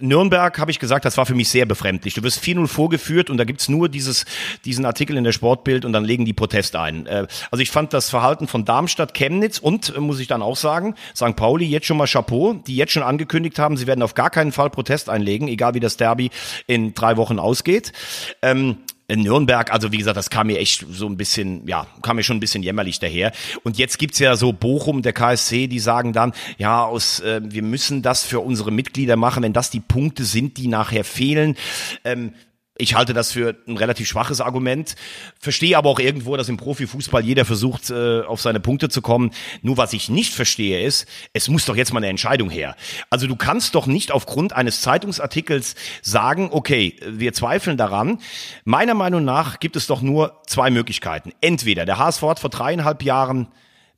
Nürnberg 0.00 0.56
habe 0.60 0.70
ich 0.70 0.78
gesagt, 0.78 1.04
das 1.04 1.16
war 1.16 1.26
für 1.26 1.34
mich 1.34 1.48
sehr 1.48 1.66
befremdlich. 1.66 2.14
Du 2.14 2.22
wirst 2.22 2.40
4-0 2.40 2.68
vorgeführt 2.68 3.30
und 3.30 3.36
da 3.36 3.42
gibt's 3.42 3.68
nur 3.68 3.88
dieses, 3.88 4.26
diesen 4.64 4.84
Artikel 4.84 5.16
in 5.16 5.24
der 5.24 5.32
Sportbild 5.32 5.84
und 5.84 5.92
dann 5.92 6.04
legen 6.04 6.24
die 6.24 6.32
Protest 6.32 6.76
ein. 6.76 7.06
Äh, 7.06 7.26
also 7.50 7.60
ich 7.60 7.72
fand 7.72 7.92
das 7.92 8.08
Verhalten 8.08 8.46
von 8.46 8.64
Darmstadt, 8.64 9.12
Chemnitz 9.12 9.58
und, 9.58 9.96
äh, 9.96 9.98
muss 9.98 10.20
ich 10.20 10.28
dann 10.28 10.40
auch 10.40 10.56
sagen, 10.56 10.94
St. 11.16 11.34
Pauli 11.34 11.66
jetzt 11.66 11.86
schon 11.86 11.96
mal 11.96 12.06
Chapeau, 12.06 12.54
die 12.54 12.76
jetzt 12.76 12.92
schon 12.92 13.02
angekündigt 13.02 13.58
haben, 13.58 13.76
sie 13.76 13.88
werden 13.88 14.02
auf 14.02 14.14
gar 14.14 14.30
keinen 14.30 14.52
Fall 14.52 14.70
Protest 14.70 15.08
einlegen, 15.08 15.48
egal 15.48 15.74
wie 15.74 15.80
das 15.80 15.96
Derby 15.96 16.30
in 16.68 16.94
drei 16.94 17.16
Wochen 17.16 17.40
ausgeht. 17.40 17.92
Ähm, 18.40 18.76
in 19.08 19.22
Nürnberg, 19.22 19.72
also 19.72 19.90
wie 19.90 19.96
gesagt, 19.96 20.18
das 20.18 20.28
kam 20.28 20.48
mir 20.48 20.58
echt 20.58 20.84
so 20.90 21.06
ein 21.06 21.16
bisschen, 21.16 21.66
ja, 21.66 21.86
kam 22.02 22.16
mir 22.16 22.22
schon 22.22 22.36
ein 22.36 22.40
bisschen 22.40 22.62
jämmerlich 22.62 22.98
daher. 23.00 23.32
Und 23.64 23.78
jetzt 23.78 23.98
gibt's 23.98 24.18
ja 24.18 24.36
so 24.36 24.52
Bochum, 24.52 25.00
der 25.00 25.14
KSC, 25.14 25.66
die 25.66 25.78
sagen 25.78 26.12
dann, 26.12 26.34
ja, 26.58 26.84
aus, 26.84 27.20
äh, 27.20 27.40
wir 27.42 27.62
müssen 27.62 28.02
das 28.02 28.24
für 28.24 28.40
unsere 28.40 28.70
Mitglieder 28.70 29.16
machen, 29.16 29.42
wenn 29.42 29.54
das 29.54 29.70
die 29.70 29.80
Punkte 29.80 30.24
sind, 30.24 30.58
die 30.58 30.68
nachher 30.68 31.04
fehlen. 31.04 31.56
Ähm, 32.04 32.34
ich 32.78 32.94
halte 32.94 33.12
das 33.12 33.32
für 33.32 33.56
ein 33.66 33.76
relativ 33.76 34.06
schwaches 34.06 34.40
Argument, 34.40 34.94
verstehe 35.38 35.76
aber 35.76 35.90
auch 35.90 35.98
irgendwo, 35.98 36.36
dass 36.36 36.48
im 36.48 36.56
Profifußball 36.56 37.24
jeder 37.24 37.44
versucht, 37.44 37.90
äh, 37.90 38.20
auf 38.22 38.40
seine 38.40 38.60
Punkte 38.60 38.88
zu 38.88 39.02
kommen. 39.02 39.32
Nur 39.62 39.76
was 39.76 39.92
ich 39.92 40.08
nicht 40.08 40.32
verstehe 40.32 40.82
ist, 40.82 41.06
es 41.32 41.48
muss 41.48 41.64
doch 41.64 41.74
jetzt 41.76 41.92
mal 41.92 41.98
eine 41.98 42.06
Entscheidung 42.06 42.50
her. 42.50 42.76
Also 43.10 43.26
du 43.26 43.34
kannst 43.34 43.74
doch 43.74 43.86
nicht 43.86 44.12
aufgrund 44.12 44.52
eines 44.52 44.80
Zeitungsartikels 44.80 45.74
sagen, 46.02 46.48
okay, 46.52 46.96
wir 47.04 47.32
zweifeln 47.32 47.76
daran. 47.76 48.20
Meiner 48.64 48.94
Meinung 48.94 49.24
nach 49.24 49.58
gibt 49.58 49.74
es 49.74 49.88
doch 49.88 50.00
nur 50.00 50.40
zwei 50.46 50.70
Möglichkeiten. 50.70 51.32
Entweder 51.40 51.84
der 51.84 51.98
HSV 51.98 52.22
hat 52.22 52.38
vor 52.38 52.50
dreieinhalb 52.50 53.02
Jahren 53.02 53.48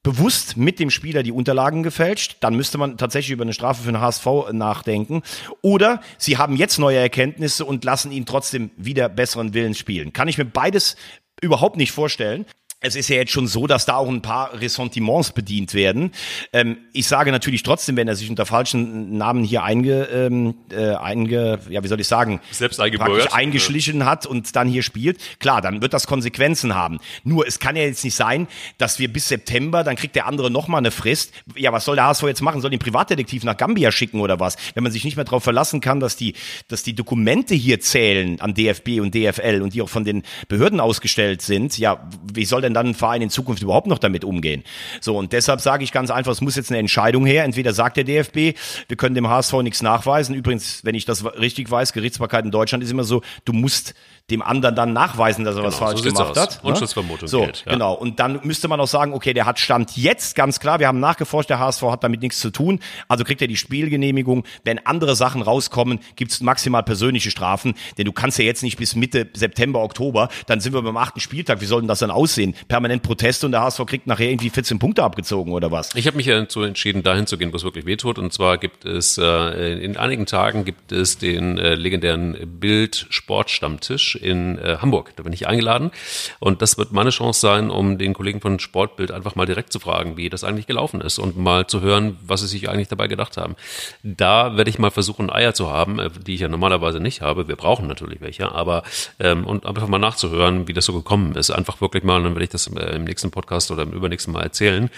bewusst 0.03 0.57
mit 0.57 0.79
dem 0.79 0.91
Spieler 0.91 1.23
die 1.23 1.33
Unterlagen 1.33 1.83
gefälscht, 1.83 2.39
dann 2.41 2.57
müsste 2.57 2.79
man 2.79 2.97
tatsächlich 2.97 3.33
über 3.33 3.43
eine 3.43 3.53
Strafe 3.53 3.83
für 3.83 3.93
den 3.93 4.01
HSV 4.01 4.27
nachdenken. 4.53 5.23
Oder 5.63 6.01
sie 6.17 6.39
haben 6.39 6.57
jetzt 6.57 6.79
neue 6.79 6.99
Erkenntnisse 6.99 7.65
und 7.65 7.85
lassen 7.85 8.11
ihn 8.11 8.27
trotzdem 8.27 8.71
wieder 8.77 9.09
besseren 9.09 9.53
Willens 9.53 9.79
spielen. 9.79 10.13
Kann 10.13 10.29
ich 10.29 10.39
mir 10.39 10.47
beides 10.47 10.97
überhaupt 11.43 11.77
nicht 11.77 11.93
vorstellen 11.93 12.47
es 12.81 12.97
ist 12.97 13.09
ja 13.09 13.17
jetzt 13.17 13.33
schon 13.33 13.47
so, 13.47 13.67
dass 13.67 13.85
da 13.85 13.97
auch 13.97 14.09
ein 14.09 14.23
paar 14.23 14.59
Ressentiments 14.59 15.33
bedient 15.33 15.75
werden. 15.75 16.13
Ähm, 16.53 16.79
ich 16.93 17.07
sage 17.07 17.31
natürlich 17.31 17.63
trotzdem, 17.63 17.97
wenn 17.97 18.09
er 18.09 18.17
sich 18.17 18.31
unter 18.31 18.47
falschen 18.47 19.19
Namen 19.19 19.45
hier 19.45 19.63
einge, 19.63 20.05
ähm, 20.05 20.55
äh, 20.71 20.95
einge 20.95 21.61
ja, 21.69 21.85
wie 21.85 21.89
soll 21.89 22.01
ich 22.01 22.07
sagen, 22.07 22.41
selbst 22.51 22.81
eingebürgert 22.81 23.35
eingeschlichen 23.35 24.07
hat 24.07 24.27
und 24.27 24.57
dann 24.57 24.67
hier 24.67 24.83
spielt, 24.83 25.21
klar, 25.39 25.61
dann 25.61 25.83
wird 25.83 25.93
das 25.93 26.07
Konsequenzen 26.07 26.75
haben. 26.75 27.01
Nur 27.23 27.47
es 27.47 27.59
kann 27.59 27.77
ja 27.77 27.83
jetzt 27.83 28.03
nicht 28.03 28.15
sein, 28.15 28.49
dass 28.79 28.99
wir 28.99 29.13
bis 29.13 29.29
September, 29.29 29.85
dann 29.85 29.97
kriegt 29.97 30.17
der 30.17 30.27
andere 30.27 30.51
noch 30.51 30.67
mal 30.67 30.79
eine 30.79 30.91
Frist. 30.91 31.33
Ja, 31.57 31.73
was 31.73 31.85
soll 31.85 31.97
der 31.97 32.07
HSV 32.07 32.23
jetzt 32.25 32.41
machen? 32.41 32.63
Soll 32.63 32.71
den 32.71 32.79
Privatdetektiv 32.79 33.45
nach 33.45 33.57
Gambia 33.57 33.93
schicken 33.93 34.21
oder 34.21 34.41
was? 34.41 34.57
Wenn 34.75 34.83
man 34.83 34.93
sich 34.93 35.05
nicht 35.05 35.17
mehr 35.17 35.25
darauf 35.25 35.45
verlassen 35.45 35.81
kann, 35.81 36.01
dass 36.01 36.17
die, 36.17 36.35
dass 36.69 36.83
die 36.83 36.95
Dokumente 36.95 37.55
hier 37.55 37.81
zählen 37.81 38.41
an 38.41 38.55
DFB 38.55 39.01
und 39.01 39.15
DFL 39.15 39.61
und 39.63 39.75
die 39.75 39.83
auch 39.83 39.89
von 39.89 40.05
den 40.05 40.23
Behörden 40.49 40.81
ausgestellt 40.81 41.43
sind, 41.43 41.77
ja, 41.77 42.09
wie 42.33 42.47
soll 42.47 42.63
denn 42.63 42.70
denn 42.71 42.75
dann 42.75 42.89
ein 42.89 42.95
Verein 42.95 43.23
in 43.23 43.31
Zukunft 43.31 43.63
überhaupt 43.63 43.87
noch 43.87 43.99
damit 43.99 44.25
umgehen? 44.25 44.65
So, 45.01 45.17
und 45.17 45.33
deshalb 45.33 45.61
sage 45.61 45.85
ich 45.85 45.93
ganz 45.93 46.11
einfach, 46.11 46.33
es 46.33 46.41
muss 46.41 46.57
jetzt 46.57 46.71
eine 46.71 46.79
Entscheidung 46.79 47.27
her. 47.27 47.45
Entweder 47.45 47.73
sagt 47.73 47.97
der 47.97 48.05
DFB, 48.05 48.59
wir 48.89 48.97
können 48.97 49.15
dem 49.15 49.29
HSV 49.29 49.55
nichts 49.63 49.83
nachweisen. 49.83 50.35
Übrigens, 50.35 50.85
wenn 50.85 50.95
ich 50.95 51.05
das 51.05 51.25
richtig 51.25 51.71
weiß, 51.71 51.93
Gerichtsbarkeit 51.93 52.45
in 52.45 52.51
Deutschland 52.51 52.83
ist 52.85 52.91
immer 52.91 53.05
so, 53.05 53.23
du 53.45 53.53
musst 53.53 53.95
dem 54.31 54.43
anderen 54.43 54.75
dann 54.75 54.93
nachweisen, 54.93 55.45
dass 55.45 55.55
er 55.55 55.63
genau, 55.63 55.69
was 55.69 55.79
falsch 55.79 56.03
so 56.03 56.09
gemacht 56.09 56.31
aus. 56.31 56.37
hat. 56.37 56.65
Ne? 56.65 56.71
Unschutzvermutung 56.71 57.29
so, 57.29 57.41
gilt, 57.41 57.65
ja. 57.67 57.73
genau. 57.73 57.95
Und 57.95 58.21
dann 58.21 58.41
müsste 58.45 58.69
man 58.69 58.81
auch 58.81 58.87
sagen, 58.87 59.13
okay, 59.13 59.33
der 59.33 59.47
hat 59.47 59.59
Stand 59.59 59.97
jetzt, 59.97 60.35
ganz 60.37 60.61
klar, 60.61 60.79
wir 60.79 60.87
haben 60.87 61.01
nachgeforscht, 61.01 61.51
der 61.51 61.59
HSV 61.59 61.83
hat 61.83 62.05
damit 62.05 62.23
nichts 62.23 62.41
zu 62.41 62.51
tun, 62.51 62.81
also 63.09 63.25
kriegt 63.25 63.43
er 63.43 63.49
die 63.49 63.57
Spielgenehmigung. 63.57 64.45
Wenn 64.65 64.85
andere 64.87 65.17
Sachen 65.17 65.43
rauskommen, 65.43 66.01
gibt's 66.17 66.41
maximal 66.41 66.83
persönliche 66.83 67.31
Strafen, 67.31 67.75
denn 67.99 68.05
du 68.05 68.13
kannst 68.13 68.39
ja 68.39 68.45
jetzt 68.45 68.63
nicht 68.63 68.77
bis 68.77 68.95
Mitte 68.95 69.29
September, 69.35 69.83
Oktober, 69.83 70.29
dann 70.47 70.61
sind 70.61 70.73
wir 70.73 70.83
beim 70.83 70.97
achten 70.97 71.21
Spieltag, 71.21 71.61
wie 71.61 71.67
soll 71.67 71.81
denn 71.81 71.89
das 71.89 71.99
dann 71.99 72.11
aussehen? 72.11 72.55
Permanent 72.69 73.03
Proteste 73.03 73.47
und 73.47 73.53
der 73.53 73.63
HSV 73.63 73.85
kriegt 73.87 74.07
nachher 74.07 74.29
irgendwie 74.29 74.51
14 74.51 74.79
Punkte 74.79 75.03
abgezogen 75.03 75.53
oder 75.53 75.71
was? 75.71 75.95
Ich 75.95 76.07
habe 76.07 76.17
mich 76.17 76.27
ja 76.27 76.39
dazu 76.39 76.63
entschieden, 76.63 77.03
dahin 77.03 77.27
zu 77.27 77.39
gehen, 77.39 77.53
wo 77.53 77.57
es 77.57 77.65
wirklich 77.65 77.87
wehtut. 77.87 78.19
Und 78.19 78.33
zwar 78.33 78.59
gibt 78.59 78.85
es, 78.85 79.19
äh, 79.19 79.83
in 79.83 79.97
einigen 79.97 80.27
Tagen 80.27 80.65
gibt 80.65 80.93
es 80.93 81.19
den 81.19 81.59
äh, 81.59 81.75
legendären 81.75 82.37
Bild-Sportstammtisch 82.61 83.81
Stammtisch 83.81 84.10
in 84.15 84.59
äh, 84.59 84.79
Hamburg. 84.81 85.13
Da 85.17 85.23
bin 85.23 85.33
ich 85.33 85.47
eingeladen. 85.47 85.91
Und 86.39 86.63
das 86.63 86.79
wird 86.79 86.93
meine 86.93 87.11
Chance 87.11 87.41
sein, 87.41 87.71
um 87.71 87.99
den 87.99 88.15
Kollegen 88.15 88.41
von 88.41 88.59
Sportbild 88.59 89.11
einfach 89.11 89.35
mal 89.35 89.47
direkt 89.47 89.73
zu 89.73 89.81
fragen, 89.81 90.17
wie 90.17 90.29
das 90.29 90.45
eigentlich 90.45 90.67
gelaufen 90.67 91.01
ist 91.01 91.19
und 91.19 91.37
mal 91.37 91.67
zu 91.67 91.81
hören, 91.81 92.19
was 92.25 92.41
sie 92.41 92.47
sich 92.47 92.69
eigentlich 92.69 92.89
dabei 92.89 93.07
gedacht 93.07 93.37
haben. 93.37 93.57
Da 94.03 94.57
werde 94.57 94.71
ich 94.71 94.79
mal 94.79 94.91
versuchen, 94.91 95.31
Eier 95.31 95.55
zu 95.55 95.71
haben, 95.71 95.99
äh, 95.99 96.11
die 96.27 96.35
ich 96.35 96.41
ja 96.41 96.49
normalerweise 96.49 97.01
nicht 97.01 97.21
habe. 97.21 97.49
Wir 97.49 97.57
brauchen 97.57 97.87
natürlich 97.87 98.21
welche, 98.21 98.53
aber 98.53 98.83
ähm, 99.19 99.47
und 99.47 99.67
einfach 99.67 99.89
mal 99.89 99.99
nachzuhören, 99.99 100.69
wie 100.69 100.73
das 100.73 100.85
so 100.85 100.93
gekommen 100.93 101.35
ist. 101.35 101.51
Einfach 101.51 101.81
wirklich 101.81 102.05
mal, 102.05 102.23
dann 102.23 102.35
werde 102.35 102.45
ich 102.45 102.51
das 102.51 102.67
äh, 102.69 102.97
im 102.97 103.05
nächsten 103.05 103.31
Podcast 103.31 103.71
oder 103.71 103.83
im 103.83 103.93
übernächsten 103.93 104.33
Mal 104.33 104.43
erzählen, 104.43 104.91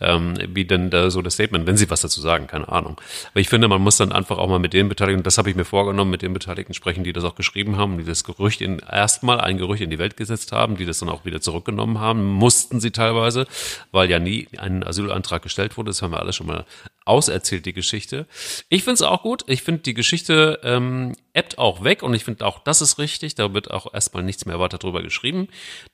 ähm, 0.00 0.34
wie 0.48 0.64
denn 0.64 0.90
da 0.90 1.10
so 1.10 1.22
das 1.22 1.34
Statement, 1.34 1.66
wenn 1.66 1.76
sie 1.76 1.90
was 1.90 2.00
dazu 2.00 2.20
sagen, 2.20 2.46
keine 2.46 2.68
Ahnung. 2.68 3.00
Aber 3.30 3.40
ich 3.40 3.48
finde, 3.48 3.68
man 3.68 3.80
muss 3.82 3.96
dann 3.96 4.12
einfach 4.12 4.38
auch 4.38 4.48
mal 4.48 4.58
mit 4.58 4.72
den 4.72 4.88
Beteiligten, 4.88 5.22
das 5.22 5.38
habe 5.38 5.50
ich 5.50 5.56
mir 5.56 5.64
vorgenommen, 5.64 6.10
mit 6.10 6.22
den 6.22 6.32
Beteiligten 6.32 6.74
sprechen, 6.74 7.04
die 7.04 7.12
das 7.12 7.24
auch 7.24 7.34
geschrieben 7.34 7.76
haben, 7.76 7.98
die 7.98 8.04
das 8.04 8.24
Gerücht 8.24 8.59
in 8.60 8.78
erstmal 8.78 9.40
ein 9.40 9.58
Gerücht 9.58 9.82
in 9.82 9.90
die 9.90 9.98
Welt 9.98 10.16
gesetzt 10.16 10.52
haben, 10.52 10.76
die 10.76 10.86
das 10.86 10.98
dann 10.98 11.08
auch 11.08 11.24
wieder 11.24 11.40
zurückgenommen 11.40 11.98
haben, 11.98 12.24
mussten 12.24 12.80
sie 12.80 12.90
teilweise, 12.90 13.46
weil 13.92 14.10
ja 14.10 14.18
nie 14.18 14.48
ein 14.56 14.84
Asylantrag 14.84 15.42
gestellt 15.42 15.76
wurde. 15.76 15.90
Das 15.90 16.02
haben 16.02 16.12
wir 16.12 16.20
alle 16.20 16.32
schon 16.32 16.46
mal 16.46 16.64
auserzählt, 17.04 17.66
die 17.66 17.72
Geschichte. 17.72 18.26
Ich 18.68 18.84
finde 18.84 18.94
es 18.94 19.02
auch 19.02 19.22
gut. 19.22 19.44
Ich 19.46 19.62
finde, 19.62 19.82
die 19.82 19.94
Geschichte 19.94 20.60
ähm, 20.62 21.14
auch 21.56 21.82
weg 21.84 22.02
und 22.02 22.14
ich 22.14 22.24
finde 22.24 22.46
auch, 22.46 22.60
das 22.60 22.82
ist 22.82 22.98
richtig. 22.98 23.34
Da 23.34 23.52
wird 23.54 23.70
auch 23.70 23.92
erstmal 23.92 24.22
nichts 24.22 24.46
mehr 24.46 24.60
weiter 24.60 24.78
drüber 24.78 25.02
geschrieben. 25.02 25.48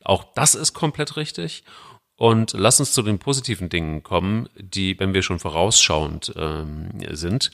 Auch 0.05 0.25
das 0.35 0.55
ist 0.55 0.75
komplett 0.75 1.17
richtig. 1.17 1.64
Und 2.17 2.55
lass 2.55 2.81
uns 2.81 2.93
zu 2.93 3.03
den 3.03 3.19
positiven 3.19 3.69
Dingen 3.69 4.03
kommen, 4.03 4.49
die, 4.57 4.99
wenn 4.99 5.12
wir 5.12 5.23
schon 5.23 5.39
vorausschauend 5.39 6.33
ähm, 6.37 6.89
sind, 7.11 7.51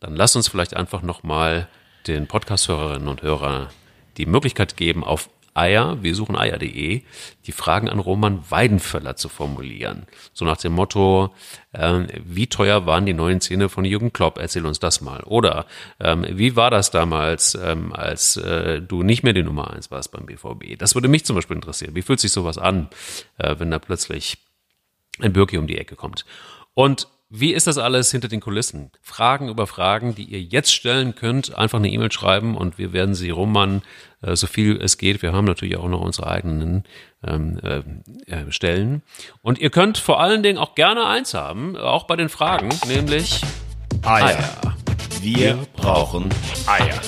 dann 0.00 0.16
lass 0.16 0.34
uns 0.34 0.48
vielleicht 0.48 0.74
einfach 0.74 1.02
nochmal 1.02 1.68
den 2.06 2.26
Podcast-Hörerinnen 2.26 3.06
und 3.06 3.22
Hörern 3.22 3.68
die 4.20 4.26
Möglichkeit 4.26 4.76
geben, 4.76 5.02
auf 5.02 5.30
Eier, 5.52 6.02
wir 6.02 6.14
suchen 6.14 6.36
Eier.de, 6.36 7.02
die 7.46 7.52
Fragen 7.52 7.88
an 7.88 7.98
Roman 7.98 8.44
Weidenfeller 8.50 9.16
zu 9.16 9.28
formulieren. 9.28 10.06
So 10.32 10.44
nach 10.44 10.58
dem 10.58 10.72
Motto, 10.72 11.34
ähm, 11.74 12.06
wie 12.24 12.46
teuer 12.46 12.86
waren 12.86 13.04
die 13.04 13.14
neuen 13.14 13.40
Zähne 13.40 13.68
von 13.68 13.84
Jürgen 13.84 14.12
Klopp? 14.12 14.38
Erzähl 14.38 14.64
uns 14.64 14.78
das 14.78 15.00
mal. 15.00 15.22
Oder 15.24 15.66
ähm, 15.98 16.24
wie 16.30 16.54
war 16.54 16.70
das 16.70 16.92
damals, 16.92 17.56
ähm, 17.60 17.92
als 17.92 18.36
äh, 18.36 18.80
du 18.80 19.02
nicht 19.02 19.24
mehr 19.24 19.32
die 19.32 19.42
Nummer 19.42 19.72
eins 19.72 19.90
warst 19.90 20.12
beim 20.12 20.26
BVB? 20.26 20.78
Das 20.78 20.94
würde 20.94 21.08
mich 21.08 21.24
zum 21.24 21.34
Beispiel 21.34 21.56
interessieren. 21.56 21.96
Wie 21.96 22.02
fühlt 22.02 22.20
sich 22.20 22.30
sowas 22.30 22.56
an, 22.56 22.88
äh, 23.38 23.56
wenn 23.58 23.72
da 23.72 23.80
plötzlich 23.80 24.38
ein 25.18 25.32
Birki 25.32 25.58
um 25.58 25.66
die 25.66 25.78
Ecke 25.78 25.96
kommt? 25.96 26.24
Und 26.74 27.08
wie 27.32 27.52
ist 27.52 27.68
das 27.68 27.78
alles 27.78 28.10
hinter 28.10 28.26
den 28.26 28.40
Kulissen? 28.40 28.90
Fragen 29.02 29.48
über 29.48 29.68
Fragen, 29.68 30.16
die 30.16 30.24
ihr 30.24 30.42
jetzt 30.42 30.72
stellen 30.72 31.14
könnt, 31.14 31.56
einfach 31.56 31.78
eine 31.78 31.88
E-Mail 31.88 32.10
schreiben 32.10 32.56
und 32.56 32.76
wir 32.76 32.92
werden 32.92 33.14
sie 33.14 33.30
Roman 33.30 33.82
äh, 34.22 34.36
so 34.36 34.46
viel 34.46 34.80
es 34.80 34.98
geht. 34.98 35.22
Wir 35.22 35.32
haben 35.32 35.44
natürlich 35.44 35.76
auch 35.76 35.88
noch 35.88 36.00
unsere 36.00 36.28
eigenen 36.28 36.84
ähm, 37.26 37.58
äh, 37.62 37.78
äh, 38.32 38.50
Stellen. 38.52 39.02
Und 39.42 39.58
ihr 39.58 39.70
könnt 39.70 39.98
vor 39.98 40.20
allen 40.20 40.42
Dingen 40.42 40.58
auch 40.58 40.74
gerne 40.74 41.06
eins 41.06 41.34
haben, 41.34 41.76
auch 41.76 42.04
bei 42.04 42.16
den 42.16 42.28
Fragen, 42.28 42.70
nämlich 42.86 43.42
Eier. 44.02 44.26
Eier. 44.26 44.76
Wir 45.20 45.58
brauchen 45.76 46.30
Eier. 46.66 47.00